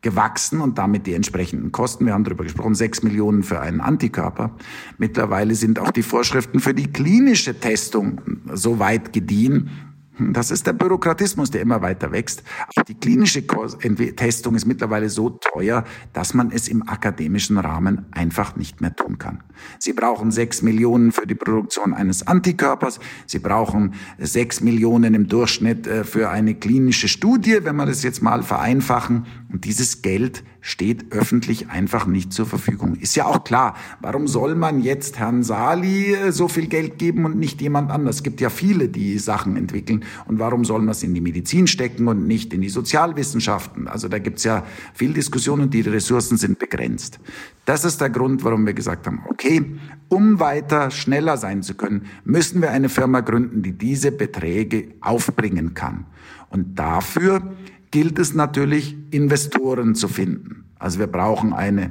gewachsen 0.02 0.60
und 0.60 0.78
damit 0.78 1.06
die 1.06 1.14
entsprechenden 1.14 1.72
Kosten. 1.72 2.06
Wir 2.06 2.12
haben 2.12 2.24
darüber 2.24 2.44
gesprochen, 2.44 2.74
sechs 2.74 3.02
Millionen 3.02 3.42
für 3.42 3.60
einen 3.60 3.80
Antikörper. 3.80 4.54
Mittlerweile 4.98 5.54
sind 5.54 5.78
auch 5.78 5.90
die 5.90 6.02
Vorschriften 6.02 6.60
für 6.60 6.74
die 6.74 6.92
klinische 6.92 7.58
Testung 7.58 8.20
so 8.52 8.78
weit 8.78 9.12
gediehen, 9.12 9.70
das 10.18 10.50
ist 10.50 10.66
der 10.66 10.72
Bürokratismus, 10.72 11.50
der 11.50 11.60
immer 11.60 11.82
weiter 11.82 12.10
wächst. 12.10 12.42
Auch 12.74 12.82
die 12.84 12.94
klinische 12.94 13.46
Testung 13.46 14.54
ist 14.54 14.64
mittlerweile 14.64 15.10
so 15.10 15.28
teuer, 15.28 15.84
dass 16.14 16.32
man 16.32 16.50
es 16.50 16.68
im 16.68 16.88
akademischen 16.88 17.58
Rahmen 17.58 18.06
einfach 18.12 18.56
nicht 18.56 18.80
mehr 18.80 18.96
tun 18.96 19.18
kann. 19.18 19.42
Sie 19.78 19.92
brauchen 19.92 20.30
sechs 20.30 20.62
Millionen 20.62 21.12
für 21.12 21.26
die 21.26 21.34
Produktion 21.34 21.92
eines 21.92 22.26
Antikörpers. 22.26 22.98
Sie 23.26 23.40
brauchen 23.40 23.94
sechs 24.18 24.62
Millionen 24.62 25.12
im 25.12 25.28
Durchschnitt 25.28 25.86
äh, 25.86 26.04
für 26.04 26.30
eine 26.30 26.54
klinische 26.54 27.08
Studie, 27.08 27.58
wenn 27.62 27.76
wir 27.76 27.86
das 27.86 28.02
jetzt 28.02 28.22
mal 28.22 28.42
vereinfachen. 28.42 29.26
Und 29.56 29.64
dieses 29.64 30.02
Geld 30.02 30.44
steht 30.60 31.12
öffentlich 31.12 31.70
einfach 31.70 32.06
nicht 32.06 32.30
zur 32.30 32.44
Verfügung. 32.44 32.96
Ist 32.96 33.16
ja 33.16 33.24
auch 33.24 33.42
klar, 33.42 33.74
warum 34.02 34.28
soll 34.28 34.54
man 34.54 34.82
jetzt 34.82 35.18
Herrn 35.18 35.42
Sali 35.42 36.12
äh, 36.12 36.30
so 36.30 36.46
viel 36.46 36.66
Geld 36.66 36.98
geben 36.98 37.24
und 37.24 37.38
nicht 37.38 37.62
jemand 37.62 37.90
anders? 37.90 38.16
Es 38.16 38.22
gibt 38.22 38.42
ja 38.42 38.50
viele, 38.50 38.90
die 38.90 39.18
Sachen 39.18 39.56
entwickeln. 39.56 40.04
Und 40.26 40.40
warum 40.40 40.66
soll 40.66 40.80
man 40.80 40.90
es 40.90 41.02
in 41.02 41.14
die 41.14 41.22
Medizin 41.22 41.68
stecken 41.68 42.06
und 42.06 42.26
nicht 42.26 42.52
in 42.52 42.60
die 42.60 42.68
Sozialwissenschaften? 42.68 43.88
Also 43.88 44.08
da 44.08 44.18
gibt 44.18 44.36
es 44.36 44.44
ja 44.44 44.62
viel 44.92 45.14
Diskussion 45.14 45.62
und 45.62 45.72
die 45.72 45.80
Ressourcen 45.80 46.36
sind 46.36 46.58
begrenzt. 46.58 47.18
Das 47.64 47.86
ist 47.86 48.02
der 48.02 48.10
Grund, 48.10 48.44
warum 48.44 48.66
wir 48.66 48.74
gesagt 48.74 49.06
haben, 49.06 49.22
okay, 49.30 49.64
um 50.10 50.38
weiter 50.38 50.90
schneller 50.90 51.38
sein 51.38 51.62
zu 51.62 51.76
können, 51.76 52.08
müssen 52.26 52.60
wir 52.60 52.72
eine 52.72 52.90
Firma 52.90 53.20
gründen, 53.20 53.62
die 53.62 53.72
diese 53.72 54.12
Beträge 54.12 54.88
aufbringen 55.00 55.72
kann. 55.72 56.04
Und 56.50 56.78
dafür 56.78 57.54
gilt 57.90 58.18
es 58.18 58.34
natürlich, 58.34 58.96
Investoren 59.10 59.94
zu 59.94 60.08
finden. 60.08 60.64
Also 60.78 60.98
wir 60.98 61.06
brauchen 61.06 61.52
eine 61.52 61.90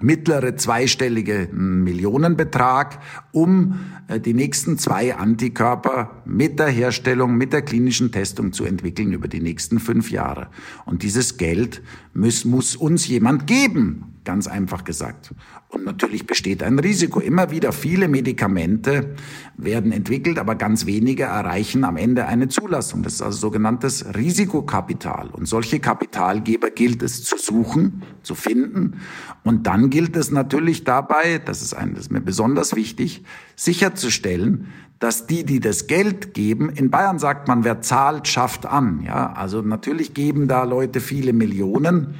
mittlere 0.00 0.56
zweistellige 0.56 1.48
Millionenbetrag, 1.52 2.98
um 3.30 3.80
äh, 4.08 4.20
die 4.20 4.34
nächsten 4.34 4.78
zwei 4.78 5.14
Antikörper 5.14 6.22
mit 6.24 6.58
der 6.58 6.68
Herstellung, 6.68 7.36
mit 7.36 7.52
der 7.52 7.62
klinischen 7.62 8.10
Testung 8.10 8.52
zu 8.52 8.64
entwickeln 8.64 9.12
über 9.12 9.28
die 9.28 9.40
nächsten 9.40 9.78
fünf 9.78 10.10
Jahre. 10.10 10.48
Und 10.84 11.02
dieses 11.02 11.36
Geld 11.36 11.82
muss, 12.14 12.44
muss 12.44 12.76
uns 12.76 13.06
jemand 13.06 13.46
geben 13.46 14.11
ganz 14.24 14.46
einfach 14.46 14.84
gesagt. 14.84 15.34
Und 15.68 15.84
natürlich 15.84 16.26
besteht 16.26 16.62
ein 16.62 16.78
Risiko. 16.78 17.20
Immer 17.20 17.50
wieder 17.50 17.72
viele 17.72 18.08
Medikamente 18.08 19.14
werden 19.56 19.92
entwickelt, 19.92 20.38
aber 20.38 20.54
ganz 20.54 20.86
wenige 20.86 21.24
erreichen 21.24 21.84
am 21.84 21.96
Ende 21.96 22.26
eine 22.26 22.48
Zulassung. 22.48 23.02
Das 23.02 23.14
ist 23.14 23.22
also 23.22 23.38
sogenanntes 23.38 24.14
Risikokapital. 24.14 25.30
Und 25.30 25.46
solche 25.46 25.80
Kapitalgeber 25.80 26.70
gilt 26.70 27.02
es 27.02 27.24
zu 27.24 27.36
suchen, 27.36 28.02
zu 28.22 28.34
finden. 28.34 29.00
Und 29.44 29.66
dann 29.66 29.90
gilt 29.90 30.16
es 30.16 30.30
natürlich 30.30 30.84
dabei, 30.84 31.38
das 31.38 31.62
ist, 31.62 31.74
ein, 31.74 31.94
das 31.94 32.04
ist 32.04 32.12
mir 32.12 32.20
besonders 32.20 32.76
wichtig, 32.76 33.24
sicherzustellen, 33.56 34.68
dass 34.98 35.26
die, 35.26 35.44
die 35.44 35.58
das 35.58 35.88
Geld 35.88 36.32
geben, 36.32 36.70
in 36.70 36.90
Bayern 36.90 37.18
sagt 37.18 37.48
man, 37.48 37.64
wer 37.64 37.80
zahlt, 37.80 38.28
schafft 38.28 38.66
an. 38.66 39.02
Ja, 39.04 39.32
also 39.32 39.60
natürlich 39.60 40.14
geben 40.14 40.46
da 40.46 40.62
Leute 40.62 41.00
viele 41.00 41.32
Millionen 41.32 42.14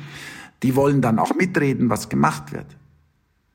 die 0.62 0.76
wollen 0.76 1.00
dann 1.00 1.18
auch 1.18 1.34
mitreden, 1.34 1.90
was 1.90 2.08
gemacht 2.08 2.52
wird. 2.52 2.66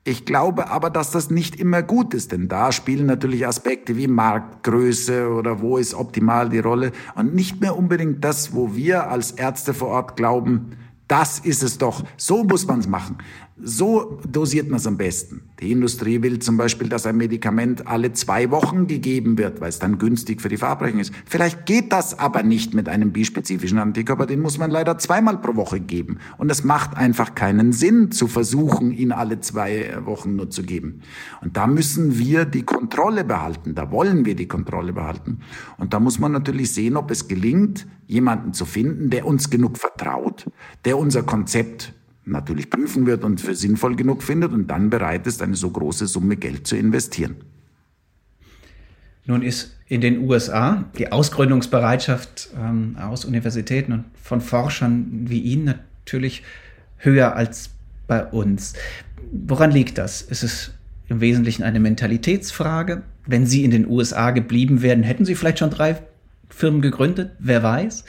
Ich 0.03 0.23
glaube 0.23 0.69
aber, 0.69 0.89
dass 0.89 1.11
das 1.11 1.29
nicht 1.29 1.57
immer 1.57 1.83
gut 1.83 2.13
ist, 2.13 2.31
denn 2.31 2.47
da 2.47 2.71
spielen 2.71 3.07
natürlich 3.07 3.45
Aspekte 3.45 3.97
wie 3.97 4.07
Marktgröße 4.07 5.29
oder 5.29 5.59
wo 5.59 5.77
ist 5.77 5.93
optimal 5.93 6.47
die 6.47 6.59
Rolle 6.59 6.93
und 7.15 7.35
nicht 7.35 7.59
mehr 7.59 7.75
unbedingt 7.75 8.23
das, 8.23 8.53
wo 8.53 8.73
wir 8.73 9.09
als 9.09 9.31
Ärzte 9.31 9.73
vor 9.73 9.89
Ort 9.89 10.15
glauben, 10.15 10.77
das 11.09 11.39
ist 11.39 11.61
es 11.61 11.77
doch, 11.77 12.05
so 12.15 12.45
muss 12.45 12.67
man 12.67 12.79
es 12.79 12.87
machen. 12.87 13.17
So 13.59 14.19
dosiert 14.29 14.69
man 14.69 14.77
es 14.77 14.85
am 14.85 14.97
besten. 14.97 15.41
Die 15.59 15.71
Industrie 15.71 16.21
will 16.21 16.37
zum 16.37 16.57
Beispiel, 16.57 16.89
dass 16.89 17.07
ein 17.07 17.17
Medikament 17.17 17.87
alle 17.87 18.13
zwei 18.13 18.51
Wochen 18.51 18.85
gegeben 18.85 19.39
wird, 19.39 19.61
weil 19.61 19.69
es 19.69 19.79
dann 19.79 19.97
günstig 19.97 20.41
für 20.43 20.49
die 20.49 20.57
Verabreichung 20.57 20.99
ist. 20.99 21.11
Vielleicht 21.25 21.65
geht 21.65 21.91
das 21.91 22.19
aber 22.19 22.43
nicht 22.43 22.75
mit 22.75 22.87
einem 22.87 23.11
bispezifischen 23.11 23.79
Antikörper. 23.79 24.27
Den 24.27 24.41
muss 24.41 24.59
man 24.59 24.69
leider 24.69 24.99
zweimal 24.99 25.39
pro 25.39 25.55
Woche 25.55 25.79
geben. 25.79 26.19
Und 26.37 26.51
es 26.51 26.63
macht 26.63 26.95
einfach 26.95 27.33
keinen 27.33 27.73
Sinn, 27.73 28.11
zu 28.11 28.27
versuchen, 28.27 28.91
ihn 28.91 29.11
alle 29.11 29.39
zwei 29.39 30.05
Wochen 30.05 30.35
nur 30.35 30.51
zu 30.51 30.61
geben. 30.61 31.01
Und 31.41 31.57
da 31.57 31.65
müssen 31.65 32.19
wir 32.19 32.45
die 32.45 32.63
Kontrolle 32.63 33.23
behalten. 33.23 33.73
Da 33.73 33.91
wollen 33.91 34.23
wir 34.23 34.35
die 34.35 34.47
Kontrolle 34.47 34.93
behalten. 34.93 35.39
Und 35.77 35.95
da 35.95 35.99
muss 35.99 36.19
man 36.19 36.31
natürlich 36.31 36.73
sehen, 36.73 36.95
ob 36.95 37.09
es 37.09 37.27
gelingt, 37.27 37.87
jemanden 38.05 38.53
zu 38.53 38.65
finden, 38.65 39.09
der 39.09 39.25
uns 39.25 39.49
genug 39.49 39.77
vertraut, 39.77 40.45
der 40.85 40.97
unser 40.99 41.23
Konzept 41.23 41.93
natürlich 42.27 42.69
prüfen 42.69 43.05
wird 43.05 43.23
und 43.23 43.41
für 43.41 43.55
sinnvoll 43.55 43.95
genug 43.95 44.23
findet 44.23 44.51
und 44.51 44.67
dann 44.67 44.89
bereit 44.89 45.27
ist, 45.27 45.41
eine 45.41 45.55
so 45.55 45.69
große 45.69 46.07
Summe 46.07 46.37
Geld 46.37 46.67
zu 46.67 46.75
investieren. 46.75 47.37
Nun 49.25 49.41
ist 49.41 49.75
in 49.87 50.01
den 50.01 50.19
USA 50.19 50.85
die 50.97 51.11
Ausgründungsbereitschaft 51.11 52.49
ähm, 52.57 52.95
aus 52.99 53.25
Universitäten 53.25 53.91
und 53.91 54.05
von 54.21 54.41
Forschern 54.41 55.25
wie 55.27 55.39
Ihnen 55.39 55.75
natürlich 56.05 56.43
höher 56.97 57.35
als 57.35 57.71
bei 58.07 58.25
uns. 58.25 58.73
Woran 59.31 59.71
liegt 59.71 59.97
das? 59.97 60.21
Ist 60.21 60.43
es 60.43 60.71
im 61.09 61.19
Wesentlichen 61.19 61.63
eine 61.63 61.79
Mentalitätsfrage? 61.79 63.03
Wenn 63.25 63.45
Sie 63.45 63.65
in 63.65 63.71
den 63.71 63.87
USA 63.87 64.31
geblieben 64.31 64.81
wären, 64.81 65.03
hätten 65.03 65.25
Sie 65.25 65.35
vielleicht 65.35 65.59
schon 65.59 65.69
drei 65.69 65.97
Firmen 66.49 66.81
gegründet? 66.81 67.31
Wer 67.39 67.63
weiß? 67.63 68.05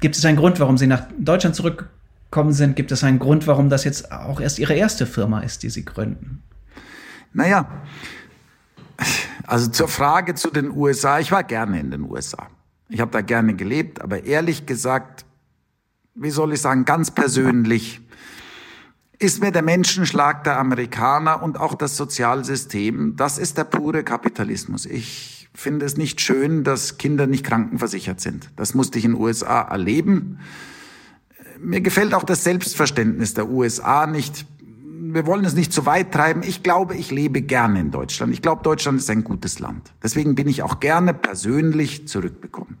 Gibt 0.00 0.16
es 0.16 0.24
einen 0.24 0.38
Grund, 0.38 0.60
warum 0.60 0.78
Sie 0.78 0.86
nach 0.86 1.06
Deutschland 1.18 1.56
zurück 1.56 1.90
gekommen 2.30 2.52
sind, 2.52 2.76
gibt 2.76 2.92
es 2.92 3.04
einen 3.04 3.18
Grund, 3.18 3.46
warum 3.46 3.70
das 3.70 3.84
jetzt 3.84 4.12
auch 4.12 4.40
erst 4.40 4.58
Ihre 4.58 4.74
erste 4.74 5.06
Firma 5.06 5.40
ist, 5.40 5.62
die 5.62 5.70
Sie 5.70 5.84
gründen? 5.84 6.42
Naja, 7.32 7.66
also 9.46 9.70
zur 9.70 9.88
Frage 9.88 10.34
zu 10.34 10.50
den 10.50 10.70
USA. 10.70 11.20
Ich 11.20 11.32
war 11.32 11.42
gerne 11.42 11.80
in 11.80 11.90
den 11.90 12.02
USA. 12.02 12.48
Ich 12.90 13.00
habe 13.00 13.10
da 13.10 13.22
gerne 13.22 13.54
gelebt, 13.54 14.02
aber 14.02 14.24
ehrlich 14.24 14.66
gesagt, 14.66 15.24
wie 16.14 16.30
soll 16.30 16.52
ich 16.52 16.60
sagen, 16.60 16.84
ganz 16.84 17.10
persönlich 17.10 18.00
ist 19.18 19.40
mir 19.42 19.50
der 19.50 19.62
Menschenschlag 19.62 20.44
der 20.44 20.58
Amerikaner 20.58 21.42
und 21.42 21.58
auch 21.58 21.74
das 21.74 21.96
Sozialsystem, 21.96 23.16
das 23.16 23.38
ist 23.38 23.58
der 23.58 23.64
pure 23.64 24.04
Kapitalismus. 24.04 24.86
Ich 24.86 25.48
finde 25.54 25.86
es 25.86 25.96
nicht 25.96 26.20
schön, 26.20 26.62
dass 26.62 26.98
Kinder 26.98 27.26
nicht 27.26 27.44
krankenversichert 27.44 28.20
sind. 28.20 28.50
Das 28.56 28.74
musste 28.74 28.98
ich 28.98 29.04
in 29.04 29.12
den 29.12 29.20
USA 29.20 29.62
erleben 29.62 30.38
mir 31.60 31.80
gefällt 31.80 32.14
auch 32.14 32.24
das 32.24 32.44
Selbstverständnis 32.44 33.34
der 33.34 33.48
USA 33.48 34.06
nicht. 34.06 34.46
Wir 35.00 35.26
wollen 35.26 35.44
es 35.44 35.54
nicht 35.54 35.72
zu 35.72 35.86
weit 35.86 36.12
treiben. 36.12 36.42
Ich 36.42 36.62
glaube, 36.62 36.94
ich 36.94 37.10
lebe 37.10 37.40
gerne 37.42 37.80
in 37.80 37.90
Deutschland. 37.90 38.32
Ich 38.32 38.42
glaube, 38.42 38.62
Deutschland 38.62 38.98
ist 38.98 39.10
ein 39.10 39.24
gutes 39.24 39.58
Land. 39.58 39.92
Deswegen 40.02 40.34
bin 40.34 40.48
ich 40.48 40.62
auch 40.62 40.80
gerne 40.80 41.14
persönlich 41.14 42.08
zurückbekommen. 42.08 42.76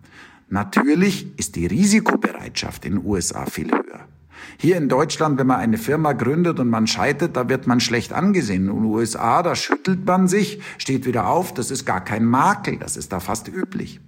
Natürlich 0.48 1.38
ist 1.38 1.56
die 1.56 1.66
Risikobereitschaft 1.66 2.84
in 2.84 2.94
den 2.94 3.04
USA 3.04 3.46
viel 3.46 3.70
höher. 3.70 4.08
Hier 4.56 4.76
in 4.76 4.88
Deutschland, 4.88 5.38
wenn 5.38 5.46
man 5.46 5.60
eine 5.60 5.78
Firma 5.78 6.12
gründet 6.12 6.58
und 6.58 6.68
man 6.68 6.86
scheitert, 6.86 7.36
da 7.36 7.48
wird 7.48 7.66
man 7.66 7.80
schlecht 7.80 8.12
angesehen. 8.12 8.68
In 8.68 8.74
den 8.74 8.84
USA, 8.84 9.42
da 9.42 9.54
schüttelt 9.54 10.04
man 10.04 10.26
sich, 10.26 10.60
steht 10.78 11.06
wieder 11.06 11.28
auf. 11.28 11.54
Das 11.54 11.70
ist 11.70 11.84
gar 11.84 12.02
kein 12.02 12.24
Makel. 12.24 12.76
Das 12.78 12.96
ist 12.96 13.12
da 13.12 13.20
fast 13.20 13.48
üblich. 13.48 14.00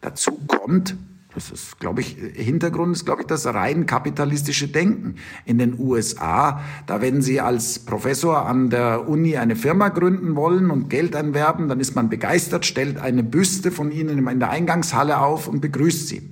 Dazu 0.00 0.32
kommt, 0.46 0.96
das 1.38 1.52
ist, 1.52 1.78
glaube 1.78 2.00
ich, 2.00 2.16
Hintergrund 2.34 2.96
ist, 2.96 3.04
glaube 3.04 3.20
ich, 3.20 3.28
das 3.28 3.46
rein 3.46 3.86
kapitalistische 3.86 4.66
Denken. 4.66 5.14
In 5.44 5.58
den 5.58 5.78
USA, 5.78 6.60
da 6.86 7.00
wenn 7.00 7.22
Sie 7.22 7.40
als 7.40 7.78
Professor 7.78 8.44
an 8.44 8.70
der 8.70 9.08
Uni 9.08 9.36
eine 9.36 9.54
Firma 9.54 9.88
gründen 9.90 10.34
wollen 10.34 10.68
und 10.72 10.90
Geld 10.90 11.14
einwerben, 11.14 11.68
dann 11.68 11.78
ist 11.78 11.94
man 11.94 12.08
begeistert, 12.08 12.66
stellt 12.66 12.98
eine 12.98 13.22
Büste 13.22 13.70
von 13.70 13.92
Ihnen 13.92 14.26
in 14.26 14.40
der 14.40 14.50
Eingangshalle 14.50 15.20
auf 15.20 15.46
und 15.46 15.60
begrüßt 15.60 16.08
Sie. 16.08 16.28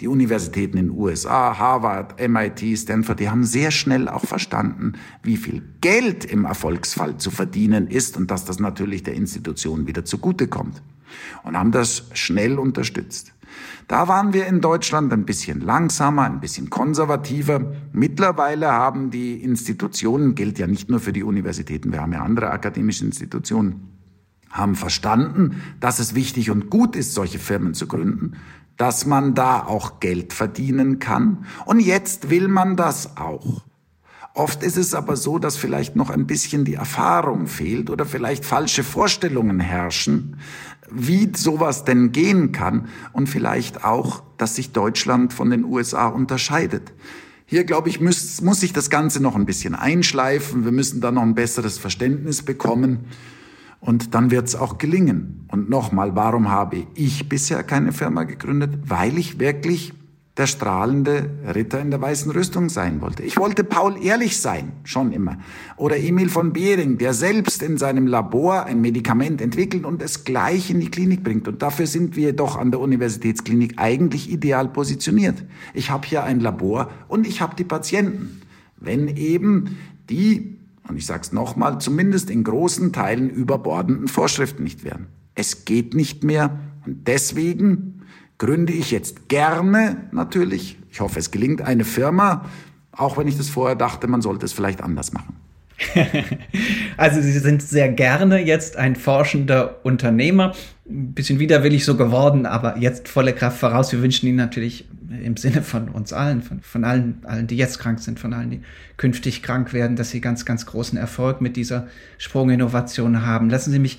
Die 0.00 0.08
Universitäten 0.08 0.76
in 0.76 0.88
den 0.88 0.98
USA, 0.98 1.56
Harvard, 1.56 2.20
MIT, 2.20 2.76
Stanford, 2.76 3.20
die 3.20 3.30
haben 3.30 3.44
sehr 3.44 3.70
schnell 3.70 4.08
auch 4.08 4.24
verstanden, 4.24 4.94
wie 5.22 5.36
viel 5.36 5.62
Geld 5.80 6.24
im 6.24 6.44
Erfolgsfall 6.44 7.16
zu 7.18 7.30
verdienen 7.30 7.86
ist 7.86 8.16
und 8.16 8.32
dass 8.32 8.44
das 8.44 8.58
natürlich 8.58 9.04
der 9.04 9.14
Institution 9.14 9.86
wieder 9.86 10.04
zugutekommt. 10.04 10.82
Und 11.44 11.56
haben 11.56 11.70
das 11.70 12.10
schnell 12.12 12.58
unterstützt. 12.58 13.32
Da 13.86 14.08
waren 14.08 14.32
wir 14.32 14.46
in 14.46 14.60
Deutschland 14.60 15.12
ein 15.12 15.24
bisschen 15.24 15.60
langsamer, 15.60 16.24
ein 16.24 16.40
bisschen 16.40 16.70
konservativer. 16.70 17.72
Mittlerweile 17.92 18.70
haben 18.72 19.10
die 19.10 19.42
Institutionen, 19.42 20.34
gilt 20.34 20.58
ja 20.58 20.66
nicht 20.66 20.90
nur 20.90 21.00
für 21.00 21.12
die 21.12 21.22
Universitäten, 21.22 21.92
wir 21.92 22.02
haben 22.02 22.12
ja 22.12 22.22
andere 22.22 22.50
akademische 22.50 23.04
Institutionen, 23.04 23.88
haben 24.50 24.74
verstanden, 24.74 25.62
dass 25.80 25.98
es 25.98 26.14
wichtig 26.14 26.50
und 26.50 26.70
gut 26.70 26.96
ist, 26.96 27.14
solche 27.14 27.38
Firmen 27.38 27.74
zu 27.74 27.86
gründen, 27.86 28.32
dass 28.76 29.06
man 29.06 29.34
da 29.34 29.64
auch 29.64 30.00
Geld 30.00 30.32
verdienen 30.32 30.98
kann. 30.98 31.46
Und 31.64 31.80
jetzt 31.80 32.30
will 32.30 32.48
man 32.48 32.76
das 32.76 33.16
auch. 33.16 33.62
Oft 34.34 34.62
ist 34.62 34.76
es 34.76 34.94
aber 34.94 35.16
so, 35.16 35.40
dass 35.40 35.56
vielleicht 35.56 35.96
noch 35.96 36.10
ein 36.10 36.28
bisschen 36.28 36.64
die 36.64 36.74
Erfahrung 36.74 37.48
fehlt 37.48 37.90
oder 37.90 38.06
vielleicht 38.06 38.44
falsche 38.44 38.84
Vorstellungen 38.84 39.58
herrschen, 39.58 40.36
wie 40.90 41.30
sowas 41.34 41.84
denn 41.84 42.12
gehen 42.12 42.52
kann 42.52 42.88
und 43.12 43.28
vielleicht 43.28 43.84
auch, 43.84 44.22
dass 44.36 44.56
sich 44.56 44.72
Deutschland 44.72 45.32
von 45.32 45.50
den 45.50 45.64
USA 45.64 46.08
unterscheidet. 46.08 46.92
Hier, 47.46 47.64
glaube 47.64 47.88
ich, 47.88 48.00
muss, 48.00 48.42
muss 48.42 48.60
sich 48.60 48.72
das 48.72 48.90
Ganze 48.90 49.22
noch 49.22 49.34
ein 49.34 49.46
bisschen 49.46 49.74
einschleifen. 49.74 50.64
Wir 50.64 50.72
müssen 50.72 51.00
da 51.00 51.10
noch 51.10 51.22
ein 51.22 51.34
besseres 51.34 51.78
Verständnis 51.78 52.42
bekommen. 52.42 53.06
Und 53.80 54.14
dann 54.14 54.30
wird 54.30 54.48
es 54.48 54.56
auch 54.56 54.76
gelingen. 54.76 55.46
Und 55.48 55.70
nochmal, 55.70 56.14
warum 56.14 56.50
habe 56.50 56.86
ich 56.94 57.28
bisher 57.28 57.62
keine 57.62 57.92
Firma 57.92 58.24
gegründet? 58.24 58.74
Weil 58.84 59.16
ich 59.16 59.38
wirklich 59.38 59.94
der 60.38 60.46
strahlende 60.46 61.28
Ritter 61.52 61.80
in 61.80 61.90
der 61.90 62.00
weißen 62.00 62.30
Rüstung 62.30 62.68
sein 62.68 63.00
wollte. 63.00 63.24
Ich 63.24 63.36
wollte 63.36 63.64
Paul 63.64 63.96
Ehrlich 64.00 64.38
sein, 64.40 64.72
schon 64.84 65.12
immer. 65.12 65.38
Oder 65.76 65.98
Emil 65.98 66.28
von 66.28 66.52
Behring, 66.52 66.96
der 66.96 67.12
selbst 67.12 67.60
in 67.60 67.76
seinem 67.76 68.06
Labor 68.06 68.64
ein 68.64 68.80
Medikament 68.80 69.42
entwickelt 69.42 69.84
und 69.84 70.00
es 70.00 70.22
gleich 70.22 70.70
in 70.70 70.78
die 70.78 70.90
Klinik 70.90 71.24
bringt. 71.24 71.48
Und 71.48 71.60
dafür 71.60 71.88
sind 71.88 72.14
wir 72.14 72.34
doch 72.34 72.56
an 72.56 72.70
der 72.70 72.78
Universitätsklinik 72.78 73.74
eigentlich 73.78 74.30
ideal 74.30 74.68
positioniert. 74.68 75.44
Ich 75.74 75.90
habe 75.90 76.06
hier 76.06 76.22
ein 76.22 76.38
Labor 76.38 76.88
und 77.08 77.26
ich 77.26 77.40
habe 77.40 77.56
die 77.56 77.64
Patienten. 77.64 78.40
Wenn 78.76 79.08
eben 79.08 79.76
die, 80.08 80.56
und 80.88 80.96
ich 80.96 81.06
sage 81.06 81.22
es 81.22 81.32
nochmal, 81.32 81.80
zumindest 81.80 82.30
in 82.30 82.44
großen 82.44 82.92
Teilen 82.92 83.28
überbordenden 83.28 84.06
Vorschriften 84.06 84.62
nicht 84.62 84.84
wären. 84.84 85.08
Es 85.34 85.64
geht 85.64 85.94
nicht 85.94 86.22
mehr 86.22 86.60
und 86.86 87.08
deswegen 87.08 87.97
gründe 88.38 88.72
ich 88.72 88.90
jetzt 88.90 89.28
gerne 89.28 90.08
natürlich, 90.12 90.78
ich 90.90 91.00
hoffe 91.00 91.18
es 91.18 91.30
gelingt, 91.30 91.62
eine 91.62 91.84
Firma, 91.84 92.46
auch 92.92 93.18
wenn 93.18 93.28
ich 93.28 93.36
das 93.36 93.48
vorher 93.48 93.76
dachte, 93.76 94.06
man 94.06 94.22
sollte 94.22 94.46
es 94.46 94.52
vielleicht 94.52 94.80
anders 94.80 95.12
machen. 95.12 95.36
also 96.96 97.20
Sie 97.20 97.38
sind 97.38 97.62
sehr 97.62 97.88
gerne 97.88 98.44
jetzt 98.44 98.76
ein 98.76 98.96
forschender 98.96 99.84
Unternehmer, 99.84 100.54
ein 100.88 101.12
bisschen 101.12 101.38
widerwillig 101.38 101.84
so 101.84 101.96
geworden, 101.96 102.46
aber 102.46 102.78
jetzt 102.78 103.08
volle 103.08 103.32
Kraft 103.32 103.58
voraus. 103.58 103.92
Wir 103.92 104.02
wünschen 104.02 104.26
Ihnen 104.26 104.38
natürlich 104.38 104.88
im 105.22 105.36
Sinne 105.36 105.62
von 105.62 105.88
uns 105.88 106.12
allen, 106.12 106.42
von, 106.42 106.60
von 106.60 106.84
allen, 106.84 107.20
allen, 107.24 107.46
die 107.46 107.56
jetzt 107.56 107.78
krank 107.78 108.00
sind, 108.00 108.18
von 108.18 108.32
allen, 108.32 108.50
die 108.50 108.62
künftig 108.96 109.42
krank 109.42 109.72
werden, 109.72 109.96
dass 109.96 110.10
Sie 110.10 110.20
ganz, 110.20 110.44
ganz 110.44 110.66
großen 110.66 110.98
Erfolg 110.98 111.40
mit 111.40 111.56
dieser 111.56 111.86
Sprunginnovation 112.18 113.24
haben. 113.24 113.48
Lassen 113.48 113.70
Sie 113.70 113.78
mich 113.78 113.98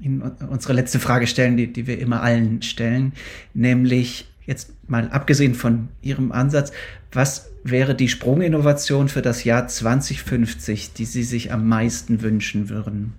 Ihnen 0.00 0.22
unsere 0.48 0.72
letzte 0.72 0.98
Frage 0.98 1.26
stellen, 1.26 1.56
die, 1.56 1.72
die 1.72 1.86
wir 1.86 1.98
immer 1.98 2.22
allen 2.22 2.62
stellen, 2.62 3.12
nämlich 3.54 4.26
jetzt 4.46 4.72
mal 4.88 5.08
abgesehen 5.10 5.54
von 5.54 5.88
Ihrem 6.02 6.32
Ansatz, 6.32 6.72
was 7.12 7.50
wäre 7.62 7.94
die 7.94 8.08
Sprunginnovation 8.08 9.08
für 9.08 9.22
das 9.22 9.44
Jahr 9.44 9.68
2050, 9.68 10.92
die 10.92 11.04
Sie 11.04 11.22
sich 11.22 11.52
am 11.52 11.68
meisten 11.68 12.22
wünschen 12.22 12.68
würden? 12.68 13.12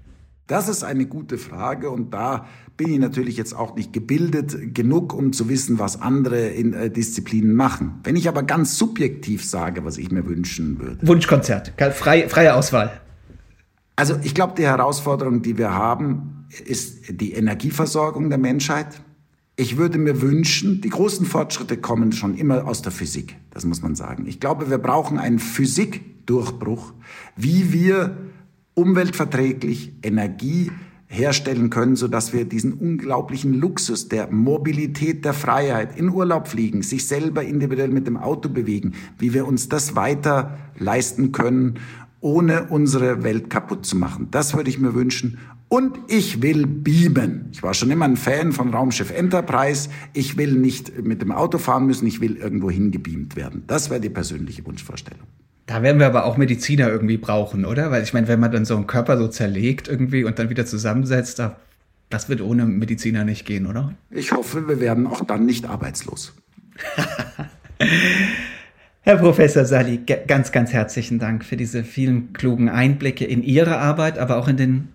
Das 0.48 0.68
ist 0.68 0.84
eine 0.84 1.06
gute 1.06 1.38
Frage 1.38 1.90
und 1.90 2.14
da 2.14 2.46
bin 2.76 2.92
ich 2.92 3.00
natürlich 3.00 3.38
jetzt 3.38 3.54
auch 3.54 3.76
nicht 3.76 3.94
gebildet 3.94 4.76
genug, 4.76 5.14
um 5.14 5.32
zu 5.32 5.48
wissen, 5.48 5.80
was 5.80 6.02
andere 6.02 6.48
in, 6.48 6.74
äh, 6.74 6.90
Disziplinen 6.90 7.54
machen. 7.54 8.00
Wenn 8.04 8.16
ich 8.16 8.28
aber 8.28 8.44
ganz 8.44 8.78
subjektiv 8.78 9.46
sage, 9.46 9.86
was 9.86 9.98
ich 9.98 10.12
mir 10.12 10.26
wünschen 10.26 10.80
würde. 10.80 11.08
Wunschkonzert, 11.08 11.74
frei, 11.94 12.28
freie 12.28 12.56
Auswahl. 12.56 13.00
Also 13.96 14.18
ich 14.24 14.34
glaube, 14.34 14.56
die 14.58 14.64
Herausforderung, 14.64 15.42
die 15.42 15.58
wir 15.58 15.74
haben, 15.74 16.41
ist 16.66 17.04
die 17.10 17.34
Energieversorgung 17.34 18.30
der 18.30 18.38
Menschheit. 18.38 19.02
Ich 19.56 19.78
würde 19.78 19.97
mir 19.97 20.22
wünschen, 20.22 20.82
die 20.82 20.89
großen 20.89 21.26
Fortschritte 21.26 21.78
kommen 21.78 22.12
schon 22.12 22.36
immer 22.36 22.66
aus 22.66 22.82
der 22.82 22.91
Physik, 22.91 23.36
das 23.52 23.66
muss 23.66 23.82
man 23.82 23.95
sagen. 23.95 24.26
Ich 24.28 24.39
glaube, 24.39 24.70
wir 24.70 24.78
brauchen 24.78 25.18
einen 25.18 25.39
Physikdurchbruch, 25.39 26.93
wie 27.36 27.72
wir 27.72 28.18
umweltverträglich 28.74 29.93
Energie 30.02 30.72
herstellen 31.08 31.70
können, 31.70 31.97
sodass 31.97 32.32
wir 32.32 32.45
diesen 32.45 32.74
unglaublichen 32.74 33.54
Luxus 33.54 34.08
der 34.08 34.32
Mobilität, 34.32 35.26
der 35.26 35.34
Freiheit, 35.34 35.99
in 35.99 36.10
Urlaub 36.10 36.47
fliegen, 36.47 36.84
sich 36.84 37.06
selber 37.06 37.43
individuell 37.43 37.89
mit 37.89 38.08
dem 38.08 38.16
Auto 38.16 38.47
bewegen, 38.47 38.93
wie 39.20 39.34
wir 39.34 39.45
uns 39.45 39.68
das 39.68 39.97
weiter 39.97 40.58
leisten 40.80 41.34
können 41.34 41.80
ohne 42.22 42.68
unsere 42.70 43.24
Welt 43.24 43.49
kaputt 43.49 43.86
zu 43.86 43.97
machen. 43.97 44.28
Das 44.32 44.56
würde 44.56 44.70
ich 44.70 44.80
mir 44.80 44.93
wünschen. 44.93 45.39
Und 45.72 46.00
ich 46.10 46.42
will 46.42 46.68
beamen. 46.68 47.48
Ich 47.54 47.64
war 47.64 47.74
schon 47.74 47.92
immer 47.92 48.04
ein 48.04 48.18
Fan 48.18 48.52
von 48.52 48.74
Raumschiff 48.74 49.10
Enterprise. 49.10 49.88
Ich 50.12 50.36
will 50.36 50.52
nicht 50.52 51.02
mit 51.02 51.22
dem 51.22 51.32
Auto 51.32 51.60
fahren 51.60 51.86
müssen, 51.86 52.06
ich 52.08 52.20
will 52.20 52.36
irgendwo 52.36 52.70
hingebeamt 52.70 53.38
werden. 53.38 53.64
Das 53.68 53.90
wäre 53.90 54.02
die 54.02 54.10
persönliche 54.10 54.66
Wunschvorstellung. 54.66 55.24
Da 55.68 55.82
werden 55.82 55.98
wir 55.98 56.08
aber 56.08 56.26
auch 56.26 56.36
Mediziner 56.36 56.90
irgendwie 56.90 57.16
brauchen, 57.16 57.64
oder? 57.64 57.90
Weil 57.90 58.04
ich 58.04 58.12
meine, 58.12 58.28
wenn 58.28 58.42
man 58.42 58.52
dann 58.52 58.66
so 58.66 58.76
einen 58.76 58.86
Körper 58.86 59.18
so 59.18 59.30
zerlegt 59.30 59.88
irgendwie 59.88 60.26
und 60.26 60.40
dann 60.40 60.50
wieder 60.50 60.66
zusammensetzt, 60.66 61.40
da, 61.40 61.56
das 62.10 62.28
wird 62.28 62.42
ohne 62.42 62.66
Mediziner 62.66 63.24
nicht 63.24 63.46
gehen, 63.46 63.66
oder? 63.66 63.96
Ich 64.10 64.34
hoffe, 64.34 64.68
wir 64.68 64.82
werden 64.82 65.08
auch 65.08 65.24
dann 65.24 65.46
nicht 65.46 65.70
arbeitslos. 65.70 66.34
Herr 69.04 69.16
Professor 69.16 69.64
Sali, 69.64 70.02
ganz, 70.28 70.52
ganz 70.52 70.74
herzlichen 70.74 71.18
Dank 71.18 71.46
für 71.46 71.56
diese 71.56 71.86
vielen 71.86 72.34
klugen 72.34 72.68
Einblicke 72.68 73.24
in 73.24 73.42
Ihre 73.42 73.78
Arbeit, 73.78 74.18
aber 74.20 74.36
auch 74.36 74.50
in, 74.50 74.58
den, 74.58 74.90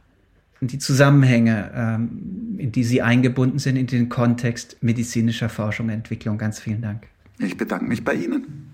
die 0.60 0.78
Zusammenhänge, 0.78 1.70
ähm, 1.74 2.56
in 2.58 2.72
die 2.72 2.84
Sie 2.84 3.02
eingebunden 3.02 3.58
sind, 3.58 3.76
in 3.76 3.86
den 3.86 4.08
Kontext 4.08 4.78
medizinischer 4.80 5.48
Forschung 5.48 5.86
und 5.86 5.92
Entwicklung. 5.92 6.38
Ganz 6.38 6.58
vielen 6.58 6.82
Dank. 6.82 7.06
Ich 7.38 7.56
bedanke 7.56 7.84
mich 7.84 8.04
bei 8.04 8.14
Ihnen. 8.14 8.72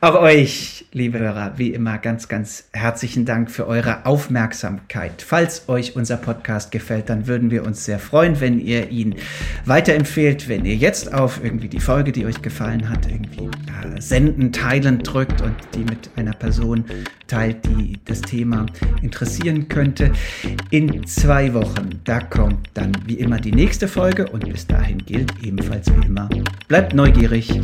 Auch 0.00 0.14
euch, 0.14 0.84
liebe 0.92 1.18
Hörer, 1.18 1.54
wie 1.56 1.72
immer 1.72 1.98
ganz, 1.98 2.28
ganz 2.28 2.68
herzlichen 2.72 3.24
Dank 3.24 3.50
für 3.50 3.66
eure 3.66 4.06
Aufmerksamkeit. 4.06 5.22
Falls 5.22 5.68
euch 5.68 5.96
unser 5.96 6.16
Podcast 6.16 6.70
gefällt, 6.70 7.10
dann 7.10 7.26
würden 7.26 7.50
wir 7.50 7.66
uns 7.66 7.84
sehr 7.84 7.98
freuen, 7.98 8.40
wenn 8.40 8.60
ihr 8.60 8.90
ihn 8.90 9.16
weiterempfehlt, 9.64 10.48
wenn 10.48 10.64
ihr 10.64 10.76
jetzt 10.76 11.12
auf 11.12 11.42
irgendwie 11.42 11.66
die 11.66 11.80
Folge, 11.80 12.12
die 12.12 12.26
euch 12.26 12.42
gefallen 12.42 12.88
hat, 12.88 13.10
irgendwie 13.10 13.46
äh, 13.46 14.00
senden, 14.00 14.52
teilen 14.52 15.00
drückt 15.00 15.40
und 15.40 15.56
die 15.74 15.80
mit 15.80 16.10
einer 16.14 16.32
Person 16.32 16.84
teilt, 17.26 17.66
die 17.66 17.98
das 18.04 18.20
Thema 18.20 18.66
interessieren 19.02 19.68
könnte. 19.68 20.12
In 20.70 21.08
zwei 21.08 21.52
Wochen, 21.54 22.00
da 22.04 22.20
kommt 22.20 22.70
dann 22.74 22.92
wie 23.06 23.14
immer 23.14 23.40
die 23.40 23.52
nächste 23.52 23.88
Folge 23.88 24.28
und 24.28 24.48
bis 24.48 24.64
dahin 24.64 24.98
gilt 24.98 25.32
ebenfalls 25.42 25.90
wie 25.90 26.06
immer, 26.06 26.28
bleibt 26.68 26.94
neugierig. 26.94 27.60